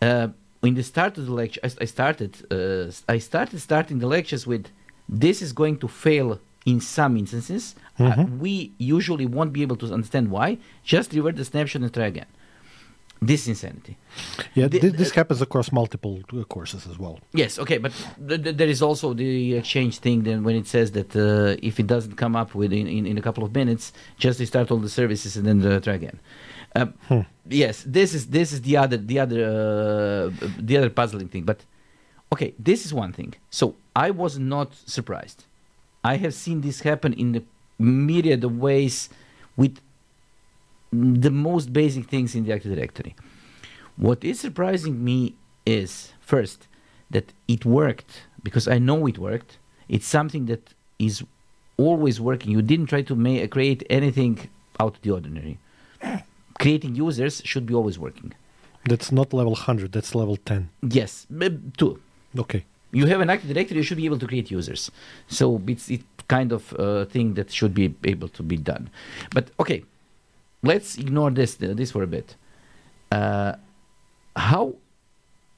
uh, 0.00 0.28
in 0.62 0.74
the 0.74 0.82
start 0.82 1.18
of 1.18 1.26
the 1.26 1.32
lecture, 1.32 1.60
I, 1.64 1.70
I 1.80 1.84
started, 1.86 2.36
uh, 2.52 2.92
I 3.08 3.18
started 3.18 3.60
starting 3.60 3.98
the 3.98 4.06
lectures 4.06 4.46
with, 4.46 4.66
this 5.08 5.42
is 5.42 5.52
going 5.52 5.78
to 5.78 5.88
fail 5.88 6.38
in 6.66 6.80
some 6.80 7.16
instances. 7.22 7.74
Uh, 7.98 8.02
Mhm. 8.12 8.38
we 8.44 8.52
usually 8.96 9.26
won't 9.36 9.52
be 9.52 9.62
able 9.66 9.76
to 9.82 9.86
understand 9.98 10.26
why. 10.36 10.48
Just 10.94 11.12
revert 11.14 11.36
the 11.36 11.44
snapshot 11.44 11.82
and 11.82 11.92
try 11.94 12.06
again. 12.14 12.26
This 13.30 13.48
insanity. 13.48 13.94
Yeah, 14.54 14.68
The- 14.68 14.90
this 15.02 15.10
uh, 15.12 15.14
happens 15.20 15.40
across 15.40 15.68
multiple 15.72 16.16
uh, 16.32 16.44
courses 16.54 16.86
as 16.90 16.96
well. 16.98 17.16
Yes, 17.32 17.58
okay, 17.58 17.78
but 17.78 17.92
th- 18.28 18.42
th- 18.44 18.56
there 18.60 18.68
is 18.76 18.82
also 18.82 19.14
the 19.14 19.54
exchange 19.60 19.94
thing. 20.04 20.24
Then 20.28 20.38
when 20.46 20.54
it 20.62 20.66
says 20.66 20.88
that 20.98 21.10
uh, 21.16 21.56
if 21.68 21.74
it 21.82 21.86
doesn't 21.86 22.16
come 22.16 22.36
up 22.42 22.50
within 22.54 22.86
in, 22.86 23.06
in 23.06 23.16
a 23.16 23.22
couple 23.22 23.42
of 23.46 23.50
minutes, 23.54 23.84
just 24.24 24.38
restart 24.40 24.70
all 24.70 24.80
the 24.88 24.90
services 25.00 25.36
and 25.38 25.44
then 25.48 25.58
uh, 25.64 25.80
try 25.86 25.94
again. 25.94 26.18
Um, 26.78 26.88
Hmm. 27.08 27.22
Yes, 27.62 27.84
this 27.98 28.12
is 28.12 28.22
this 28.38 28.48
is 28.54 28.60
the 28.68 28.76
other 28.82 28.98
the 29.12 29.18
other 29.24 29.40
uh, 29.52 30.48
the 30.68 30.76
other 30.78 30.90
puzzling 31.00 31.28
thing. 31.32 31.44
But 31.50 31.58
okay, 32.34 32.50
this 32.70 32.80
is 32.86 32.92
one 32.92 33.12
thing. 33.18 33.32
So 33.50 33.64
I 34.06 34.08
was 34.22 34.32
not 34.38 34.68
surprised. 34.96 35.40
I 36.12 36.18
have 36.18 36.34
seen 36.34 36.60
this 36.60 36.78
happen 36.82 37.12
in 37.12 37.32
the 37.32 37.42
myriad 37.80 38.44
of 38.44 38.52
ways 38.58 39.08
with 39.56 39.80
the 40.92 41.32
most 41.48 41.72
basic 41.72 42.04
things 42.12 42.36
in 42.36 42.44
the 42.44 42.52
Active 42.52 42.72
Directory. 42.76 43.16
What 43.96 44.22
is 44.22 44.38
surprising 44.38 45.04
me 45.04 45.34
is 45.64 46.12
first 46.20 46.68
that 47.10 47.32
it 47.48 47.64
worked 47.64 48.12
because 48.44 48.68
I 48.68 48.78
know 48.78 49.06
it 49.08 49.18
worked. 49.18 49.58
It's 49.88 50.06
something 50.06 50.46
that 50.46 50.74
is 51.00 51.24
always 51.76 52.20
working. 52.20 52.52
You 52.52 52.62
didn't 52.62 52.86
try 52.86 53.02
to 53.02 53.16
ma- 53.16 53.46
create 53.56 53.82
anything 53.90 54.48
out 54.78 54.94
of 54.96 55.02
the 55.02 55.10
ordinary. 55.10 55.58
Creating 56.60 56.94
users 56.94 57.42
should 57.44 57.66
be 57.66 57.74
always 57.74 57.98
working. 57.98 58.32
That's 58.84 59.10
not 59.10 59.32
level 59.32 59.54
100, 59.54 59.90
that's 59.90 60.14
level 60.14 60.36
10. 60.36 60.70
Yes, 60.82 61.26
two. 61.76 62.00
Okay. 62.38 62.64
You 62.92 63.06
have 63.06 63.20
an 63.20 63.30
Active 63.30 63.52
Directory, 63.52 63.78
you 63.78 63.82
should 63.82 63.96
be 63.96 64.06
able 64.06 64.18
to 64.18 64.26
create 64.26 64.50
users. 64.50 64.90
So 65.28 65.60
it's 65.66 65.90
it 65.90 66.02
kind 66.28 66.52
of 66.52 66.72
uh, 66.74 67.04
thing 67.06 67.34
that 67.34 67.50
should 67.50 67.74
be 67.74 67.94
able 68.04 68.28
to 68.28 68.42
be 68.42 68.56
done. 68.56 68.90
But 69.32 69.50
okay, 69.60 69.84
let's 70.62 70.96
ignore 70.98 71.30
this 71.30 71.54
this 71.56 71.90
for 71.90 72.02
a 72.02 72.06
bit. 72.06 72.36
Uh, 73.10 73.54
how 74.34 74.74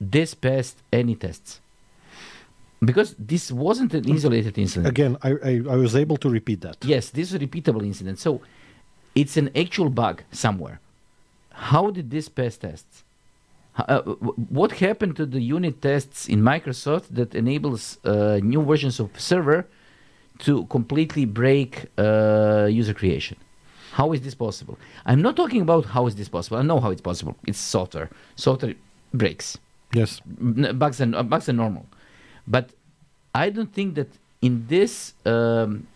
this 0.00 0.34
passed 0.34 0.78
any 0.92 1.14
tests? 1.14 1.60
Because 2.80 3.14
this 3.18 3.50
wasn't 3.50 3.92
an 3.94 4.10
isolated 4.10 4.56
incident. 4.56 4.86
Again, 4.86 5.16
I, 5.22 5.30
I, 5.30 5.52
I 5.70 5.76
was 5.76 5.96
able 5.96 6.16
to 6.18 6.30
repeat 6.30 6.60
that. 6.60 6.76
Yes, 6.82 7.10
this 7.10 7.28
is 7.28 7.34
a 7.34 7.38
repeatable 7.40 7.84
incident. 7.84 8.20
So 8.20 8.40
it's 9.14 9.36
an 9.36 9.50
actual 9.56 9.90
bug 9.90 10.22
somewhere. 10.30 10.80
How 11.50 11.90
did 11.90 12.10
this 12.10 12.28
pass 12.28 12.56
tests? 12.56 13.02
H- 13.78 13.84
Uh, 13.88 14.02
what 14.58 14.70
happened 14.86 15.14
to 15.16 15.24
the 15.26 15.40
unit 15.56 15.80
tests 15.82 16.28
in 16.28 16.38
Microsoft 16.42 17.06
that 17.18 17.34
enables 17.34 17.82
uh, 18.04 18.38
new 18.42 18.62
versions 18.62 18.96
of 19.00 19.08
server 19.30 19.60
to 20.46 20.64
completely 20.66 21.24
break 21.24 21.70
uh, 21.98 22.66
user 22.80 22.94
creation? 22.94 23.36
How 23.92 24.12
is 24.12 24.20
this 24.20 24.34
possible? 24.34 24.76
I'm 25.06 25.22
not 25.22 25.34
talking 25.36 25.60
about 25.62 25.84
how 25.94 26.06
is 26.06 26.14
this 26.14 26.28
possible. 26.28 26.56
I 26.58 26.62
know 26.62 26.80
how 26.80 26.90
it's 26.90 27.00
possible. 27.10 27.34
It's 27.46 27.58
software. 27.58 28.08
Software 28.36 28.74
breaks 29.14 29.56
Yes. 29.94 30.20
bugs 30.82 31.00
are, 31.00 31.14
uh, 31.16 31.22
bugs 31.22 31.48
are 31.48 31.54
normal 31.64 31.86
but 32.46 32.66
i 33.34 33.48
don't 33.48 33.72
think 33.78 33.94
that 33.94 34.10
in 34.42 34.66
this 34.68 35.14
um, 35.24 35.86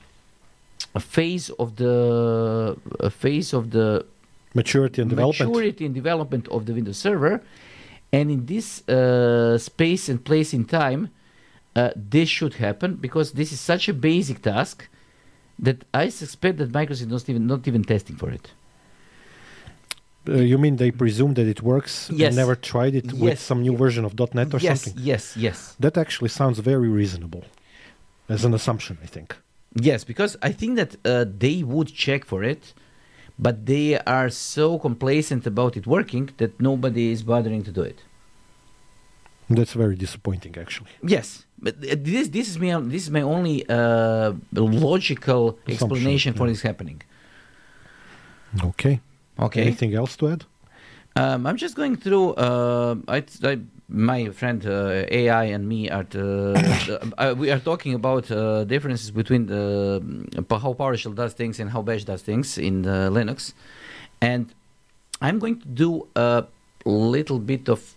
phase 0.98 1.50
of 1.62 1.76
the 1.76 1.94
uh, 3.00 3.08
phase 3.10 3.52
of 3.52 3.70
the 3.76 3.86
Maturity 4.54 5.02
and 5.02 5.10
development. 5.10 5.50
maturity 5.50 5.84
and 5.86 5.94
development 5.94 6.48
of 6.48 6.64
the 6.66 6.72
windows 6.72 6.96
server 6.96 7.34
and 8.12 8.30
in 8.30 8.46
this 8.46 8.86
uh, 8.88 9.56
space 9.58 10.08
and 10.08 10.18
place 10.24 10.52
in 10.52 10.64
time 10.64 11.08
uh, 11.74 11.90
this 11.96 12.28
should 12.28 12.54
happen 12.54 12.94
because 12.96 13.32
this 13.32 13.50
is 13.52 13.60
such 13.60 13.88
a 13.88 13.94
basic 13.94 14.42
task 14.42 14.88
that 15.58 15.78
i 15.94 16.08
suspect 16.08 16.58
that 16.58 16.70
microsoft 16.72 17.02
is 17.02 17.06
not 17.06 17.28
even 17.28 17.46
not 17.46 17.62
even 17.68 17.82
testing 17.94 18.16
for 18.16 18.30
it 18.38 18.46
Uh, 20.28 20.34
you 20.52 20.56
mean 20.64 20.76
they 20.76 20.92
presume 21.04 21.32
that 21.34 21.46
it 21.54 21.60
works 21.62 21.94
Yes. 22.10 22.28
and 22.28 22.36
never 22.42 22.54
tried 22.72 22.94
it 23.00 23.08
with 23.22 23.38
some 23.40 23.60
new 23.66 23.76
version 23.84 24.04
of 24.08 24.12
.NET 24.34 24.54
or 24.54 24.60
yes 24.60 24.68
something? 24.82 24.94
yes 25.10 25.24
yes 25.46 25.58
That 25.84 25.94
actually 26.04 26.28
sounds 26.40 26.58
very 26.72 26.88
reasonable 27.00 27.44
as 28.34 28.44
an 28.44 28.54
assumption, 28.54 28.94
I 29.06 29.08
think. 29.14 29.28
Yes, 29.88 30.04
because 30.04 30.32
I 30.48 30.52
think 30.60 30.72
that 30.80 30.90
uh, 31.04 31.24
they 31.44 31.56
would 31.72 31.88
check 32.04 32.22
for 32.24 32.40
it, 32.52 32.62
but 33.42 33.66
they 33.66 33.98
are 34.16 34.30
so 34.30 34.78
complacent 34.78 35.46
about 35.46 35.76
it 35.76 35.84
working 35.86 36.30
that 36.40 36.52
nobody 36.60 37.10
is 37.14 37.20
bothering 37.22 37.62
to 37.64 37.72
do 37.78 37.82
it. 37.82 37.98
That's 39.56 39.74
very 39.84 39.96
disappointing, 39.96 40.54
actually. 40.64 40.92
Yes, 41.16 41.46
but 41.58 41.74
this 41.80 42.28
this 42.36 42.46
is 42.50 42.56
my 42.58 42.70
this 42.94 43.02
is 43.06 43.10
my 43.10 43.24
only 43.34 43.56
uh, 43.68 44.32
logical 44.52 45.42
explanation 45.68 46.32
for 46.38 46.46
yeah. 46.46 46.52
this 46.52 46.62
happening. 46.62 47.02
Okay. 48.70 49.00
Okay. 49.38 49.62
Anything 49.62 49.94
else 49.94 50.16
to 50.18 50.24
add? 50.32 50.44
Um, 51.16 51.46
I'm 51.46 51.56
just 51.56 51.74
going 51.74 51.96
through. 51.96 52.26
Uh, 52.34 52.94
I, 53.08 53.24
I, 53.50 53.58
my 53.92 54.30
friend 54.30 54.64
uh, 54.66 55.04
AI 55.08 55.44
and 55.44 55.68
me 55.68 55.90
are 55.90 56.06
uh, 56.14 57.34
we 57.36 57.50
are 57.50 57.58
talking 57.58 57.94
about 57.94 58.30
uh, 58.30 58.64
differences 58.64 59.10
between 59.10 59.46
the 59.46 60.00
um, 60.02 60.26
how 60.50 60.72
PowerShell 60.72 61.14
does 61.14 61.34
things 61.34 61.60
and 61.60 61.70
how 61.70 61.82
Bash 61.82 62.04
does 62.04 62.22
things 62.22 62.58
in 62.58 62.86
uh, 62.86 63.10
Linux, 63.10 63.52
and 64.20 64.54
I'm 65.20 65.38
going 65.38 65.60
to 65.60 65.68
do 65.68 66.08
a 66.16 66.44
little 66.84 67.38
bit 67.38 67.68
of. 67.68 67.94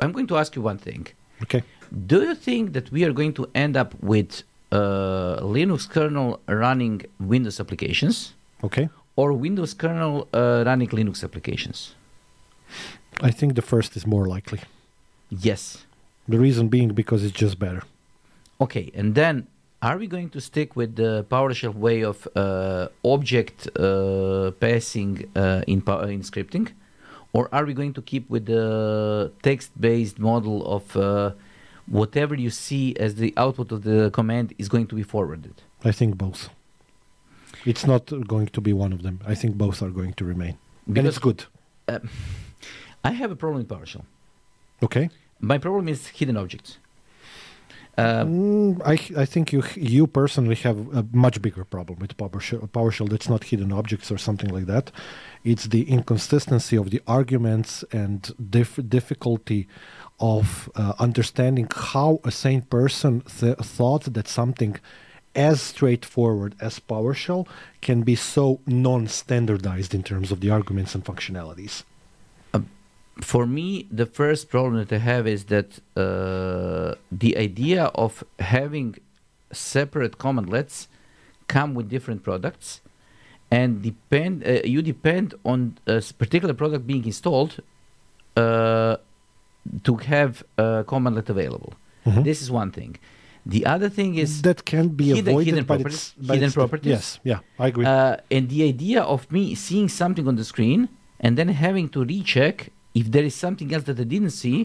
I'm 0.00 0.12
going 0.12 0.26
to 0.28 0.36
ask 0.36 0.54
you 0.56 0.62
one 0.62 0.78
thing. 0.78 1.06
Okay. 1.42 1.62
Do 2.06 2.22
you 2.22 2.34
think 2.34 2.72
that 2.72 2.90
we 2.92 3.04
are 3.04 3.12
going 3.12 3.32
to 3.34 3.48
end 3.54 3.76
up 3.76 3.94
with 4.02 4.42
uh, 4.72 5.38
Linux 5.40 5.88
kernel 5.88 6.40
running 6.46 7.02
Windows 7.18 7.60
applications? 7.60 8.34
Okay. 8.62 8.88
Or 9.16 9.32
Windows 9.32 9.74
kernel 9.74 10.28
uh, 10.32 10.64
running 10.66 10.88
Linux 10.88 11.24
applications? 11.24 11.94
I 13.20 13.30
think 13.30 13.54
the 13.54 13.62
first 13.62 13.96
is 13.96 14.06
more 14.06 14.26
likely. 14.26 14.60
Yes. 15.30 15.86
The 16.26 16.38
reason 16.38 16.68
being 16.68 16.90
because 16.90 17.24
it's 17.24 17.36
just 17.36 17.58
better. 17.58 17.82
Okay, 18.60 18.90
and 18.94 19.14
then 19.14 19.46
are 19.80 19.96
we 19.96 20.06
going 20.06 20.30
to 20.30 20.40
stick 20.40 20.74
with 20.74 20.96
the 20.96 21.24
PowerShell 21.30 21.74
way 21.74 22.02
of 22.02 22.26
uh, 22.34 22.88
object 23.04 23.68
uh, 23.76 24.50
passing 24.58 25.30
uh, 25.36 25.62
in, 25.66 25.78
in 25.78 26.22
scripting? 26.22 26.72
Or 27.32 27.48
are 27.54 27.64
we 27.64 27.74
going 27.74 27.92
to 27.94 28.02
keep 28.02 28.28
with 28.28 28.46
the 28.46 29.30
text-based 29.42 30.18
model 30.18 30.66
of 30.66 30.96
uh, 30.96 31.32
whatever 31.86 32.34
you 32.34 32.50
see 32.50 32.96
as 32.96 33.16
the 33.16 33.32
output 33.36 33.70
of 33.70 33.84
the 33.84 34.10
command 34.10 34.54
is 34.58 34.68
going 34.68 34.86
to 34.88 34.94
be 34.94 35.02
forwarded? 35.02 35.62
I 35.84 35.92
think 35.92 36.16
both. 36.16 36.48
It's 37.64 37.86
not 37.86 38.06
going 38.26 38.48
to 38.48 38.60
be 38.60 38.72
one 38.72 38.92
of 38.92 39.02
them. 39.02 39.20
I 39.26 39.34
think 39.34 39.56
both 39.56 39.82
are 39.82 39.90
going 39.90 40.14
to 40.14 40.24
remain. 40.24 40.58
Because 40.86 40.98
and 40.98 41.06
it's 41.08 41.18
good. 41.18 41.44
Uh, 41.86 42.00
I 43.04 43.12
have 43.12 43.30
a 43.30 43.36
problem 43.36 43.58
with 43.58 43.68
PowerShell. 43.68 44.04
Okay. 44.82 45.10
My 45.40 45.58
problem 45.58 45.88
is 45.88 46.08
hidden 46.08 46.36
objects. 46.36 46.78
Uh, 47.96 48.24
mm, 48.24 48.80
I 48.84 49.22
I 49.22 49.26
think 49.26 49.52
you 49.52 49.62
you 49.74 50.06
personally 50.06 50.54
have 50.54 50.78
a 50.94 51.04
much 51.10 51.42
bigger 51.42 51.64
problem 51.64 51.98
with 51.98 52.16
PowerShell. 52.16 52.68
PowerShell 52.70 53.08
that's 53.08 53.28
not 53.28 53.42
hidden 53.42 53.72
objects 53.72 54.12
or 54.12 54.18
something 54.18 54.50
like 54.50 54.66
that. 54.66 54.92
It's 55.42 55.64
the 55.64 55.82
inconsistency 55.82 56.76
of 56.76 56.90
the 56.90 57.00
arguments 57.08 57.84
and 57.90 58.32
dif- 58.50 58.88
difficulty 58.88 59.66
of 60.20 60.70
uh, 60.76 60.92
understanding 61.00 61.66
how 61.74 62.20
a 62.22 62.30
sane 62.30 62.62
person 62.62 63.22
th- 63.22 63.58
thought 63.58 64.04
that 64.14 64.28
something 64.28 64.76
as 65.34 65.60
straightforward 65.60 66.54
as 66.60 66.78
PowerShell 66.78 67.48
can 67.80 68.02
be 68.02 68.14
so 68.14 68.60
non-standardized 68.66 69.92
in 69.92 70.02
terms 70.04 70.30
of 70.30 70.38
the 70.40 70.50
arguments 70.50 70.94
and 70.94 71.04
functionalities 71.04 71.82
for 73.20 73.46
me, 73.46 73.86
the 73.90 74.06
first 74.06 74.48
problem 74.48 74.76
that 74.76 74.92
I 74.92 74.98
have 74.98 75.26
is 75.26 75.44
that 75.46 75.78
uh, 75.96 76.94
the 77.10 77.36
idea 77.36 77.84
of 77.94 78.22
having 78.38 78.96
separate 79.52 80.18
commandlets 80.18 80.86
come 81.48 81.74
with 81.74 81.88
different 81.88 82.22
products, 82.22 82.80
and 83.50 83.82
depend 83.82 84.44
uh, 84.46 84.60
you 84.64 84.82
depend 84.82 85.34
on 85.44 85.78
a 85.86 86.02
particular 86.18 86.54
product 86.54 86.86
being 86.86 87.04
installed 87.06 87.60
uh, 88.36 88.96
to 89.84 89.96
have 89.96 90.42
a 90.58 90.84
commandlet 90.86 91.28
available. 91.28 91.72
Mhm. 92.06 92.24
This 92.24 92.40
is 92.42 92.50
one 92.50 92.70
thing. 92.70 92.96
The 93.46 93.64
other 93.64 93.88
thing 93.88 94.16
is 94.16 94.42
that 94.42 94.64
can 94.64 94.88
be 94.88 95.06
hidden- 95.08 95.28
avoided 95.28 95.46
hidden 95.54 95.64
by 95.64 95.76
properties- 95.76 96.14
its, 96.18 96.26
by 96.28 96.34
hidden 96.34 96.46
its- 96.48 96.54
properties. 96.54 96.90
Yes, 96.90 97.20
yeah, 97.24 97.40
I 97.58 97.68
agree. 97.68 97.84
uh, 97.86 98.16
and 98.30 98.48
the 98.50 98.62
idea 98.64 99.00
of 99.02 99.30
me 99.32 99.54
seeing 99.54 99.88
something 99.88 100.26
on 100.28 100.36
the 100.36 100.44
screen 100.44 100.88
and 101.20 101.36
then 101.38 101.48
having 101.48 101.88
to 101.90 102.04
recheck 102.04 102.70
if 103.00 103.04
there 103.14 103.26
is 103.30 103.34
something 103.44 103.68
else 103.74 103.84
that 103.88 103.98
I 104.04 104.06
didn't 104.14 104.36
see 104.44 104.58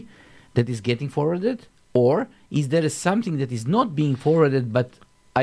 that 0.56 0.66
is 0.74 0.80
getting 0.90 1.08
forwarded, 1.16 1.58
or 2.04 2.16
is 2.50 2.64
there 2.72 2.88
something 2.88 3.34
that 3.42 3.50
is 3.58 3.64
not 3.76 3.86
being 4.00 4.16
forwarded 4.26 4.64
but 4.78 4.88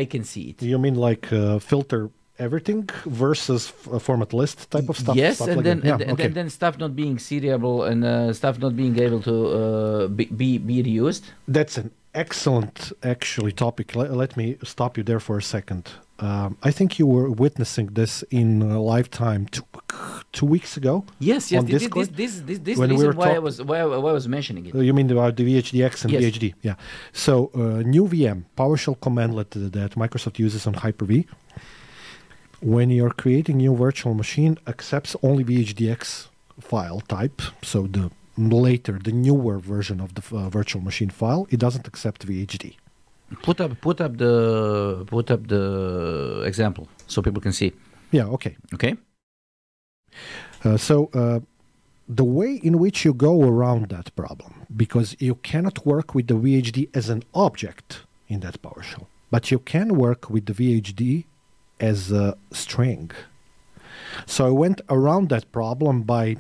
I 0.01 0.03
can 0.13 0.23
see 0.31 0.43
it? 0.51 0.61
you 0.73 0.79
mean 0.85 0.97
like 1.09 1.25
uh, 1.31 1.59
filter 1.59 2.01
everything 2.47 2.89
versus 3.23 3.61
format 4.07 4.31
list 4.33 4.57
type 4.75 4.89
of 4.89 4.97
stuff? 5.03 5.15
yes, 5.15 5.35
stuff 5.35 5.49
and 5.49 5.57
like 5.57 5.65
then 5.69 5.79
that. 5.79 5.87
Yeah, 5.87 5.93
and, 5.93 6.01
and 6.01 6.11
okay. 6.13 6.23
then, 6.23 6.33
then 6.33 6.49
stuff 6.49 6.73
not 6.83 6.91
being 6.95 7.15
seriable 7.17 7.77
and 7.89 7.99
uh, 8.03 8.33
stuff 8.39 8.55
not 8.65 8.73
being 8.81 8.95
able 9.05 9.21
to 9.29 9.35
uh, 9.59 10.07
be, 10.17 10.25
be 10.25 10.49
be 10.57 10.77
reused. 10.89 11.23
That's 11.57 11.75
an 11.81 11.91
excellent, 12.13 12.91
actually, 13.03 13.51
topic. 13.51 13.95
Let, 13.95 14.11
let 14.23 14.35
me 14.37 14.57
stop 14.63 14.97
you 14.97 15.03
there 15.03 15.19
for 15.19 15.37
a 15.37 15.45
second. 15.55 15.83
Um, 16.21 16.55
I 16.61 16.71
think 16.71 16.99
you 16.99 17.07
were 17.07 17.29
witnessing 17.31 17.87
this 17.99 18.23
in 18.29 18.61
a 18.61 18.79
lifetime 18.79 19.47
two, 19.55 19.63
two 20.31 20.45
weeks 20.45 20.77
ago. 20.77 21.03
Yes, 21.19 21.51
yes. 21.51 21.63
This 21.63 21.71
this 21.71 21.81
Discord? 21.83 22.09
this 22.21 22.33
this, 22.49 22.59
this 22.59 22.77
When 22.77 22.95
we 22.95 23.03
were 23.07 23.13
why 23.13 23.31
I 23.35 23.39
was 23.39 23.55
why, 23.69 23.79
I- 23.79 23.85
why 24.03 24.09
I 24.13 24.13
was 24.13 24.27
mentioning 24.27 24.63
it. 24.67 24.75
Uh, 24.75 24.79
You 24.87 24.93
mean 24.93 25.09
about 25.11 25.35
the 25.37 25.43
VHDX 25.49 25.93
and 26.03 26.11
Yes. 26.13 26.21
VHD? 26.21 26.53
Yeah. 26.61 26.75
So, 27.25 27.33
uh, 27.55 27.81
new 27.95 28.05
VM, 28.13 28.39
PowerShell 28.59 28.97
commandlet 29.05 29.49
that 29.77 29.91
Microsoft 30.03 30.37
uses 30.39 30.67
on 30.67 30.73
Hyper-V. 30.75 31.25
When 32.61 32.87
you're 32.91 33.15
creating 33.23 33.57
new 33.57 33.75
virtual 33.75 34.13
machine, 34.13 34.53
accepts 34.67 35.15
only 35.23 35.43
VHDX 35.43 36.27
file 36.59 37.01
type. 37.15 37.41
So 37.63 37.87
the 37.87 38.11
later, 38.37 38.99
the 39.03 39.11
newer 39.11 39.57
version 39.59 39.99
of 39.99 40.09
the 40.17 40.23
uh, 40.37 40.49
virtual 40.49 40.81
machine 40.83 41.09
file, 41.09 41.47
it 41.49 41.59
doesn't 41.59 41.87
accept 41.87 42.25
VHD. 42.27 42.75
Put 43.43 43.61
up 43.61 43.79
put 43.81 44.01
up 44.01 44.17
the 44.17 45.05
put 45.07 45.31
up 45.31 45.47
the 45.47 46.43
example 46.45 46.87
so 47.07 47.21
people 47.21 47.41
can 47.41 47.53
see. 47.53 47.73
Yeah. 48.11 48.25
Okay. 48.25 48.57
Okay. 48.73 48.95
Uh, 50.63 50.77
so 50.77 51.09
uh, 51.13 51.39
the 52.07 52.23
way 52.23 52.55
in 52.55 52.77
which 52.77 53.05
you 53.05 53.13
go 53.13 53.41
around 53.43 53.89
that 53.89 54.13
problem, 54.15 54.65
because 54.75 55.15
you 55.19 55.35
cannot 55.35 55.85
work 55.85 56.13
with 56.13 56.27
the 56.27 56.33
VHD 56.33 56.89
as 56.93 57.09
an 57.09 57.23
object 57.33 58.01
in 58.27 58.41
that 58.41 58.61
PowerShell, 58.61 59.05
but 59.31 59.49
you 59.49 59.59
can 59.59 59.95
work 59.95 60.29
with 60.29 60.45
the 60.45 60.53
VHD 60.53 61.25
as 61.79 62.11
a 62.11 62.37
string. 62.51 63.11
So 64.25 64.45
I 64.45 64.49
went 64.49 64.81
around 64.89 65.29
that 65.29 65.51
problem 65.51 66.03
by 66.03 66.35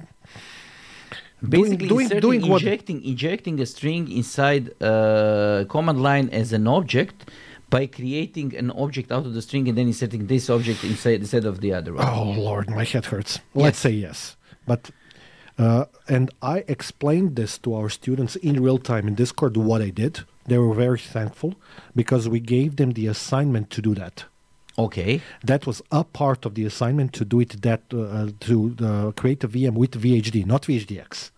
Basically, 1.47 1.87
doing, 1.87 2.05
inserting, 2.05 2.21
doing 2.21 2.49
what 2.49 2.61
injecting 2.61 3.03
injecting 3.03 3.59
a 3.59 3.65
string 3.65 4.11
inside 4.11 4.71
uh, 4.81 5.65
command 5.69 6.01
line 6.01 6.29
as 6.29 6.53
an 6.53 6.67
object 6.67 7.31
by 7.69 7.87
creating 7.87 8.55
an 8.55 8.69
object 8.71 9.11
out 9.11 9.25
of 9.25 9.33
the 9.33 9.41
string 9.41 9.67
and 9.67 9.77
then 9.77 9.87
inserting 9.87 10.27
this 10.27 10.49
object 10.49 10.83
inside 10.83 11.21
instead 11.21 11.45
of 11.45 11.61
the 11.61 11.73
other 11.73 11.93
one. 11.93 12.07
Oh 12.07 12.31
Lord, 12.37 12.69
my 12.69 12.83
head 12.83 13.05
hurts. 13.05 13.39
Let's 13.55 13.79
say 13.79 13.89
yes, 13.89 14.37
but 14.67 14.91
uh, 15.57 15.85
and 16.07 16.29
I 16.41 16.63
explained 16.67 17.35
this 17.35 17.57
to 17.59 17.73
our 17.73 17.89
students 17.89 18.35
in 18.35 18.61
real 18.61 18.77
time 18.77 19.07
in 19.07 19.15
Discord 19.15 19.57
what 19.57 19.81
I 19.81 19.89
did. 19.89 20.21
They 20.45 20.57
were 20.57 20.73
very 20.73 20.99
thankful 20.99 21.55
because 21.95 22.27
we 22.27 22.39
gave 22.39 22.75
them 22.75 22.91
the 22.91 23.07
assignment 23.07 23.69
to 23.71 23.81
do 23.81 23.95
that. 23.95 24.25
Okay. 24.77 25.21
That 25.43 25.65
was 25.67 25.81
a 25.91 26.03
part 26.03 26.45
of 26.45 26.55
the 26.55 26.65
assignment 26.65 27.13
to 27.13 27.25
do 27.25 27.39
it. 27.41 27.61
That 27.61 27.81
uh, 27.93 28.29
to 28.47 28.75
uh, 28.81 29.11
create 29.11 29.43
a 29.43 29.47
VM 29.47 29.73
with 29.73 29.91
VHD, 30.01 30.45
not 30.45 30.63
VHDX. 30.63 31.31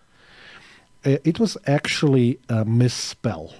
Uh, 1.05 1.17
it 1.23 1.39
was 1.39 1.57
actually 1.67 2.39
a 2.47 2.63
misspell 2.63 3.53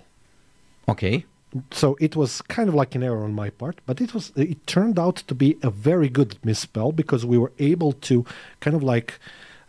Okay. 0.87 1.25
so 1.71 1.97
it 1.99 2.15
was 2.15 2.41
kind 2.43 2.69
of 2.69 2.75
like 2.75 2.95
an 2.95 3.03
error 3.03 3.23
on 3.23 3.33
my 3.33 3.49
part 3.49 3.79
but 3.85 3.99
it 4.01 4.13
was 4.13 4.31
it 4.35 4.65
turned 4.65 4.97
out 4.97 5.17
to 5.27 5.35
be 5.35 5.57
a 5.61 5.69
very 5.69 6.07
good 6.09 6.37
misspell 6.43 6.91
because 6.93 7.25
we 7.25 7.37
were 7.37 7.51
able 7.59 7.91
to 7.91 8.25
kind 8.61 8.75
of 8.77 8.83
like 8.83 9.19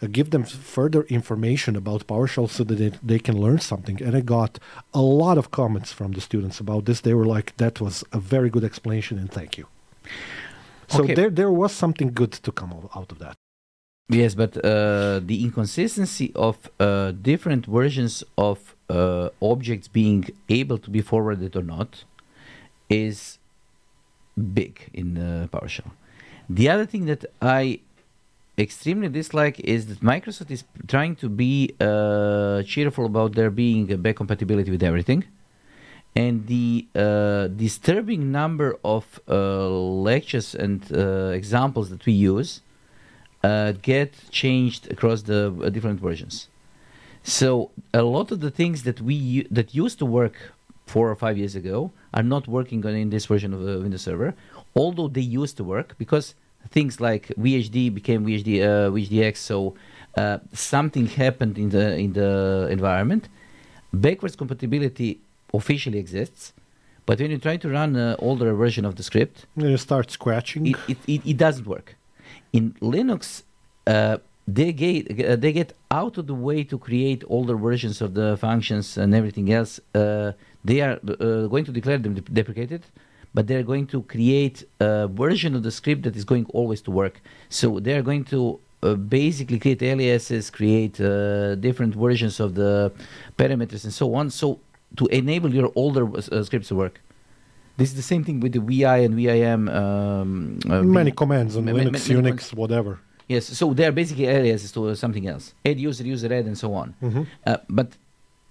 uh, 0.03 0.07
give 0.11 0.31
them 0.31 0.45
further 0.45 1.03
information 1.05 1.75
about 1.77 2.07
PowerShell 2.07 2.49
so 2.49 2.63
that 2.65 2.77
they, 2.77 2.93
they 3.03 3.19
can 3.19 3.41
learn 3.41 3.59
something 3.59 4.01
and 4.03 4.15
I 4.17 4.21
got 4.21 4.59
a 4.93 5.01
lot 5.03 5.37
of 5.37 5.51
comments 5.51 5.93
from 5.93 6.13
the 6.13 6.21
students 6.21 6.61
about 6.61 6.85
this 6.85 7.01
they 7.01 7.15
were 7.15 7.27
like 7.27 7.57
that 7.57 7.81
was 7.81 8.05
a 8.13 8.21
very 8.21 8.51
good 8.51 8.65
explanation 8.65 9.19
and 9.19 9.31
thank 9.33 9.59
you 9.59 9.67
so 10.89 11.03
Okay. 11.03 11.15
there 11.15 11.31
there 11.31 11.51
was 11.51 11.73
something 11.73 12.13
good 12.13 12.33
to 12.33 12.51
come 12.53 12.73
out 12.95 13.11
of 13.13 13.19
that 13.19 13.35
Yes, 14.09 14.35
but 14.35 14.57
uh, 14.59 15.21
the 15.25 15.43
inconsistency 15.45 16.31
of 16.35 16.71
uh, 16.79 17.13
different 17.13 17.65
versions 17.65 18.23
of 18.37 18.77
uh, 18.91 19.31
objects 19.41 19.89
being 19.89 20.27
able 20.51 20.77
to 20.77 20.91
be 20.91 21.01
forwarded 21.01 21.57
or 21.57 21.63
not 21.63 22.05
is 22.91 23.39
big 24.53 24.91
in 24.93 25.17
uh, 25.17 25.49
PowerShell. 25.51 25.91
The 26.51 26.69
other 26.69 26.85
thing 26.85 27.07
that 27.07 27.25
I 27.41 27.81
extremely 28.59 29.09
dislike 29.09 29.59
is 29.61 29.87
that 29.87 30.01
Microsoft 30.01 30.51
is 30.51 30.65
trying 30.87 31.17
to 31.17 31.31
be 31.31 31.75
uh, 31.81 32.63
cheerful 32.65 33.07
about 33.07 33.35
there 33.35 33.51
being 33.51 33.91
a 33.91 33.97
back 33.97 34.17
compatibility 34.17 34.71
with 34.71 34.83
everything. 34.83 35.25
And 36.17 36.47
the 36.47 36.87
uh, 36.95 37.49
disturbing 37.49 38.31
number 38.31 38.79
of 38.85 39.21
uh, 39.29 39.69
lectures 39.69 40.55
and 40.55 40.81
uh, 40.93 41.33
examples 41.35 41.91
that 41.91 42.07
we 42.07 42.13
use 42.13 42.61
uh, 43.43 43.73
get 43.83 44.15
changed 44.31 44.91
across 44.91 45.23
the 45.23 45.55
uh, 45.63 45.69
different 45.71 46.01
versions. 46.01 46.49
So 47.25 47.71
a 47.93 48.03
lot 48.03 48.31
of 48.31 48.41
the 48.41 48.51
things 48.51 48.85
that 48.85 49.01
we 49.01 49.47
that 49.51 49.75
used 49.75 49.99
to 49.99 50.07
work 50.07 50.37
four 50.87 51.11
or 51.11 51.17
five 51.17 51.37
years 51.37 51.55
ago 51.57 51.91
are 52.13 52.23
not 52.23 52.47
working 52.47 52.87
on 52.87 52.95
in 52.95 53.11
this 53.11 53.27
version 53.27 53.53
of 53.53 53.61
the 53.61 53.81
Windows 53.81 54.03
Server, 54.03 54.35
although 54.77 55.09
they 55.09 55.21
used 55.43 55.57
to 55.57 55.65
work 55.65 55.97
because 55.99 56.35
things 56.71 57.01
like 57.01 57.29
VHD 57.39 57.93
became 57.93 58.25
VHD 58.25 58.63
uh, 58.63 58.91
VHDX. 58.91 59.37
So 59.37 59.75
something 60.53 61.07
happened 61.07 61.59
in 61.59 61.71
the 61.71 61.97
in 61.97 62.13
the 62.13 62.69
environment. 62.71 63.29
Backwards 63.93 64.37
compatibility 64.37 65.21
officially 65.55 65.99
exists, 65.99 66.53
but 67.07 67.21
when 67.21 67.31
you 67.31 67.39
try 67.39 67.57
to 67.57 67.69
run 67.69 67.97
an 67.97 68.17
older 68.19 68.53
version 68.55 68.85
of 68.85 68.97
the 68.97 69.03
script, 69.03 69.47
you 69.57 69.77
start 69.77 70.11
scratching. 70.11 70.67
it, 70.67 70.77
it, 70.89 70.99
it, 71.07 71.21
it 71.27 71.37
doesn't 71.37 71.67
work. 71.67 71.97
In 72.53 72.73
Linux, 72.81 73.43
uh, 73.87 74.19
they 74.47 74.73
get 74.73 75.25
uh, 75.25 75.37
they 75.37 75.53
get 75.53 75.73
out 75.91 76.19
of 76.19 76.27
the 76.27 76.35
way 76.35 76.65
to 76.65 76.79
create 76.79 77.25
older 77.29 77.57
versions 77.57 78.01
of 78.01 78.15
the 78.15 78.37
functions 78.37 78.99
and 78.99 79.15
everything 79.15 79.53
else. 79.53 79.81
Uh, 79.95 80.33
they 80.65 80.81
are 80.81 80.99
uh, 81.09 81.47
going 81.47 81.65
to 81.65 81.73
declare 81.73 81.99
them 81.99 82.15
dep- 82.15 82.33
deprecated, 82.33 82.83
but 83.33 83.47
they 83.47 83.57
are 83.57 83.63
going 83.63 83.87
to 83.87 84.03
create 84.03 84.65
a 84.81 85.09
version 85.09 85.55
of 85.55 85.63
the 85.63 85.71
script 85.71 86.03
that 86.03 86.17
is 86.17 86.25
going 86.25 86.47
always 86.53 86.81
to 86.83 86.91
work. 86.91 87.21
So 87.49 87.81
they 87.81 87.95
are 87.95 88.03
going 88.03 88.25
to 88.25 88.61
uh, 88.83 88.95
basically 88.95 89.59
create 89.59 89.83
aliases, 89.83 90.51
create 90.51 91.01
uh, 91.01 91.55
different 91.57 91.95
versions 91.95 92.39
of 92.39 92.55
the 92.55 92.93
parameters 93.39 93.85
and 93.85 93.93
so 93.93 94.15
on. 94.15 94.31
So 94.31 94.61
to 94.97 95.07
enable 95.07 95.53
your 95.55 95.71
older 95.75 96.05
uh, 96.17 96.43
scripts 96.43 96.69
to 96.69 96.75
work. 96.75 97.01
This 97.77 97.89
is 97.91 97.97
the 97.97 98.03
same 98.03 98.23
thing 98.25 98.39
with 98.41 98.53
the 98.53 98.61
VI 98.61 98.99
and 98.99 99.15
VIM. 99.17 99.69
Um, 99.69 100.59
uh, 100.71 100.83
many 100.83 101.11
commands 101.11 101.57
on 101.57 101.65
ma- 101.65 101.73
Linux, 101.73 102.09
Unix, 102.09 102.55
whatever. 102.55 103.01
Yes, 103.27 103.47
so 103.47 103.73
they 103.75 103.85
are 103.87 103.93
basically 103.93 104.27
aliases 104.27 104.71
to 104.73 104.95
something 104.95 105.27
else. 105.27 105.55
Add 105.65 105.81
user, 105.81 106.05
user 106.05 106.33
add, 106.33 106.45
and 106.47 106.57
so 106.57 106.75
on. 106.75 106.95
Mhm. 107.03 107.27
Uh, 107.47 107.57
but 107.69 107.89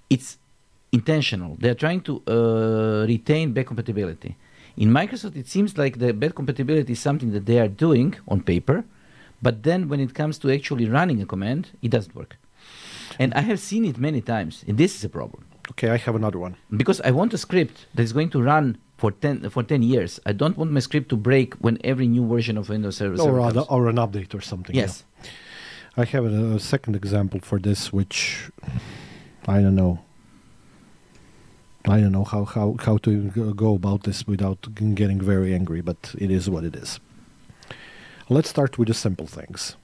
it's 0.10 0.38
intentional. 0.91 1.56
They 1.62 1.69
are 1.69 1.79
trying 1.86 2.01
to 2.01 2.13
uh, 2.27 3.06
retain 3.08 3.53
back 3.53 3.67
compatibility. 3.67 4.36
In 4.75 4.89
Microsoft, 4.89 5.36
it 5.38 5.47
seems 5.47 5.77
like 5.77 5.99
the 5.99 6.12
back 6.13 6.34
compatibility 6.36 6.93
is 6.93 6.99
something 6.99 7.32
that 7.32 7.45
they 7.45 7.60
are 7.60 7.67
doing 7.67 8.15
on 8.27 8.41
paper, 8.41 8.84
but 9.41 9.63
then 9.63 9.88
when 9.88 9.99
it 9.99 10.13
comes 10.15 10.38
to 10.39 10.51
actually 10.51 10.89
running 10.89 11.21
a 11.21 11.25
command, 11.25 11.69
it 11.82 11.91
doesn't 11.91 12.15
work. 12.15 12.38
And 13.19 13.34
I 13.36 13.41
have 13.41 13.60
seen 13.60 13.86
it 13.86 13.97
many 13.99 14.21
times, 14.21 14.63
and 14.67 14.77
this 14.77 14.95
is 14.97 15.03
a 15.03 15.10
problem 15.10 15.43
Okay, 15.73 15.89
I 15.89 15.97
have 15.97 16.15
another 16.15 16.39
one. 16.39 16.55
because 16.77 17.01
I 17.01 17.12
want 17.12 17.33
a 17.33 17.38
script 17.38 17.88
that 17.95 18.03
is 18.03 18.13
going 18.13 18.29
to 18.31 18.41
run 18.41 18.77
for 18.97 19.12
10, 19.12 19.49
for 19.49 19.63
10 19.63 19.81
years. 19.81 20.19
I 20.25 20.31
don't 20.33 20.55
want 20.57 20.71
my 20.71 20.79
script 20.79 21.09
to 21.09 21.17
break 21.17 21.55
when 21.55 21.77
every 21.83 22.07
new 22.07 22.25
version 22.27 22.57
of 22.57 22.69
Windows 22.69 22.97
Server, 22.97 23.19
Or, 23.21 23.39
comes. 23.39 23.57
other, 23.57 23.62
or 23.69 23.88
an 23.89 23.95
update 23.97 24.33
or 24.36 24.41
something. 24.41 24.75
yeah. 24.75 24.83
Yes. 24.83 25.03
I 25.97 26.05
have 26.05 26.25
a, 26.25 26.55
a 26.55 26.59
second 26.59 26.95
example 26.95 27.39
for 27.39 27.59
this, 27.59 27.91
which 27.93 28.49
I 29.47 29.62
don't 29.62 29.75
know. 29.75 29.99
I 31.86 31.99
don't 31.99 32.12
know 32.13 32.23
how, 32.23 32.45
how, 32.45 32.75
how 32.79 32.97
to 32.99 33.29
go 33.55 33.75
about 33.75 34.03
this 34.03 34.25
without 34.25 34.67
getting 34.95 35.19
very 35.21 35.53
angry, 35.53 35.81
but 35.81 36.15
it 36.17 36.31
is 36.31 36.49
what 36.49 36.63
it 36.63 36.75
is. 36.75 36.99
Let's 38.29 38.49
start 38.49 38.77
with 38.77 38.88
the 38.88 38.93
simple 38.93 39.27
things. 39.27 39.75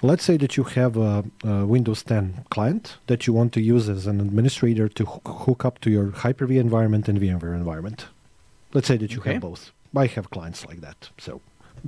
Let's 0.00 0.22
say 0.24 0.36
that 0.36 0.56
you 0.56 0.62
have 0.62 0.96
a, 0.96 1.24
a 1.44 1.66
Windows 1.66 2.02
10 2.04 2.44
client 2.50 2.98
that 3.08 3.26
you 3.26 3.32
want 3.32 3.52
to 3.54 3.60
use 3.60 3.88
as 3.88 4.06
an 4.06 4.20
administrator 4.20 4.88
to 4.88 5.04
hoo- 5.04 5.32
hook 5.32 5.64
up 5.64 5.80
to 5.80 5.90
your 5.90 6.10
Hyper-V 6.12 6.56
environment 6.58 7.08
and 7.08 7.20
VMware 7.20 7.56
environment. 7.56 8.06
Let's 8.72 8.86
say 8.86 8.96
that 8.96 9.10
you 9.12 9.18
Okay. 9.20 9.32
have 9.34 9.42
both. 9.42 9.72
I 9.96 10.06
have 10.06 10.30
clients 10.30 10.64
like 10.66 10.80
that. 10.82 11.10
So 11.18 11.40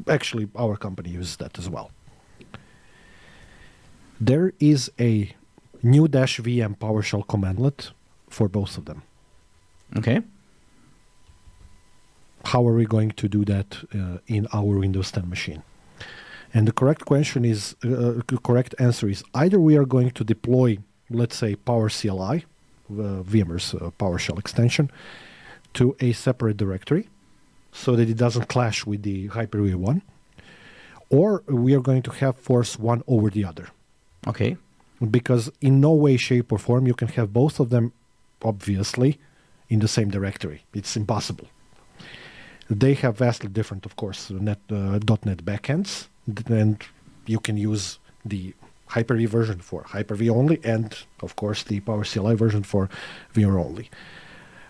actually, 0.09 0.49
our 0.57 0.77
company 0.77 1.11
uses 1.11 1.37
that 1.37 1.59
as 1.59 1.68
well 1.68 1.90
there 4.23 4.53
is 4.61 4.90
a 5.01 5.33
new 5.83 6.07
dash 6.07 6.38
VM 6.40 6.77
PowerShell 6.77 7.25
commandlet 7.27 7.90
for 8.29 8.49
both 8.51 8.77
of 8.77 8.85
them. 8.85 9.03
Okay. 9.96 10.20
How 12.44 12.66
are 12.68 12.75
we 12.75 12.85
going 12.85 13.12
to 13.12 13.29
do 13.29 13.44
that 13.46 13.79
uh, 13.94 14.18
in 14.27 14.46
our 14.53 14.79
Windows 14.79 15.11
10 15.11 15.27
machine? 15.29 15.62
And 16.53 16.67
the 16.67 16.73
correct 16.73 17.05
question 17.05 17.45
is, 17.45 17.77
uh, 17.85 18.21
correct 18.43 18.75
answer 18.79 19.09
is 19.09 19.23
either 19.35 19.61
we 19.61 19.77
are 19.77 19.85
going 19.85 20.11
to 20.13 20.25
deploy, 20.25 20.79
let's 21.09 21.37
say, 21.37 21.55
PowerCLI, 21.55 22.43
uh, 22.43 23.23
VMware's 23.23 23.75
uh, 23.75 23.91
PowerShell 23.99 24.39
extension, 24.39 24.91
to 25.75 25.95
a 26.01 26.13
separate 26.13 26.57
directory, 26.57 27.09
so 27.73 27.95
that 27.95 28.09
it 28.09 28.17
doesn't 28.17 28.49
clash 28.49 28.85
with 28.85 29.03
the 29.03 29.29
Hyper-V 29.29 29.77
one, 29.77 30.03
or 31.09 31.45
we 31.47 31.75
are 31.75 31.81
going 31.81 32.03
to 32.03 32.11
have 32.11 32.37
force 32.37 32.79
one 32.79 33.03
over 33.07 33.31
the 33.31 33.45
other. 33.45 33.69
Okay. 34.27 34.57
because 35.11 35.51
in 35.61 35.81
no 35.81 35.93
way 35.93 36.17
shape 36.17 36.53
or 36.53 36.59
form 36.59 36.87
you 36.87 36.95
can 36.95 37.09
have 37.09 37.33
both 37.33 37.59
of 37.59 37.71
them 37.71 37.93
obviously 38.43 39.19
in 39.69 39.79
the 39.79 39.89
same 39.89 40.11
directory 40.11 40.65
it's 40.75 40.97
impossible 40.97 41.49
they 42.69 42.95
have 42.95 43.17
vastly 43.17 43.49
different 43.49 43.87
of 43.87 43.97
course 43.97 44.31
net 44.31 44.61
uh, 44.71 44.99
.NET 45.25 45.45
backends 45.45 46.09
and 46.26 46.83
you 47.26 47.38
can 47.40 47.56
use 47.56 47.98
the 48.24 48.54
hyper-v 48.87 49.26
version 49.26 49.61
for 49.61 49.83
hyper-v 49.85 50.28
only 50.28 50.61
and 50.64 50.98
of 51.20 51.37
course 51.37 51.62
the 51.62 51.80
PowerCLI 51.80 52.37
version 52.37 52.62
for 52.62 52.88
vr 53.35 53.64
only. 53.64 53.90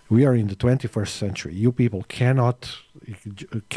We 0.08 0.26
are 0.26 0.34
in 0.34 0.48
the 0.48 0.56
21st 0.56 1.08
century. 1.08 1.54
You 1.54 1.72
people 1.72 2.04
cannot 2.08 2.76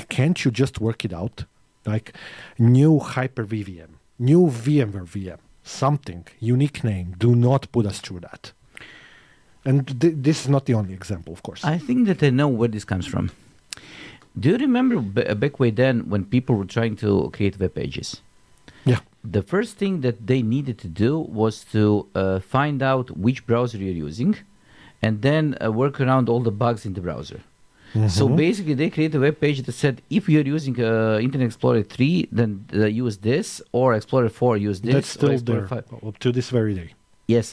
can't 0.10 0.44
you 0.44 0.52
just 0.52 0.82
work 0.82 1.06
it 1.06 1.14
out? 1.14 1.46
Like 1.86 2.14
new 2.58 3.00
hyper-v 3.00 3.64
vm 3.64 3.92
new 4.20 4.48
vmware 4.48 5.08
vm 5.08 5.40
something 5.64 6.26
unique 6.40 6.84
name. 6.84 7.16
Do 7.18 7.36
not 7.36 7.72
put 7.72 7.86
us 7.86 8.00
through 8.00 8.20
that. 8.22 8.52
And 9.66 9.88
th- 10.02 10.16
this 10.18 10.42
is 10.42 10.50
not 10.50 10.66
the 10.66 10.74
only 10.74 10.94
example 10.94 11.34
of 11.34 11.42
course. 11.42 11.64
I 11.64 11.78
think 11.78 12.08
that 12.08 12.22
I 12.22 12.30
know 12.30 12.50
where 12.50 12.68
this 12.68 12.84
comes 12.84 13.06
from. 13.06 13.32
Do 14.40 14.50
you 14.50 14.58
remember 14.58 14.96
b- 15.00 15.34
back 15.36 15.60
way 15.60 15.70
then 15.72 16.10
when 16.10 16.26
people 16.26 16.56
were 16.56 16.66
trying 16.66 16.96
to 16.98 17.30
create 17.34 17.60
web 17.60 17.74
pages? 17.76 18.22
yeah 18.86 19.00
The 19.38 19.42
first 19.54 19.78
thing 19.82 20.02
that 20.02 20.18
they 20.30 20.42
needed 20.56 20.78
to 20.80 20.88
do 21.06 21.12
was 21.42 21.56
to 21.76 21.82
uh, 22.16 22.40
find 22.56 22.80
out 22.92 23.06
which 23.26 23.40
browser 23.50 23.78
you're 23.78 24.02
using 24.10 24.34
and 25.06 25.22
then 25.22 25.44
uh, 25.56 25.72
work 25.72 25.96
around 26.02 26.26
all 26.30 26.42
the 26.50 26.56
bugs 26.64 26.86
in 26.88 26.94
the 26.94 27.02
browser. 27.08 27.40
So 28.18 28.24
Mhm. 28.28 28.36
basically, 28.46 28.76
they 28.82 28.90
created 28.96 29.16
a 29.22 29.24
web 29.28 29.38
page 29.46 29.58
that 29.66 29.76
said 29.84 29.96
if 30.18 30.24
you're 30.32 30.50
using 30.58 30.76
uh, 30.80 31.20
Internet 31.26 31.48
Explorer 31.52 31.84
3, 31.84 32.28
then 32.40 32.50
uh, 32.74 33.04
use 33.06 33.16
this, 33.30 33.48
or 33.72 33.94
Explorer 34.00 34.30
4, 34.30 34.58
use 34.70 34.80
this. 34.82 34.94
that's 34.96 35.12
still 35.18 35.38
there 35.50 35.68
5. 35.68 35.84
up 36.10 36.18
to 36.24 36.30
this 36.38 36.48
very 36.50 36.74
day 36.82 36.90
Yes, 37.36 37.48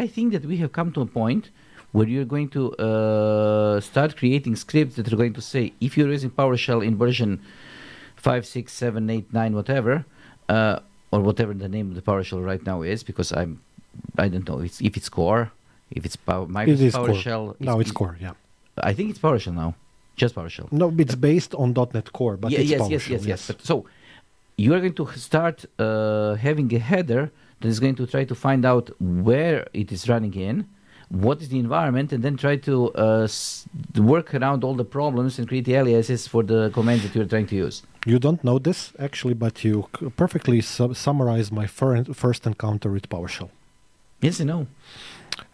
I 0.00 0.02
think 0.14 0.32
that 0.34 0.44
we 0.50 0.56
have 0.62 0.70
come 0.78 0.90
to 0.96 1.00
a 1.02 1.06
point 1.06 1.44
where 1.94 2.08
you're 2.08 2.30
going 2.36 2.48
to 2.48 2.62
uh, 2.74 3.80
start 3.80 4.16
creating 4.16 4.56
scripts 4.56 4.96
that 4.96 5.06
are 5.12 5.16
going 5.22 5.32
to 5.32 5.40
say 5.40 5.72
if 5.80 5.96
you're 5.96 6.10
using 6.10 6.28
PowerShell 6.28 6.84
in 6.84 6.98
version 6.98 7.40
5, 8.16 8.44
6, 8.44 8.72
7, 8.72 9.08
8, 9.08 9.32
9, 9.32 9.54
whatever, 9.54 10.04
uh, 10.48 10.80
or 11.12 11.20
whatever 11.20 11.54
the 11.54 11.68
name 11.68 11.90
of 11.90 11.94
the 11.94 12.02
PowerShell 12.02 12.44
right 12.44 12.64
now 12.66 12.82
is, 12.82 13.04
because 13.04 13.30
I'm, 13.32 13.60
I 14.18 14.26
don't 14.26 14.46
know 14.48 14.58
if 14.58 14.64
it's, 14.64 14.80
if 14.80 14.96
it's 14.96 15.08
core, 15.08 15.52
if 15.92 16.04
it's 16.04 16.16
power, 16.16 16.42
it 16.42 16.48
Microsoft 16.50 16.92
core 16.94 17.08
PowerShell. 17.14 17.60
no 17.60 17.78
it's 17.78 17.92
core 17.92 18.16
yeah 18.20 18.32
I 18.90 18.92
think 18.92 19.10
it's 19.10 19.20
PowerShell 19.20 19.54
now, 19.54 19.76
just 20.16 20.34
PowerShell. 20.34 20.72
no 20.72 20.92
it's 20.98 21.14
based 21.14 21.54
on 21.54 21.74
.NET 21.94 22.12
core 22.12 22.36
but 22.36 22.50
Yeah, 22.50 22.58
it's 22.58 22.70
yes, 22.70 22.90
yes, 22.90 23.02
PowerShell, 23.04 23.10
yes, 23.10 23.26
yes, 23.26 23.46
But 23.46 23.64
so 23.64 23.86
you 24.56 24.74
are 24.74 24.80
going 24.80 24.94
to 24.94 25.06
start 25.12 25.64
uh, 25.78 26.34
having 26.34 26.74
a 26.74 26.80
header 26.80 27.30
that 27.60 27.68
is 27.68 27.78
going 27.78 27.94
to 27.94 28.04
try 28.08 28.24
to 28.24 28.34
find 28.34 28.64
out 28.64 28.90
where 29.00 29.68
it 29.72 29.92
is 29.92 30.08
running 30.08 30.34
in, 30.34 30.66
what 31.22 31.40
is 31.42 31.48
the 31.48 31.58
environment, 31.58 32.12
and 32.12 32.22
then 32.24 32.36
try 32.36 32.56
to 32.56 32.74
uh, 32.94 33.22
s- 33.24 33.66
work 33.96 34.34
around 34.34 34.64
all 34.64 34.74
the 34.74 34.84
problems 34.84 35.38
and 35.38 35.46
create 35.48 35.64
the 35.64 35.74
aliases 35.74 36.26
for 36.28 36.42
the 36.42 36.70
commands 36.74 37.02
that 37.04 37.14
you're 37.14 37.28
trying 37.34 37.46
to 37.46 37.56
use. 37.56 37.82
You 38.06 38.18
don't 38.18 38.42
know 38.44 38.58
this 38.58 38.92
actually, 38.98 39.34
but 39.34 39.64
you 39.64 39.88
c- 39.98 40.10
perfectly 40.16 40.60
su- 40.60 40.94
summarize 40.94 41.50
my 41.52 41.66
fir- 41.66 42.04
first 42.12 42.46
encounter 42.46 42.90
with 42.90 43.08
PowerShell 43.08 43.50
Yes, 44.20 44.40
I 44.40 44.44
know. 44.44 44.66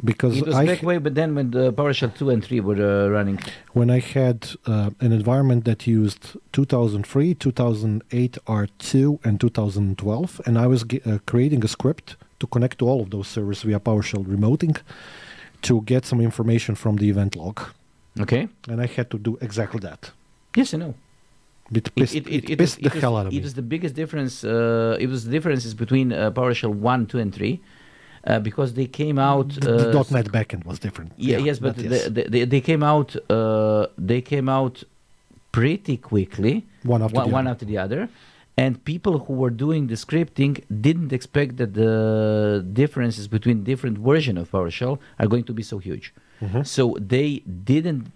because 0.04 0.36
It 0.38 0.46
was 0.46 0.54
I 0.56 0.66
back 0.66 0.82
way, 0.82 0.98
but 0.98 1.14
then 1.14 1.34
when 1.34 1.50
the 1.50 1.72
PowerShell 1.72 2.12
2 2.14 2.30
and 2.30 2.44
3 2.44 2.60
were 2.60 2.80
uh, 2.80 3.08
running. 3.16 3.38
when 3.72 3.88
I 3.90 4.00
had 4.00 4.38
uh, 4.66 4.90
an 5.00 5.12
environment 5.12 5.64
that 5.64 5.86
used 5.86 6.22
2003, 6.52 7.34
2008 7.34 8.38
R2, 8.46 9.18
and 9.24 9.40
2012, 9.40 10.40
and 10.46 10.58
I 10.58 10.66
was 10.66 10.84
ge- 10.84 11.00
uh, 11.06 11.18
creating 11.26 11.64
a 11.64 11.68
script 11.68 12.16
to 12.40 12.46
connect 12.46 12.78
to 12.78 12.86
all 12.88 13.00
of 13.00 13.10
those 13.10 13.28
servers 13.28 13.62
via 13.62 13.80
PowerShell 13.80 14.24
remoting 14.26 14.76
to 15.62 15.80
get 15.82 16.04
some 16.06 16.20
information 16.20 16.74
from 16.74 16.96
the 16.96 17.08
event 17.08 17.36
log, 17.36 17.60
Okay? 18.18 18.48
and 18.68 18.80
I 18.80 18.86
had 18.86 19.10
to 19.10 19.18
do 19.18 19.38
exactly 19.40 19.80
that. 19.80 20.10
Yes, 20.56 20.74
I 20.74 20.78
know. 20.78 20.94
It 21.72 21.94
pissed, 21.94 22.14
it, 22.16 22.24
was- 22.26 22.56
pissed 22.56 22.76
the 22.80 22.86
it 22.86 22.94
was- 22.94 23.02
hell 23.02 23.16
out 23.16 23.26
of 23.26 23.32
me. 23.32 23.38
it 23.38 23.42
was 23.44 23.54
the 23.54 23.62
biggest 23.62 23.94
difference. 23.94 24.42
Uh, 24.44 24.96
it 24.98 25.08
was 25.08 25.24
the 25.26 25.30
differences 25.30 25.72
between 25.74 26.12
uh, 26.12 26.30
PowerShell 26.32 26.74
1, 26.74 27.06
2, 27.06 27.18
and 27.20 27.32
3 27.34 27.60
uh, 28.26 28.38
because 28.40 28.74
they 28.74 28.86
came 28.86 29.18
out. 29.18 29.48
The- 29.50 29.90
Uh, 29.90 29.92
the 29.92 30.06
.NET 30.16 30.26
backend 30.32 30.64
was 30.66 30.78
different. 30.80 31.12
Yeah, 31.16 31.38
yes, 31.38 31.58
but 31.60 31.76
yes. 31.78 32.08
They, 32.08 32.24
they, 32.24 32.44
they 32.44 32.60
came 32.60 32.82
out. 32.82 33.14
Uh, 33.30 33.86
they 33.96 34.20
came 34.20 34.48
out 34.48 34.82
pretty 35.52 35.96
quickly, 35.96 36.64
one 36.82 37.02
after 37.02 37.16
one, 37.16 37.28
the 37.28 37.34
one 37.34 37.46
other. 37.46 37.52
after 37.54 37.64
the 37.66 37.78
other, 37.78 38.08
and 38.56 38.82
people 38.84 39.18
who 39.20 39.34
were 39.34 39.50
doing 39.50 39.86
the 39.86 39.94
scripting 39.94 40.62
didn't 40.80 41.12
expect 41.12 41.56
that 41.56 41.74
the 41.74 42.64
differences 42.72 43.26
between 43.28 43.64
different 43.64 43.98
version 43.98 44.36
of 44.36 44.50
PowerShell 44.50 44.98
are 45.18 45.26
going 45.26 45.44
to 45.44 45.52
be 45.52 45.62
so 45.62 45.78
huge. 45.78 46.12
Mhm. 46.42 46.66
So 46.66 46.96
they 47.14 47.30
didn't 47.72 48.06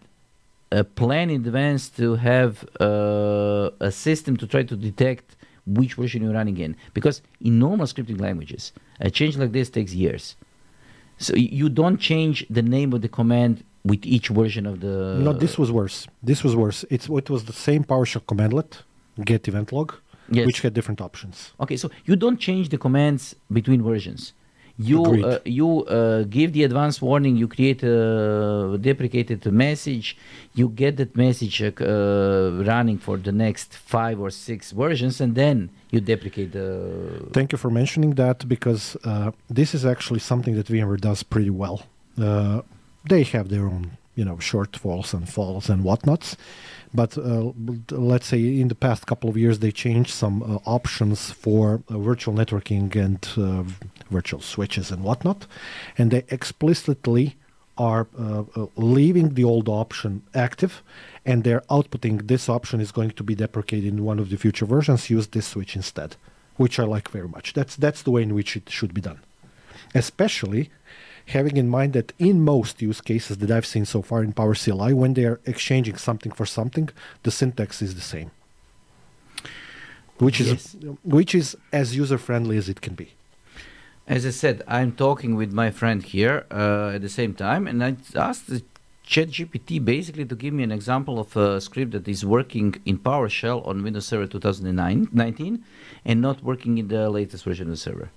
uh, 0.72 0.82
plan 1.00 1.30
in 1.30 1.40
advance 1.46 1.88
to 2.00 2.16
have 2.16 2.64
uh, 2.80 3.70
a 3.80 3.90
system 3.92 4.36
to 4.38 4.46
try 4.46 4.62
to 4.64 4.76
detect 4.76 5.36
which 5.66 5.94
version 5.94 6.22
you're 6.22 6.32
running 6.34 6.58
in. 6.58 6.76
Because 6.92 7.22
in 7.40 7.58
normal 7.58 7.86
scripting 7.86 8.20
languages, 8.20 8.72
a 9.00 9.10
change 9.10 9.36
like 9.36 9.52
this 9.52 9.70
takes 9.70 9.92
years. 9.94 10.36
So 11.18 11.34
you 11.36 11.68
don't 11.68 11.98
change 11.98 12.44
the 12.50 12.62
name 12.62 12.92
of 12.92 13.00
the 13.02 13.08
command 13.08 13.62
with 13.84 14.04
each 14.04 14.28
version 14.28 14.66
of 14.66 14.80
the. 14.80 15.18
no, 15.20 15.32
this 15.32 15.56
was 15.58 15.70
worse. 15.70 16.06
This 16.22 16.42
was 16.42 16.54
worse. 16.56 16.84
It's 16.90 17.08
it 17.08 17.30
was 17.30 17.44
the 17.44 17.52
same 17.52 17.84
PowerShell 17.84 18.24
commandlet, 18.30 18.82
get 19.24 19.46
event 19.46 19.70
log, 19.72 19.94
Yes. 20.28 20.46
which 20.46 20.60
had 20.62 20.72
different 20.74 21.00
options. 21.00 21.52
Okay, 21.60 21.76
so 21.76 21.90
you 22.06 22.16
don't 22.16 22.38
change 22.38 22.70
the 22.70 22.78
commands 22.78 23.34
between 23.52 23.82
versions. 23.82 24.32
You 24.76 25.04
uh, 25.04 25.38
you 25.44 25.84
uh, 25.84 26.24
give 26.24 26.52
the 26.52 26.64
advance 26.64 27.00
warning. 27.00 27.36
You 27.36 27.46
create 27.46 27.84
a 27.84 28.76
deprecated 28.80 29.46
message. 29.52 30.16
You 30.54 30.68
get 30.68 30.96
that 30.96 31.14
message 31.16 31.62
uh, 31.62 31.70
uh, 31.80 32.64
running 32.66 32.98
for 32.98 33.16
the 33.16 33.30
next 33.30 33.76
five 33.76 34.18
or 34.18 34.30
six 34.30 34.72
versions, 34.72 35.20
and 35.20 35.36
then 35.36 35.70
you 35.92 36.00
deprecate 36.00 36.52
the. 36.52 37.28
Thank 37.32 37.52
you 37.52 37.58
for 37.58 37.70
mentioning 37.70 38.14
that 38.16 38.48
because 38.48 38.96
uh, 39.04 39.30
this 39.48 39.74
is 39.74 39.86
actually 39.86 40.18
something 40.18 40.56
that 40.56 40.66
VMware 40.66 41.00
does 41.00 41.22
pretty 41.22 41.50
well. 41.50 41.84
Uh, 42.20 42.62
they 43.08 43.22
have 43.22 43.50
their 43.50 43.66
own, 43.66 43.96
you 44.14 44.24
know, 44.24 44.36
shortfalls 44.36 45.12
and 45.12 45.28
falls 45.28 45.68
and 45.68 45.82
whatnots, 45.84 46.36
but 46.92 47.18
uh, 47.18 47.52
let's 47.90 48.26
say 48.26 48.60
in 48.60 48.68
the 48.68 48.74
past 48.74 49.06
couple 49.06 49.28
of 49.28 49.36
years 49.36 49.58
they 49.58 49.72
changed 49.72 50.10
some 50.10 50.42
uh, 50.42 50.58
options 50.64 51.30
for 51.30 51.82
uh, 51.88 51.98
virtual 51.98 52.34
networking 52.34 52.94
and 52.94 53.28
uh, 53.36 53.64
virtual 54.10 54.40
switches 54.40 54.90
and 54.90 55.02
whatnot, 55.02 55.46
and 55.98 56.10
they 56.10 56.24
explicitly 56.28 57.36
are 57.76 58.06
uh, 58.16 58.44
uh, 58.54 58.66
leaving 58.76 59.34
the 59.34 59.42
old 59.42 59.68
option 59.68 60.22
active 60.32 60.80
and 61.26 61.42
they're 61.42 61.62
outputting 61.62 62.28
this 62.28 62.48
option 62.48 62.80
is 62.80 62.92
going 62.92 63.10
to 63.10 63.24
be 63.24 63.34
deprecated 63.34 63.92
in 63.92 64.04
one 64.04 64.20
of 64.20 64.30
the 64.30 64.36
future 64.36 64.64
versions. 64.64 65.10
Use 65.10 65.26
this 65.26 65.48
switch 65.48 65.74
instead 65.74 66.14
which 66.56 66.78
i 66.78 66.84
like 66.84 67.08
very 67.08 67.28
much. 67.28 67.52
That's 67.52 67.76
that's 67.76 68.02
the 68.02 68.10
way 68.10 68.22
in 68.22 68.34
which 68.34 68.56
it 68.56 68.70
should 68.70 68.94
be 68.94 69.00
done. 69.00 69.20
Especially 69.94 70.70
having 71.26 71.56
in 71.56 71.68
mind 71.68 71.92
that 71.94 72.12
in 72.18 72.42
most 72.44 72.82
use 72.82 73.00
cases 73.00 73.38
that 73.38 73.50
i've 73.50 73.66
seen 73.66 73.84
so 73.84 74.02
far 74.02 74.22
in 74.22 74.32
PowerCLI 74.32 74.92
when 74.92 75.14
they 75.14 75.24
are 75.24 75.40
exchanging 75.46 75.96
something 75.96 76.32
for 76.32 76.46
something 76.46 76.88
the 77.22 77.30
syntax 77.30 77.80
is 77.82 77.94
the 77.94 78.00
same 78.00 78.30
which 80.18 80.40
Yes. 80.40 80.48
is 80.48 80.76
which 81.02 81.34
is 81.34 81.56
as 81.72 81.96
user 81.96 82.18
friendly 82.18 82.56
as 82.56 82.68
it 82.68 82.80
can 82.80 82.94
be 82.94 83.08
As 84.06 84.22
I 84.26 84.32
said, 84.44 84.56
I'm 84.78 84.92
talking 85.06 85.32
with 85.40 85.50
my 85.62 85.70
friend 85.80 86.00
here 86.14 86.36
uh, 86.50 86.94
at 86.96 87.00
the 87.06 87.08
same 87.20 87.32
time, 87.46 87.62
and 87.70 87.78
I 87.88 87.90
asked 88.28 88.46
the 88.52 88.60
ChatGPT 89.12 89.70
basically 89.94 90.26
to 90.32 90.36
give 90.42 90.52
me 90.58 90.62
an 90.68 90.72
example 90.80 91.16
of 91.24 91.28
a 91.46 91.58
script 91.66 91.90
that 91.96 92.06
is 92.14 92.20
working 92.36 92.68
in 92.84 92.96
PowerShell 92.98 93.58
on 93.68 93.74
Windows 93.86 94.06
Server 94.10 94.26
2019 94.26 95.64
and 96.08 96.16
not 96.20 96.36
working 96.50 96.72
in 96.80 96.86
the 96.88 97.04
latest 97.18 97.42
version 97.48 97.66
of 97.68 97.72
the 97.76 97.82
server. 97.88 98.08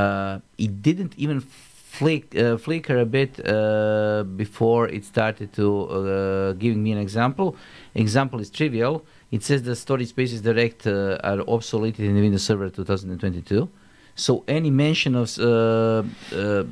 Uh, 0.00 0.34
it 0.56 0.72
didn't 0.88 1.12
even 1.24 1.38
flick, 1.98 2.36
uh, 2.36 2.56
flicker 2.56 2.98
a 2.98 3.06
bit 3.06 3.32
uh, 3.46 4.24
before 4.36 4.88
it 4.88 5.04
started 5.04 5.52
to 5.52 5.66
uh, 5.88 6.52
giving 6.52 6.82
me 6.82 6.92
an 6.92 6.98
example. 6.98 7.56
Example 7.94 8.40
is 8.40 8.50
trivial. 8.50 9.04
It 9.30 9.42
says 9.42 9.62
the 9.62 9.76
storage 9.76 10.08
spaces 10.08 10.40
direct 10.40 10.86
uh, 10.86 11.18
are 11.30 11.38
obsoleted 11.54 12.00
in 12.00 12.14
the 12.14 12.20
Windows 12.20 12.44
Server 12.44 12.68
2022. 12.68 13.68
So 14.16 14.44
any 14.46 14.70
mention 14.70 15.14
of 15.14 15.38
uh, 15.38 16.02
uh, 16.32 16.64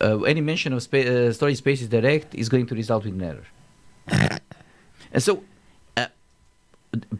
uh, 0.00 0.18
any 0.22 0.40
mention 0.40 0.72
of 0.72 0.82
spa- 0.82 0.98
uh, 0.98 1.32
storage 1.32 1.58
spaces 1.58 1.88
direct 1.88 2.34
is 2.34 2.48
going 2.48 2.66
to 2.66 2.74
result 2.74 3.04
with 3.04 3.14
an 3.14 3.22
error. 3.22 3.46
and 5.12 5.22
so 5.22 5.42
uh, 5.96 6.06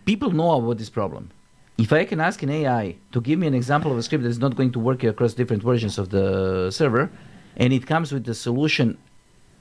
people 0.05 0.31
know 0.31 0.53
about 0.53 0.79
this 0.79 0.91
problem. 0.91 1.31
If 1.77 1.93
I 1.93 2.05
can 2.05 2.21
ask 2.21 2.43
an 2.43 2.51
AI 2.51 2.97
to 3.13 3.21
give 3.21 3.39
me 3.39 3.47
an 3.47 3.55
example 3.55 3.91
of 3.91 3.99
a 3.99 4.03
script 4.03 4.23
that 4.23 4.31
is 4.31 4.39
not 4.39 4.55
going 4.55 4.73
to 4.73 4.79
work 4.79 5.03
across 5.03 5.35
different 5.35 5.63
versions 5.63 5.99
of 5.99 6.11
the 6.11 6.71
server, 6.71 7.11
and 7.57 7.73
it 7.73 7.87
comes 7.87 8.13
with 8.13 8.25
the 8.25 8.35
solution 8.35 8.97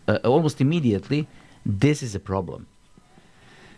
uh, 0.08 0.20
almost 0.24 0.62
immediately, 0.62 1.28
this 1.66 2.04
is 2.04 2.14
a 2.14 2.20
problem. 2.20 2.68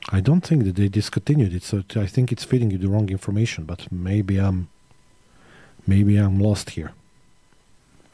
I 0.09 0.19
don't 0.21 0.41
think 0.41 0.65
that 0.65 0.75
they 0.75 0.89
discontinued 0.89 1.53
it, 1.53 1.63
so 1.63 1.83
I 1.95 2.05
think 2.05 2.31
it's 2.31 2.43
feeding 2.43 2.71
you 2.71 2.77
the 2.77 2.89
wrong 2.89 3.09
information. 3.09 3.63
But 3.63 3.91
maybe 3.91 4.37
I'm, 4.37 4.67
maybe 5.87 6.17
I'm 6.17 6.39
lost 6.39 6.71
here. 6.71 6.91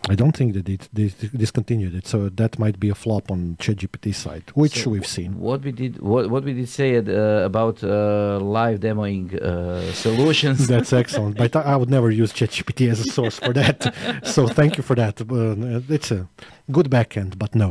I 0.09 0.15
don't 0.15 0.35
think 0.35 0.53
that 0.55 0.67
it, 0.67 0.89
they 0.91 1.13
discontinued 1.35 1.93
it, 1.93 2.07
so 2.07 2.29
that 2.29 2.57
might 2.57 2.79
be 2.79 2.89
a 2.89 2.95
flop 2.95 3.29
on 3.29 3.55
ChatGPT 3.59 4.15
side, 4.15 4.43
which 4.55 4.83
So 4.83 4.89
we've 4.89 5.05
seen. 5.05 5.39
What 5.39 5.61
we 5.61 5.71
did, 5.71 5.99
what, 5.99 6.29
what 6.29 6.43
we 6.43 6.53
did 6.53 6.69
say 6.69 6.97
uh, 6.97 7.01
about 7.45 7.83
uh, 7.83 8.39
live 8.39 8.79
demoing 8.79 9.39
uh, 9.39 9.93
solutions. 9.93 10.67
That's 10.73 10.91
excellent, 10.91 11.37
but 11.37 11.55
I 11.55 11.61
I 11.73 11.75
would 11.75 11.89
never 11.89 12.09
use 12.09 12.33
ChatGPT 12.33 12.89
as 12.89 12.99
a 12.99 13.09
source 13.17 13.37
for 13.39 13.53
that. 13.53 13.93
so 14.35 14.47
thank 14.47 14.77
you 14.77 14.83
for 14.83 14.95
that. 14.95 15.21
Uh, 15.21 15.93
it's 15.93 16.11
a 16.11 16.27
good 16.71 16.89
backend, 16.89 17.37
but 17.37 17.53
no. 17.53 17.69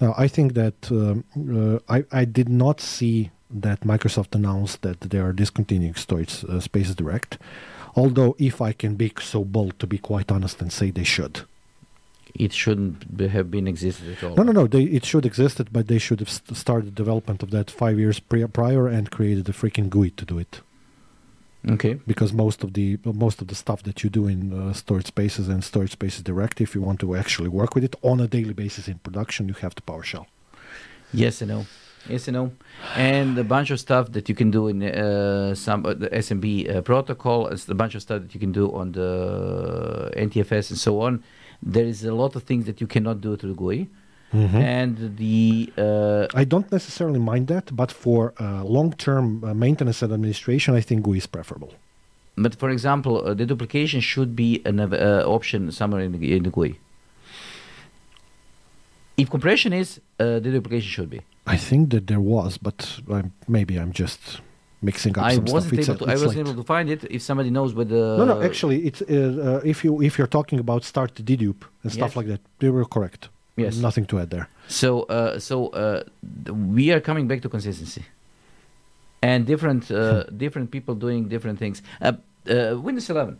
Now 0.00 0.14
I 0.16 0.28
think 0.28 0.54
that 0.54 0.90
um, 0.90 1.24
uh, 1.36 1.78
I, 1.96 2.04
I 2.12 2.24
did 2.24 2.48
not 2.48 2.80
see 2.80 3.30
that 3.50 3.80
Microsoft 3.80 4.34
announced 4.34 4.82
that 4.82 5.00
they 5.00 5.18
are 5.18 5.32
discontinuing 5.32 5.94
storage 5.94 6.44
uh, 6.44 6.60
Spaces 6.60 6.94
Direct. 6.94 7.38
Although, 7.94 8.36
if 8.38 8.60
I 8.60 8.72
can 8.72 8.94
be 8.94 9.12
so 9.20 9.44
bold 9.44 9.78
to 9.78 9.86
be 9.86 9.98
quite 9.98 10.30
honest 10.30 10.60
and 10.62 10.72
say 10.72 10.90
they 10.90 11.04
should. 11.04 11.40
it 12.34 12.52
shouldn't 12.52 13.20
have 13.30 13.50
been 13.50 13.66
existed 13.66 14.08
at 14.16 14.22
all. 14.22 14.36
No, 14.36 14.42
no, 14.42 14.52
no. 14.52 14.66
They, 14.66 14.84
it 14.84 15.04
should 15.04 15.26
existed, 15.26 15.68
but 15.72 15.88
they 15.88 15.98
should 15.98 16.20
have 16.20 16.28
st- 16.30 16.56
started 16.56 16.94
development 16.94 17.42
of 17.42 17.50
that 17.50 17.70
five 17.70 17.98
years 17.98 18.20
pri- 18.20 18.46
prior 18.46 18.86
and 18.86 19.10
created 19.10 19.48
a 19.48 19.52
freaking 19.52 19.88
GUI 19.88 20.10
to 20.10 20.24
do 20.24 20.38
it. 20.38 20.60
Okay. 21.68 21.94
because 22.06 22.32
most 22.32 22.62
of 22.62 22.74
the 22.74 22.98
most 23.04 23.42
of 23.42 23.48
the 23.48 23.54
stuff 23.54 23.82
that 23.82 24.04
you 24.04 24.08
do 24.10 24.28
in 24.28 24.52
uh, 24.52 24.72
storage 24.72 25.06
spaces 25.06 25.48
and 25.48 25.64
storage 25.64 25.90
spaces 25.90 26.22
direct 26.22 26.60
if 26.60 26.72
you 26.74 26.80
want 26.80 27.00
to 27.00 27.16
actually 27.16 27.48
work 27.48 27.74
with 27.74 27.82
it 27.82 27.96
on 28.00 28.20
a 28.20 28.28
daily 28.28 28.54
basis 28.54 28.86
in 28.86 28.98
production 29.00 29.48
you 29.48 29.54
have 29.54 29.74
to 29.74 29.82
powershell 29.82 30.26
Yes 31.12 31.42
i 31.42 31.46
no. 31.46 31.66
Yes 32.08 32.28
and 32.28 32.36
no. 32.36 32.52
And 32.94 33.36
a 33.38 33.44
bunch 33.44 33.70
of 33.70 33.80
stuff 33.80 34.12
that 34.12 34.28
you 34.28 34.34
can 34.34 34.50
do 34.50 34.68
in 34.68 34.82
uh, 34.82 35.54
some 35.54 35.84
uh, 35.84 35.94
the 35.94 36.08
SMB 36.08 36.46
uh, 36.76 36.80
protocol, 36.82 37.46
and 37.46 37.62
a 37.68 37.74
bunch 37.74 37.94
of 37.94 38.02
stuff 38.02 38.22
that 38.22 38.34
you 38.34 38.40
can 38.40 38.52
do 38.52 38.72
on 38.72 38.92
the 38.92 40.12
NTFS 40.16 40.70
and 40.70 40.78
so 40.78 41.00
on. 41.00 41.22
There 41.62 41.84
is 41.84 42.04
a 42.04 42.14
lot 42.14 42.36
of 42.36 42.44
things 42.44 42.66
that 42.66 42.80
you 42.80 42.86
cannot 42.86 43.20
do 43.20 43.36
through 43.36 43.54
GUI. 43.54 43.88
And 44.32 45.16
the 45.16 45.72
uh, 45.78 46.26
i 46.34 46.44
don't 46.44 46.70
necessarily 46.70 47.18
mind 47.18 47.46
that 47.46 47.74
but 47.74 47.90
for 47.90 48.34
uh, 48.38 48.62
long-term 48.62 49.42
uh, 49.42 49.54
maintenance 49.54 50.02
and 50.02 50.12
administration 50.12 50.74
i 50.74 50.82
think 50.82 51.02
gui 51.02 51.16
is 51.16 51.26
preferable 51.26 51.72
but 52.38 52.54
for 52.54 52.70
example, 52.70 53.24
uh, 53.24 53.34
the 53.34 53.44
duplication 53.46 54.00
should 54.00 54.36
be 54.36 54.62
an 54.64 54.78
uh, 54.80 55.24
option 55.26 55.72
somewhere 55.72 56.02
in 56.02 56.12
the, 56.12 56.36
in 56.36 56.44
the 56.44 56.50
GUI. 56.50 56.78
If 59.18 59.30
compression 59.30 59.72
is, 59.72 59.88
uh, 60.20 60.38
the 60.44 60.50
duplication 60.56 60.90
should 60.96 61.10
be. 61.16 61.20
i 61.56 61.56
think 61.68 61.82
that 61.94 62.04
there 62.10 62.20
was 62.34 62.58
but 62.68 62.78
I'm, 63.16 63.28
maybe 63.56 63.74
i'm 63.82 63.92
just 64.02 64.20
mixing 64.88 65.12
up 65.18 65.24
I 65.30 65.34
some 65.36 65.44
wasn't 65.56 65.82
stuff 65.84 65.96
It's, 65.96 66.04
to. 66.04 66.10
I 66.14 66.16
wasn't 66.24 66.36
late. 66.36 66.44
able 66.46 66.56
to 66.62 66.66
find 66.74 66.86
it. 66.94 67.00
If 67.16 67.20
somebody 67.28 67.50
knows 67.56 67.70
where 67.76 67.88
the 67.94 68.02
no 68.20 68.24
no 68.32 68.36
actually 68.48 68.78
it's 68.88 69.00
uh, 69.02 69.06
uh, 69.48 69.72
if 69.72 69.78
you 69.84 69.92
if 70.08 70.12
you're 70.18 70.32
talking 70.38 70.58
about 70.64 70.80
start 70.92 71.10
the 71.18 71.22
dedupe 71.30 71.62
and 71.82 71.88
stuff 71.98 72.10
Yes. 72.12 72.16
like 72.18 72.28
that 72.32 72.40
they 72.60 72.70
were 72.76 72.86
correct 72.96 73.22
Yes. 73.64 73.74
nothing 73.88 74.06
to 74.10 74.14
add 74.22 74.30
there 74.36 74.46
So, 74.80 74.88
uh, 75.18 75.38
so 75.48 75.54
uh, 75.68 76.02
th- 76.44 76.56
we 76.76 76.84
are 76.94 77.00
coming 77.08 77.26
back 77.30 77.40
to 77.44 77.48
consistency, 77.56 78.02
and 79.28 79.38
different 79.52 79.82
uh, 79.90 80.24
different 80.44 80.68
people 80.76 80.94
doing 81.06 81.20
different 81.34 81.58
things. 81.62 81.76
Uh, 82.00 82.12
uh, 82.54 82.78
Windows 82.86 83.08
11, 83.10 83.36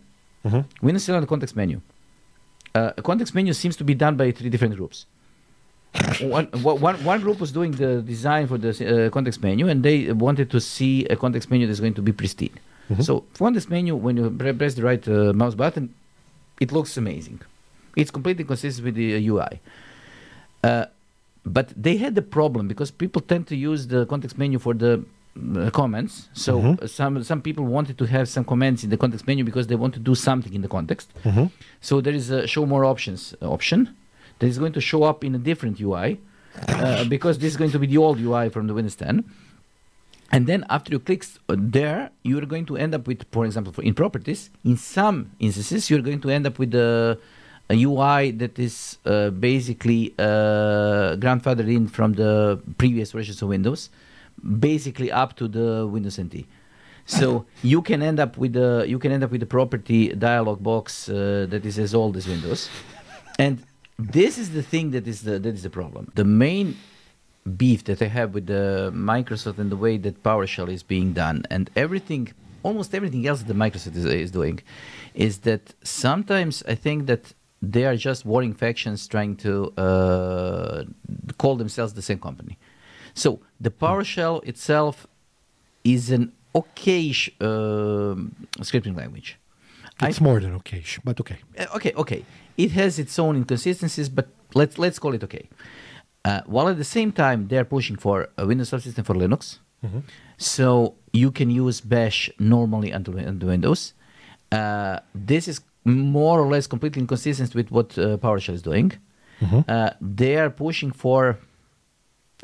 Mhm. 0.47 0.63
Windows 0.87 1.07
11 1.09 1.27
context 1.33 1.55
menu. 1.61 1.79
Uh, 2.79 3.01
a 3.01 3.03
context 3.11 3.33
menu 3.39 3.53
seems 3.63 3.77
to 3.81 3.85
be 3.91 3.95
done 4.05 4.15
by 4.23 4.27
three 4.39 4.51
different 4.55 4.75
groups. 4.79 4.99
One, 6.21 6.47
one- 6.63 7.05
one, 7.05 7.21
group 7.21 7.41
was 7.41 7.53
doing 7.53 7.73
the 7.73 8.03
design 8.03 8.47
for 8.47 8.59
the 8.59 8.71
uh, 8.71 9.11
context 9.11 9.43
menu, 9.43 9.69
and 9.69 9.83
they 9.83 10.13
wanted 10.13 10.51
to 10.51 10.61
see 10.61 11.05
a 11.07 11.17
context 11.17 11.51
menu 11.51 11.67
that's 11.67 11.81
going 11.81 11.95
to 11.95 12.03
be 12.03 12.13
pristine. 12.13 12.57
Mhm. 12.91 13.03
So, 13.05 13.25
context 13.39 13.69
menu, 13.71 13.95
when 13.97 14.17
you 14.17 14.31
press 14.31 14.75
the 14.75 14.83
right 14.83 15.07
uh, 15.09 15.33
mouse 15.33 15.55
button, 15.55 15.91
it 16.61 16.73
looks 16.73 16.97
amazing. 16.97 17.41
It's 17.97 18.11
completely 18.11 18.45
consistent 18.45 18.85
with 18.85 18.95
the 18.95 19.17
uh, 19.17 19.33
UI. 19.33 19.61
Uh, 20.65 20.87
but 21.45 21.67
they 21.77 21.97
had 21.97 22.15
the 22.15 22.23
problem 22.23 22.69
because 22.69 22.91
people 22.91 23.23
tend 23.23 23.47
to 23.49 23.57
use 23.57 23.87
the 23.89 24.07
context 24.07 24.37
menu 24.39 24.59
for 24.59 24.75
the 24.75 24.93
uh, 25.57 25.71
comments. 25.71 26.29
So 26.33 26.53
Mhm. 26.61 26.83
uh, 26.83 26.87
some 26.89 27.23
some 27.23 27.41
people 27.43 27.65
wanted 27.65 27.97
to 27.99 28.05
have 28.07 28.27
some 28.27 28.45
comments 28.45 28.83
in 28.85 28.91
the 28.91 28.97
context 28.97 29.27
menu 29.27 29.45
because 29.45 29.67
they 29.69 29.77
want 29.77 29.95
to 29.95 30.01
do 30.01 30.15
something 30.15 30.53
in 30.55 30.63
the 30.63 30.69
context. 30.69 31.07
Mhm. 31.25 31.51
So 31.81 32.01
there 32.01 32.15
is 32.21 32.31
a 32.31 32.47
show 32.47 32.67
more 32.67 32.85
options 32.85 33.35
uh, 33.41 33.49
option 33.57 33.81
that 34.39 34.47
is 34.47 34.59
going 34.59 34.73
to 34.73 34.81
show 34.81 35.03
up 35.05 35.25
in 35.25 35.35
a 35.35 35.39
different 35.39 35.81
UI 35.81 36.21
uh, 36.69 37.05
because 37.05 37.39
this 37.39 37.53
is 37.53 37.57
going 37.57 37.71
to 37.71 37.79
be 37.79 37.87
the 37.87 37.99
old 37.99 38.19
UI 38.21 38.49
from 38.49 38.67
the 38.67 38.75
Windows 38.75 38.97
10. 38.97 39.25
And 40.31 40.47
then 40.47 40.65
after 40.69 40.93
you 40.93 40.99
click 40.99 41.25
uh, 41.49 41.57
there, 41.59 42.11
you're 42.23 42.45
going 42.47 42.67
to 42.67 42.77
end 42.77 42.95
up 42.95 43.07
with, 43.07 43.25
for 43.33 43.47
example, 43.47 43.73
in 43.83 43.95
properties, 43.95 44.51
in 44.65 44.77
some 44.77 45.33
instances, 45.39 45.89
you're 45.89 46.03
going 46.03 46.21
to 46.21 46.31
end 46.31 46.47
up 46.47 46.59
with 46.59 46.75
a, 46.75 47.19
a 47.71 47.83
UI 47.83 48.33
that 48.33 48.59
is 48.59 48.99
uh, 49.07 49.31
basically 49.31 50.15
uh, 50.19 51.17
grandfathered 51.17 51.75
in 51.75 51.89
from 51.89 52.13
the 52.13 52.61
previous 52.77 53.13
versions 53.13 53.41
of 53.41 53.49
Windows, 53.49 53.89
basically 54.59 55.11
up 55.11 55.35
to 55.37 55.49
the 55.49 55.87
Windows 55.87 56.21
NT. 56.21 56.45
So 57.07 57.47
you 57.63 57.81
can 57.81 58.03
end 58.03 58.21
up 58.21 58.37
with 58.37 58.53
the 58.53 58.85
you 58.87 58.99
can 58.99 59.13
end 59.13 59.25
up 59.25 59.31
with 59.31 59.41
the 59.41 59.47
property 59.47 60.09
dialog 60.09 60.63
box 60.63 61.09
uh, 61.09 61.47
that 61.49 61.65
is 61.65 61.79
as 61.79 61.95
old 61.95 62.19
as 62.19 62.29
Windows, 62.29 62.69
and 63.39 63.63
this 63.99 64.39
is 64.39 64.53
the 64.53 64.63
thing 64.63 64.93
that 64.93 65.07
is 65.09 65.23
the 65.23 65.39
that 65.39 65.55
is 65.55 65.63
the 65.63 65.71
problem. 65.71 66.11
The 66.15 66.25
main 66.25 66.77
beef 67.57 67.85
that 67.85 68.01
I 68.03 68.07
have 68.07 68.35
with 68.35 68.47
the 68.47 68.93
Microsoft 68.95 69.59
and 69.59 69.71
the 69.71 69.77
way 69.77 69.97
that 69.99 70.23
PowerShell 70.23 70.71
is 70.71 70.83
being 70.83 71.13
done 71.13 71.45
and 71.51 71.71
everything, 71.75 72.33
almost 72.63 72.95
everything 72.95 73.27
else 73.27 73.43
that 73.43 73.57
Microsoft 73.57 73.97
is, 73.97 74.05
is 74.05 74.31
doing, 74.31 74.61
is 75.15 75.39
that 75.39 75.75
sometimes 75.83 76.63
I 76.69 76.75
think 76.75 77.07
that 77.07 77.33
they 77.61 77.85
are 77.87 77.97
just 77.97 78.25
warring 78.25 78.55
factions 78.55 79.07
trying 79.09 79.35
to 79.37 79.73
uh, 79.77 80.85
call 81.39 81.57
themselves 81.57 81.95
the 81.95 82.03
same 82.03 82.21
company. 82.21 82.59
So 83.15 83.41
the 83.61 83.71
PowerShell 83.71 84.47
itself 84.47 85.07
is 85.83 86.11
an 86.11 86.33
okayish 86.55 87.31
uh, 87.41 88.15
scripting 88.63 88.97
language. 88.97 89.39
It's 90.03 90.21
I- 90.21 90.25
more 90.25 90.39
than 90.39 90.55
okay, 90.57 90.85
but 91.03 91.19
okay. 91.21 91.39
uh, 91.59 91.67
okay, 91.77 91.93
okay. 91.97 92.25
It 92.65 92.71
has 92.73 92.99
its 92.99 93.19
own 93.19 93.35
inconsistencies, 93.37 94.09
but 94.19 94.27
let's 94.61 94.77
let's 94.85 94.99
call 94.99 95.15
it 95.15 95.23
okay. 95.29 95.45
Uh, 96.25 96.41
while 96.55 96.69
at 96.69 96.77
the 96.85 96.91
same 96.99 97.11
time 97.13 97.39
they 97.49 97.57
are 97.63 97.65
pushing 97.77 97.97
for 98.05 98.17
a 98.37 98.45
Windows 98.51 98.71
subsystem 98.73 99.05
for 99.09 99.15
Linux, 99.15 99.43
so 100.37 100.95
you 101.13 101.31
can 101.39 101.49
use 101.51 101.81
Bash 101.81 102.21
normally 102.55 102.91
under, 102.93 103.13
under 103.33 103.47
Windows. 103.47 103.81
Uh, 104.51 104.99
this 105.15 105.47
is 105.49 105.61
more 105.85 106.41
or 106.41 106.49
less 106.55 106.67
completely 106.67 107.01
inconsistent 107.01 107.55
with 107.55 107.69
what 107.71 107.89
uh, 107.97 108.03
PowerShell 108.25 108.55
is 108.55 108.63
doing. 108.63 108.89
Uh, 109.69 109.91
they 110.01 110.35
are 110.43 110.51
pushing 110.51 110.91
for 111.03 111.39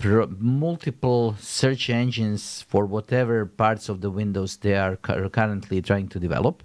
pro- 0.01 0.29
multiple 0.39 1.35
search 1.41 1.91
engines 1.91 2.63
for 2.71 2.87
whatever 2.87 3.47
parts 3.47 3.89
of 3.89 4.01
the 4.01 4.11
Windows 4.11 4.51
they 4.59 4.77
are 4.77 4.95
cu- 4.97 5.29
currently 5.29 5.83
trying 5.83 6.09
to 6.15 6.19
develop. 6.21 6.63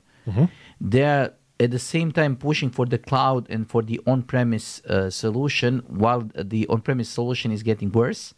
They 0.79 1.03
are 1.03 1.33
at 1.59 1.71
the 1.71 1.79
same 1.79 2.11
time 2.11 2.35
pushing 2.35 2.69
for 2.69 2.85
the 2.85 2.97
cloud 2.97 3.47
and 3.49 3.69
for 3.69 3.81
the 3.81 3.99
on-premise 4.07 4.81
uh, 4.85 5.09
solution, 5.09 5.83
while 5.87 6.29
the 6.35 6.65
on-premise 6.67 7.09
solution 7.09 7.51
is 7.51 7.63
getting 7.63 7.91
worse. 7.91 8.33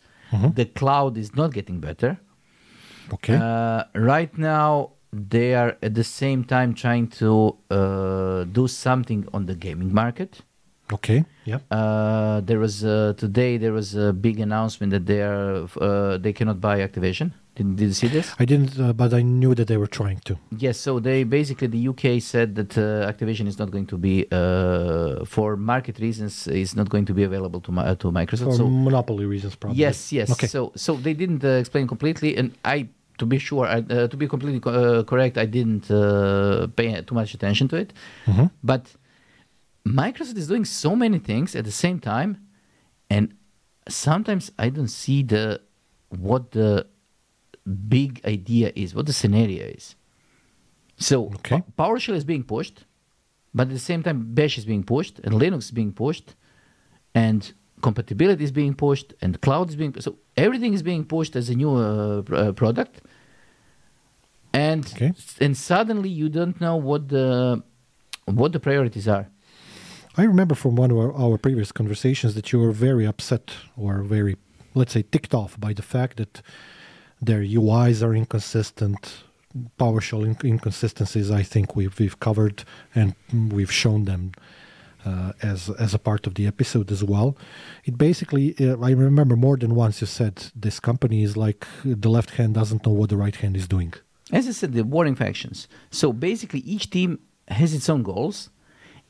The 0.55 0.65
cloud 0.65 1.17
is 1.17 1.35
not 1.35 1.53
getting 1.53 1.79
better. 1.79 2.17
Okay. 3.13 3.35
Uh, 3.35 3.83
right 3.95 4.35
now, 4.37 4.91
they 5.11 5.53
are 5.55 5.77
at 5.81 5.93
the 5.93 6.03
same 6.05 6.45
time 6.45 6.73
trying 6.73 7.07
to 7.07 7.57
uh, 7.69 8.45
do 8.45 8.67
something 8.67 9.27
on 9.33 9.45
the 9.45 9.55
gaming 9.55 9.93
market. 9.93 10.41
okay. 10.93 11.25
Yeah. 11.45 11.59
Uh, 11.69 12.41
there 12.41 12.59
was 12.59 12.83
uh, 12.83 13.13
today 13.17 13.57
there 13.57 13.73
was 13.73 13.95
a 13.95 14.13
big 14.13 14.39
announcement 14.39 14.91
that 14.91 15.05
they 15.05 15.21
are 15.21 15.67
uh, 15.79 16.17
they 16.17 16.33
cannot 16.33 16.61
buy 16.61 16.79
Activision. 16.79 17.31
Did, 17.61 17.79
you 17.79 17.93
see 17.93 18.07
this? 18.07 18.27
I 18.39 18.45
didn't, 18.45 18.79
uh, 18.79 18.93
but 18.93 19.13
I 19.13 19.21
knew 19.21 19.53
that 19.55 19.67
they 19.67 19.77
were 19.77 19.87
trying 19.99 20.19
to. 20.25 20.33
Yes. 20.57 20.77
So 20.77 20.99
they 20.99 21.23
basically 21.23 21.67
the 21.67 21.87
UK 21.91 22.21
said 22.21 22.55
that 22.55 22.77
uh, 22.77 23.11
Activision 23.11 23.47
is 23.47 23.57
not 23.61 23.69
going 23.71 23.87
to 23.87 23.97
be 23.97 24.25
uh, 24.31 25.25
for 25.25 25.55
market 25.55 25.99
reasons 25.99 26.47
is 26.47 26.75
not 26.75 26.87
going 26.89 27.05
to 27.05 27.13
be 27.13 27.23
available 27.23 27.61
to 27.61 27.71
uh, 27.79 27.95
to 27.95 28.11
Microsoft. 28.11 28.51
For 28.51 28.55
so 28.63 28.67
monopoly 28.69 29.25
reasons, 29.25 29.55
probably. 29.55 29.79
Yes, 29.79 30.11
yes. 30.11 30.31
Okay. 30.31 30.47
So, 30.47 30.71
so 30.75 30.95
they 30.95 31.13
didn't 31.13 31.43
uh, 31.43 31.49
explain 31.63 31.87
completely, 31.87 32.35
and 32.37 32.47
I, 32.65 32.87
to 33.17 33.25
be 33.25 33.37
sure, 33.39 33.65
I, 33.65 33.79
uh, 33.79 34.07
to 34.07 34.17
be 34.17 34.27
completely 34.27 34.59
co- 34.59 34.71
uh, 34.99 35.03
correct, 35.03 35.37
I 35.37 35.45
didn't 35.45 35.89
uh, 35.91 36.67
pay 36.75 37.01
too 37.01 37.15
much 37.15 37.33
attention 37.33 37.67
to 37.69 37.75
it. 37.77 37.93
Mhm. 38.27 38.51
But 38.63 38.83
Microsoft 39.85 40.37
is 40.37 40.47
doing 40.47 40.65
so 40.65 40.95
many 40.95 41.19
things 41.19 41.55
at 41.55 41.65
the 41.65 41.71
same 41.71 41.99
time, 41.99 42.37
and 43.09 43.33
sometimes 43.89 44.51
I 44.59 44.69
don't 44.69 44.87
see 44.89 45.23
the 45.23 45.61
what 46.09 46.51
the 46.51 46.85
big 47.65 48.21
idea 48.25 48.71
is, 48.75 48.93
what 48.95 49.05
the 49.05 49.13
scenario 49.13 49.63
is. 49.65 49.95
So, 50.97 51.27
Okay. 51.35 51.63
Pa- 51.75 51.85
PowerShell 51.85 52.15
is 52.15 52.23
being 52.23 52.43
pushed, 52.43 52.85
but 53.53 53.67
at 53.67 53.73
the 53.73 53.79
same 53.79 54.03
time, 54.03 54.33
Bash 54.33 54.57
is 54.57 54.65
being 54.65 54.83
pushed, 54.83 55.19
and 55.19 55.33
Linux 55.35 55.59
is 55.59 55.71
being 55.71 55.93
pushed, 55.93 56.35
and 57.13 57.53
compatibility 57.81 58.43
is 58.43 58.51
being 58.51 58.73
pushed, 58.75 59.13
and 59.21 59.39
cloud 59.41 59.69
is 59.69 59.75
being 59.75 59.93
so 59.99 60.17
everything 60.37 60.73
is 60.73 60.83
being 60.83 61.03
pushed 61.05 61.35
as 61.35 61.49
a 61.49 61.55
new 61.55 61.71
uh, 61.75 62.21
uh, 62.31 62.51
product, 62.53 63.01
and 64.53 64.85
Okay. 64.95 65.11
and 65.39 65.57
suddenly 65.57 66.09
you 66.09 66.29
don't 66.29 66.59
know 66.61 66.75
what 66.75 67.09
the 67.09 67.63
what 68.25 68.51
the 68.51 68.59
priorities 68.59 69.07
are. 69.07 69.27
I 70.17 70.23
remember 70.23 70.55
from 70.55 70.75
one 70.75 70.91
of 70.91 70.97
our, 70.97 71.13
our 71.13 71.37
previous 71.37 71.71
conversations 71.71 72.35
that 72.35 72.51
you 72.51 72.59
were 72.59 72.73
very 72.73 73.05
upset 73.07 73.51
or 73.77 74.03
very, 74.03 74.35
let's 74.75 74.91
say, 74.93 75.03
ticked 75.03 75.33
off 75.33 75.57
by 75.59 75.71
the 75.73 75.81
fact 75.81 76.17
that 76.17 76.41
their 77.21 77.41
UIs 77.41 78.03
are 78.03 78.15
inconsistent. 78.15 79.23
PowerShell 79.77 80.25
in- 80.25 80.49
inconsistencies, 80.49 81.29
I 81.29 81.43
think 81.43 81.75
we've 81.75 81.97
we've 81.99 82.19
covered 82.19 82.63
and 82.95 83.15
we've 83.51 83.71
shown 83.71 84.05
them 84.05 84.31
uh, 85.05 85.33
as 85.41 85.69
as 85.71 85.93
a 85.93 85.99
part 85.99 86.27
of 86.27 86.35
the 86.35 86.47
episode 86.47 86.91
as 86.91 87.03
well. 87.03 87.35
It 87.83 87.97
basically, 87.97 88.55
uh, 88.59 88.77
I 88.79 88.91
remember 88.91 89.35
more 89.35 89.57
than 89.57 89.75
once 89.75 90.01
you 90.01 90.07
said 90.07 90.51
this 90.55 90.79
company 90.79 91.23
is 91.23 91.35
like 91.35 91.65
the 91.83 92.09
left 92.09 92.31
hand 92.31 92.53
doesn't 92.53 92.85
know 92.85 92.93
what 92.93 93.09
the 93.09 93.17
right 93.17 93.35
hand 93.35 93.57
is 93.57 93.67
doing. 93.67 93.93
As 94.31 94.47
I 94.47 94.51
said, 94.51 94.71
the 94.73 94.83
warring 94.83 95.15
factions. 95.15 95.67
So 95.89 96.13
basically, 96.13 96.61
each 96.61 96.89
team 96.89 97.19
has 97.47 97.73
its 97.73 97.89
own 97.89 98.03
goals. 98.03 98.49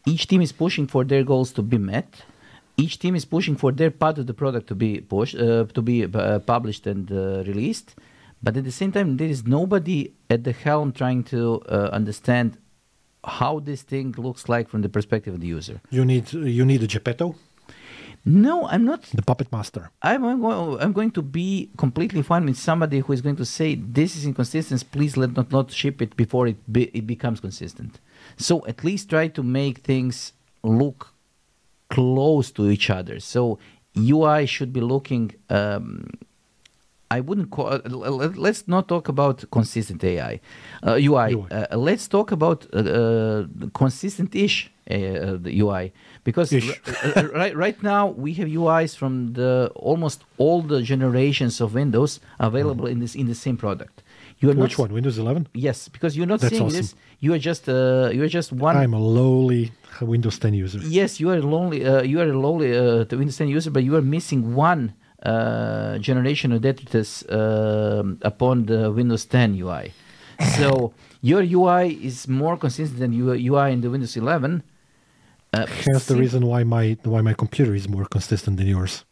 Each 0.07 0.25
team 0.25 0.41
is 0.41 0.51
pushing 0.51 0.87
for 0.87 1.03
their 1.03 1.23
goals 1.23 1.51
to 1.53 1.61
be 1.61 1.77
met. 1.77 2.23
Each 2.77 2.97
team 2.97 3.15
is 3.15 3.25
pushing 3.25 3.55
for 3.55 3.71
their 3.71 3.91
part 3.91 4.17
of 4.17 4.27
the 4.27 4.33
product 4.33 4.67
to 4.67 4.75
be 4.75 5.01
pushed, 5.01 5.35
uh, 5.35 5.65
to 5.65 5.81
be 5.81 6.05
uh, 6.05 6.39
published 6.39 6.87
and 6.87 7.11
uh, 7.11 7.43
released. 7.45 7.95
But 8.43 8.57
at 8.57 8.63
the 8.63 8.71
same 8.71 8.91
time, 8.91 9.17
there 9.17 9.27
is 9.29 9.45
nobody 9.45 10.13
at 10.29 10.43
the 10.43 10.51
helm 10.51 10.91
trying 10.91 11.23
to 11.25 11.61
uh, 11.69 11.89
understand 11.91 12.57
how 13.23 13.59
this 13.59 13.83
thing 13.83 14.15
looks 14.17 14.49
like 14.49 14.67
from 14.67 14.81
the 14.81 14.89
perspective 14.89 15.33
of 15.35 15.41
the 15.41 15.47
user. 15.47 15.79
You 15.91 16.05
need 16.05 16.33
you 16.33 16.65
need 16.65 16.81
a 16.81 16.87
Geppetto, 16.87 17.35
No, 18.23 18.67
I'm 18.67 18.85
not 18.85 19.01
the 19.13 19.23
puppet 19.23 19.51
master. 19.51 19.89
I'm, 20.01 20.23
I'm, 20.23 20.41
go- 20.41 20.77
I'm 20.79 20.93
going 20.93 21.09
to 21.11 21.23
be 21.23 21.69
completely 21.77 22.21
fine 22.21 22.45
with 22.45 22.57
somebody 22.57 22.99
who 22.99 23.13
is 23.13 23.21
going 23.21 23.35
to 23.37 23.45
say 23.45 23.75
this 23.75 24.15
is 24.15 24.25
inconsistent. 24.25 24.83
Please 24.91 25.17
let 25.17 25.33
not 25.35 25.51
not 25.51 25.71
ship 25.71 26.01
it 26.01 26.15
before 26.15 26.47
it 26.47 26.57
be, 26.71 26.83
it 26.93 27.07
becomes 27.07 27.39
consistent. 27.39 27.99
So 28.37 28.63
at 28.67 28.83
least 28.83 29.09
try 29.09 29.27
to 29.29 29.41
make 29.41 29.79
things 29.79 30.33
look 30.63 31.10
close 31.91 32.51
to 32.57 32.69
each 32.69 32.89
other. 32.89 33.19
So 33.19 33.59
UI 33.97 34.45
should 34.45 34.71
be 34.73 34.81
looking. 34.93 35.25
Um, 35.49 36.07
I 37.11 37.19
wouldn't 37.19 37.49
call. 37.51 37.67
Uh, 37.67 37.79
let's 38.47 38.63
not 38.67 38.87
talk 38.87 39.09
about 39.09 39.43
consistent 39.51 40.01
AI, 40.03 40.39
uh, 40.87 40.93
UI. 40.93 41.33
UI. 41.33 41.45
Uh, 41.51 41.77
let's 41.77 42.07
talk 42.07 42.31
about 42.31 42.59
uh, 42.73 42.77
uh, 42.77 43.45
consistent-ish 43.73 44.71
uh, 44.89 44.93
uh, 44.93 45.37
the 45.45 45.59
UI 45.59 45.93
because 46.23 46.53
r- 46.53 46.59
uh, 47.15 47.27
right 47.33 47.55
right 47.55 47.83
now 47.83 48.07
we 48.07 48.33
have 48.39 48.47
UIs 48.47 48.95
from 48.95 49.33
the 49.33 49.71
almost 49.75 50.23
all 50.37 50.61
the 50.61 50.81
generations 50.81 51.59
of 51.61 51.73
Windows 51.73 52.21
available 52.39 52.87
in 52.87 52.99
this 52.99 53.13
in 53.13 53.27
the 53.27 53.35
same 53.35 53.57
product. 53.57 54.03
You 54.41 54.49
are. 54.49 54.55
Which 54.55 54.77
not, 54.77 54.89
one? 54.89 54.93
Windows 54.93 55.17
11? 55.17 55.47
Yes, 55.53 55.87
because 55.87 56.17
you're 56.17 56.25
not 56.25 56.39
That's 56.39 56.51
seeing 56.51 56.63
awesome. 56.63 56.77
this. 56.77 56.95
You 57.19 57.33
are 57.33 57.37
just 57.39 57.69
uh, 57.69 58.09
you 58.11 58.23
are 58.23 58.27
just 58.27 58.51
one. 58.51 58.75
I'm 58.75 58.93
a 58.93 58.99
lowly 58.99 59.71
Windows 60.01 60.39
10 60.39 60.55
user. 60.55 60.79
Yes, 60.79 61.19
you 61.19 61.29
are 61.29 61.37
a 61.37 61.41
lonely. 61.41 61.85
Uh, 61.85 62.01
you 62.01 62.19
are 62.19 62.29
a 62.29 62.37
lowly 62.37 62.75
uh, 62.75 63.05
Windows 63.11 63.37
10 63.37 63.47
user, 63.47 63.69
but 63.69 63.83
you 63.83 63.95
are 63.95 64.01
missing 64.01 64.55
one 64.55 64.93
uh, 65.23 65.99
generation 65.99 66.51
of 66.51 66.61
detritus 66.61 67.23
um 67.29 68.17
upon 68.23 68.65
the 68.65 68.91
Windows 68.91 69.25
10 69.25 69.55
UI. 69.61 69.93
So 70.57 70.93
your 71.21 71.43
UI 71.43 71.93
is 72.03 72.27
more 72.27 72.57
consistent 72.57 72.99
than 72.99 73.13
your 73.13 73.35
UI 73.35 73.71
in 73.73 73.81
the 73.81 73.91
Windows 73.91 74.17
11. 74.17 74.63
Uh, 75.53 75.65
Hence 75.67 76.05
the 76.07 76.15
reason 76.15 76.47
why 76.47 76.63
my 76.63 76.97
why 77.03 77.21
my 77.21 77.33
computer 77.33 77.75
is 77.75 77.87
more 77.87 78.05
consistent 78.05 78.57
than 78.57 78.67
yours. 78.67 79.05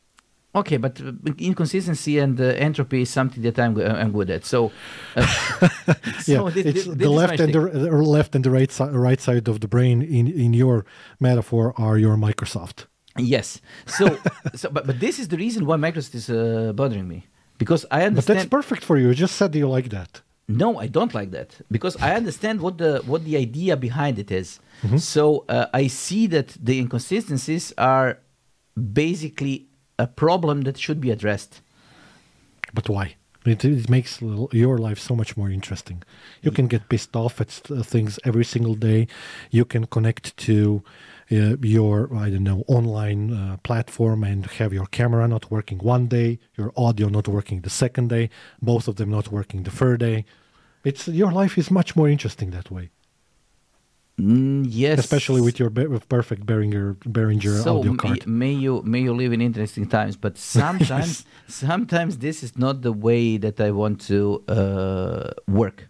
Okay, 0.55 0.77
but 0.77 0.99
uh, 0.99 1.11
inconsistency 1.37 2.17
and 2.17 2.39
uh, 2.41 2.45
entropy 2.45 3.01
is 3.01 3.09
something 3.11 3.43
that 3.43 3.59
I'm, 3.59 3.77
uh, 3.77 3.83
I'm 3.83 4.11
good 4.11 4.31
at. 4.31 4.45
So, 4.45 4.71
uh, 5.15 5.25
so 6.21 6.47
yeah, 6.47 6.49
thi- 6.49 6.63
thi- 6.63 6.69
it's 6.69 6.85
this 6.85 6.95
the 6.95 7.09
left 7.09 7.39
and 7.39 7.53
the, 7.53 7.69
thing. 7.69 7.83
the 7.83 7.91
left 7.91 8.35
and 8.35 8.43
the 8.43 8.49
right 8.49 8.71
side 8.71 8.93
right 8.93 9.21
side 9.21 9.47
of 9.47 9.59
the 9.59 9.67
brain 9.67 10.01
in 10.01 10.27
in 10.27 10.53
your 10.53 10.85
metaphor 11.19 11.73
are 11.77 11.99
your 11.99 12.15
Microsoft. 12.17 12.87
Yes. 13.15 13.61
So, 13.85 14.17
so 14.55 14.69
but, 14.71 14.87
but 14.87 14.99
this 14.99 15.19
is 15.19 15.27
the 15.27 15.37
reason 15.37 15.65
why 15.67 15.77
Microsoft 15.77 16.15
is 16.15 16.29
uh, 16.29 16.73
bothering 16.73 17.07
me 17.07 17.27
because 17.59 17.85
I 17.91 18.03
understand. 18.05 18.37
But 18.37 18.41
that's 18.41 18.49
perfect 18.49 18.83
for 18.83 18.97
you. 18.97 19.09
You 19.09 19.13
just 19.13 19.35
said 19.35 19.53
you 19.53 19.69
like 19.69 19.89
that. 19.89 20.21
No, 20.47 20.79
I 20.79 20.87
don't 20.87 21.13
like 21.13 21.29
that 21.29 21.61
because 21.69 21.95
I 21.97 22.15
understand 22.15 22.59
what 22.59 22.79
the 22.79 23.03
what 23.05 23.23
the 23.23 23.37
idea 23.37 23.77
behind 23.77 24.17
it 24.17 24.31
is. 24.31 24.59
Mm-hmm. 24.81 24.97
So 24.97 25.45
uh, 25.47 25.67
I 25.75 25.85
see 25.87 26.25
that 26.27 26.57
the 26.59 26.79
inconsistencies 26.79 27.71
are 27.77 28.17
basically 28.75 29.68
a 29.99 30.07
problem 30.07 30.61
that 30.61 30.79
should 30.79 30.99
be 30.99 31.11
addressed. 31.11 31.61
But 32.73 32.89
why? 32.89 33.15
It, 33.45 33.63
it 33.63 33.89
makes 33.89 34.21
your 34.21 34.77
life 34.77 34.99
so 34.99 35.15
much 35.15 35.37
more 35.37 35.49
interesting. 35.49 36.03
You 36.41 36.51
can 36.51 36.67
get 36.67 36.89
pissed 36.89 37.15
off 37.15 37.39
at 37.39 37.61
uh, 37.71 37.83
things 37.83 38.19
every 38.25 38.43
single 38.43 38.75
day. 38.75 39.07
You 39.49 39.65
can 39.65 39.85
connect 39.85 40.35
to 40.37 40.83
uh, 41.31 41.55
your, 41.61 42.13
I 42.15 42.29
don't 42.29 42.43
know, 42.43 42.63
online 42.67 43.31
uh, 43.33 43.57
platform 43.63 44.23
and 44.23 44.45
have 44.45 44.73
your 44.73 44.87
camera 44.87 45.27
not 45.27 45.49
working 45.49 45.79
one 45.79 46.07
day, 46.07 46.39
your 46.57 46.73
audio 46.75 47.07
not 47.07 47.27
working 47.27 47.61
the 47.61 47.69
second 47.69 48.09
day, 48.09 48.29
both 48.61 48.87
of 48.87 48.95
them 48.97 49.09
not 49.09 49.31
working 49.31 49.63
the 49.63 49.71
third 49.71 49.99
day. 50.01 50.25
It's 50.83 51.07
your 51.07 51.31
life 51.31 51.57
is 51.57 51.71
much 51.71 51.95
more 51.95 52.09
interesting 52.09 52.51
that 52.51 52.71
way, 52.71 52.89
Mm, 54.19 54.65
yes. 54.67 54.99
especially 54.99 55.41
with 55.41 55.59
your 55.59 55.69
with 55.69 56.09
perfect 56.09 56.45
Behringer 56.45 56.95
Behringer 56.97 57.63
so 57.63 57.77
audio 57.79 57.91
may, 57.91 57.97
card. 57.97 58.27
may 58.27 58.51
you 58.51 58.81
may 58.83 58.99
you 59.01 59.13
live 59.13 59.31
in 59.31 59.41
interesting 59.41 59.87
times, 59.87 60.17
but 60.17 60.37
sometimes 60.57 61.25
sometimes 61.47 62.17
this 62.17 62.43
is 62.43 62.57
not 62.57 62.81
the 62.81 62.91
way 62.91 63.37
that 63.37 63.59
I 63.61 63.71
want 63.71 64.01
to 64.07 64.43
uh, 64.49 65.31
work. 65.47 65.87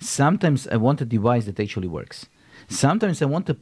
Sometimes 0.00 0.66
I 0.66 0.76
want 0.76 1.00
a 1.00 1.04
device 1.04 1.44
that 1.46 1.60
actually 1.60 1.88
works. 1.88 2.26
Sometimes 2.68 3.22
I 3.22 3.26
want 3.26 3.48
a 3.50 3.56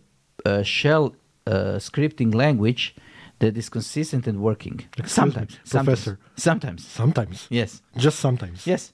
uh, 0.47 0.63
shell 0.63 1.15
uh, 1.47 1.79
scripting 1.79 2.35
language 2.35 2.95
that 3.41 3.57
is 3.57 3.69
consistent 3.69 4.27
and 4.27 4.41
working. 4.41 4.81
Excuse 4.97 5.05
me, 5.05 5.09
sometimes, 5.09 5.59
sometimes, 5.65 5.87
Professor. 6.05 6.19
sometimes, 6.37 6.87
Sometimes, 6.87 7.47
yes, 7.51 7.83
just 7.97 8.19
sometimes. 8.19 8.67
yes. 8.67 8.93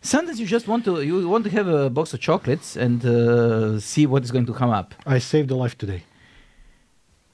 Sometimes 0.00 0.38
you 0.40 0.46
just 0.46 0.68
want 0.68 0.84
to 0.84 1.00
you 1.02 1.28
want 1.28 1.44
to 1.44 1.50
have 1.50 1.66
a 1.68 1.90
box 1.90 2.14
of 2.14 2.20
chocolates 2.20 2.76
and 2.76 3.04
uh, 3.04 3.80
see 3.80 4.06
what 4.06 4.22
is 4.24 4.30
going 4.30 4.46
to 4.46 4.52
come 4.52 4.70
up. 4.70 4.94
I 5.06 5.18
saved 5.20 5.50
a 5.50 5.56
life 5.56 5.76
today. 5.76 6.02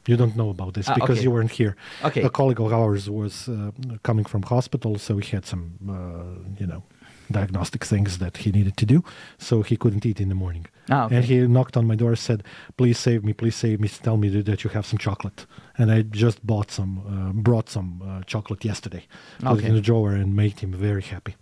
You 0.08 0.16
don't 0.16 0.34
know 0.34 0.50
about 0.50 0.74
this 0.74 0.88
Ah, 0.88 0.94
because 0.94 1.18
okay. 1.18 1.22
you 1.24 1.30
weren't 1.30 1.52
here. 1.52 1.76
Okay. 2.04 2.22
A 2.22 2.28
colleague 2.30 2.60
of 2.60 2.72
ours 2.72 3.08
was 3.08 3.48
uh, 3.48 3.70
coming 4.02 4.24
from 4.24 4.42
hospital, 4.42 4.98
so 4.98 5.18
he 5.18 5.30
had 5.36 5.46
some, 5.46 5.64
uh, 5.88 6.50
you 6.60 6.66
know, 6.66 6.82
diagnostic 7.30 7.84
things 7.84 8.18
that 8.18 8.38
he 8.38 8.50
needed 8.50 8.76
to 8.76 8.84
do, 8.86 9.04
so 9.38 9.62
he 9.62 9.76
couldn't 9.76 10.04
eat 10.04 10.20
in 10.20 10.28
the 10.28 10.34
morning. 10.34 10.66
Ah, 10.90 11.04
okay. 11.04 11.16
And 11.16 11.24
he 11.24 11.46
knocked 11.46 11.76
on 11.76 11.86
my 11.86 11.94
door, 11.96 12.16
said, 12.16 12.42
"Please 12.76 12.98
save 12.98 13.22
me, 13.22 13.32
please 13.32 13.54
save 13.54 13.78
me. 13.78 13.88
Tell 13.88 14.16
me 14.16 14.28
that 14.42 14.64
you 14.64 14.70
have 14.70 14.84
some 14.86 14.98
chocolate." 14.98 15.46
And 15.78 15.90
I 15.92 16.02
just 16.02 16.44
bought 16.44 16.70
some, 16.72 16.92
uh, 17.06 17.32
brought 17.42 17.68
some 17.70 18.02
uh, 18.02 18.22
chocolate 18.26 18.64
yesterday, 18.64 19.04
put 19.38 19.48
Okay. 19.52 19.66
it 19.66 19.68
in 19.68 19.74
the 19.76 19.80
drawer, 19.80 20.12
and 20.20 20.34
made 20.34 20.58
him 20.60 20.72
very 20.72 21.02
happy. 21.02 21.34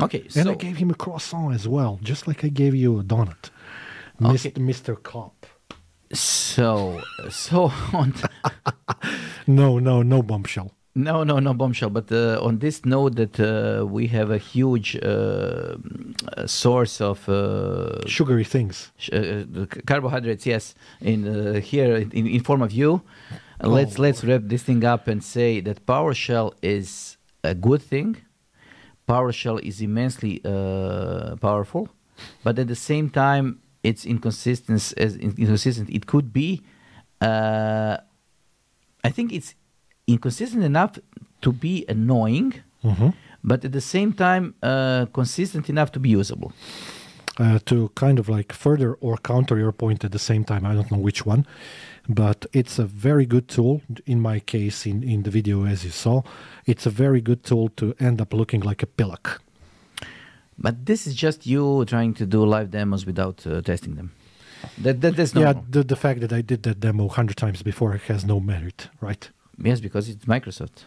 Okay, 0.00 0.22
And 0.36 0.44
so 0.46 0.50
I 0.52 0.54
gave 0.54 0.76
him 0.76 0.90
a 0.90 0.94
croissant 0.94 1.54
as 1.54 1.66
well, 1.66 1.98
just 2.02 2.26
like 2.28 2.44
I 2.44 2.48
gave 2.48 2.74
you 2.74 3.00
a 3.00 3.02
donut, 3.02 3.50
Okay. 4.22 4.50
Mr. 4.50 4.52
Mr. 4.70 5.02
Cop. 5.02 5.46
so 6.12 7.00
so 7.30 7.70
on. 7.92 8.14
No, 9.46 9.78
no, 9.78 10.02
no 10.02 10.22
bombshell. 10.22 10.70
No, 10.94 11.22
no, 11.22 11.38
no 11.38 11.54
bombshell. 11.54 11.90
But 11.90 12.10
uh, 12.10 12.40
on 12.42 12.58
this 12.58 12.84
note, 12.84 13.14
that 13.16 13.38
uh, 13.38 13.86
we 13.86 14.08
have 14.08 14.30
a 14.30 14.38
huge 14.38 14.96
uh, 14.96 15.76
source 16.46 17.00
of 17.00 17.28
uh, 17.28 18.04
Sugary 18.06 18.44
things. 18.44 18.90
sh- 18.96 19.10
uh, 19.12 19.44
carbohydrates. 19.86 20.44
Yes, 20.46 20.74
in 21.00 21.26
uh, 21.28 21.60
here 21.60 21.96
in, 21.96 22.26
in 22.26 22.42
form 22.42 22.62
of 22.62 22.72
you. 22.72 23.02
Let's 23.60 23.98
Oh. 23.98 24.02
let's 24.02 24.24
wrap 24.24 24.42
this 24.44 24.62
thing 24.62 24.84
up 24.84 25.08
and 25.08 25.22
say 25.22 25.60
that 25.60 25.84
PowerShell 25.86 26.52
is 26.62 27.16
a 27.42 27.54
good 27.54 27.82
thing. 27.82 28.16
PowerShell 29.08 29.58
is 29.70 29.80
immensely 29.80 30.34
uh, 30.44 31.36
powerful, 31.40 31.88
but 32.44 32.58
at 32.58 32.68
the 32.68 32.74
same 32.90 33.08
time, 33.10 33.46
it's 33.82 34.04
inconsistent. 34.04 34.80
As 35.04 35.16
inconsistent, 35.16 35.88
it 35.90 36.04
could 36.06 36.32
be. 36.32 36.62
Uh, 37.20 37.96
I 39.04 39.10
think 39.16 39.32
it's 39.32 39.54
inconsistent 40.06 40.62
enough 40.64 40.92
to 41.44 41.50
be 41.52 41.74
annoying, 41.88 42.50
Mhm. 42.84 43.12
but 43.50 43.64
at 43.64 43.72
the 43.72 43.80
same 43.80 44.12
time, 44.12 44.44
uh, 44.62 45.06
consistent 45.12 45.68
enough 45.68 45.90
to 45.92 46.00
be 46.00 46.10
usable. 46.20 46.50
Uh, 47.38 47.58
to 47.66 47.90
kind 47.94 48.18
of 48.18 48.28
like 48.28 48.52
further 48.52 48.94
or 48.94 49.16
counter 49.16 49.58
your 49.58 49.72
point 49.72 50.04
at 50.04 50.12
the 50.12 50.18
same 50.18 50.44
time. 50.44 50.66
I 50.66 50.74
don't 50.74 50.90
know 50.90 50.98
which 50.98 51.24
one, 51.24 51.46
but 52.08 52.46
it's 52.52 52.78
a 52.78 52.84
very 52.84 53.26
good 53.26 53.48
tool. 53.48 53.82
In 54.06 54.20
my 54.20 54.40
case, 54.40 54.86
in, 54.86 55.02
in 55.02 55.22
the 55.22 55.30
video, 55.30 55.64
as 55.64 55.84
you 55.84 55.90
saw, 55.90 56.22
it's 56.66 56.86
a 56.86 56.90
very 56.90 57.20
good 57.20 57.44
tool 57.44 57.68
to 57.76 57.94
end 58.00 58.20
up 58.20 58.32
looking 58.34 58.60
like 58.60 58.82
a 58.82 58.86
pillock. 58.86 59.40
But 60.58 60.86
this 60.86 61.06
is 61.06 61.14
just 61.14 61.46
you 61.46 61.84
trying 61.84 62.14
to 62.14 62.26
do 62.26 62.44
live 62.44 62.70
demos 62.70 63.06
without 63.06 63.46
uh, 63.46 63.62
testing 63.62 63.94
them. 63.94 64.10
That, 64.78 65.00
that 65.02 65.16
that's 65.16 65.32
Yeah, 65.34 65.54
the, 65.70 65.84
the 65.84 65.96
fact 65.96 66.20
that 66.20 66.32
I 66.32 66.42
did 66.42 66.64
that 66.64 66.80
demo 66.80 67.06
a 67.06 67.08
hundred 67.08 67.36
times 67.36 67.62
before 67.62 67.92
has 67.92 68.24
no 68.24 68.40
merit, 68.40 68.88
right? 69.00 69.30
Yes, 69.62 69.80
because 69.80 70.08
it's 70.08 70.24
Microsoft. 70.24 70.84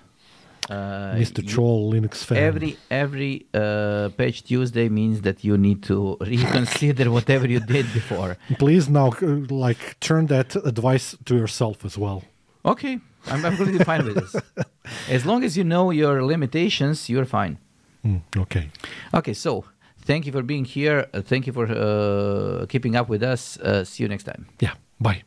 Uh, 0.70 1.16
Mr. 1.16 1.41
you- 1.43 1.49
Troll 1.49 1.91
Linux 1.93 2.24
fan. 2.24 2.38
Every 2.38 2.78
every 2.89 3.45
uh, 3.53 4.09
Patch 4.18 4.43
Tuesday 4.43 4.89
means 4.89 5.22
that 5.22 5.43
you 5.43 5.57
need 5.57 5.82
to 5.84 6.18
reconsider 6.22 7.09
whatever 7.12 7.47
you 7.47 7.59
did 7.59 7.86
before. 7.93 8.38
Please 8.57 8.88
now, 8.89 9.07
uh, 9.22 9.28
like, 9.49 9.99
turn 9.99 10.28
that 10.28 10.55
advice 10.55 11.16
to 11.26 11.36
yourself 11.36 11.84
as 11.86 11.97
well. 11.97 12.24
Okay, 12.64 12.99
I'm, 13.28 13.43
I'm 13.45 13.55
completely 13.57 13.84
fine 13.84 14.05
with 14.05 14.16
this. 14.16 14.36
As 15.09 15.26
long 15.26 15.43
as 15.43 15.57
you 15.57 15.64
know 15.64 15.91
your 15.91 16.24
limitations, 16.24 17.09
you're 17.09 17.26
fine. 17.26 17.57
Mm, 18.05 18.22
okay. 18.38 18.70
Okay, 19.14 19.34
so 19.34 19.66
thank 20.05 20.26
you 20.26 20.32
for 20.32 20.43
being 20.43 20.66
here. 20.66 21.07
Uh, 21.14 21.22
thank 21.22 21.47
you 21.47 21.53
for 21.53 21.66
uh, 21.66 22.66
keeping 22.68 22.95
up 22.95 23.09
with 23.09 23.24
us. 23.24 23.57
Uh, 23.59 23.84
see 23.84 24.03
you 24.03 24.09
next 24.09 24.24
time. 24.26 24.45
Yeah. 24.59 24.74
Bye. 24.99 25.24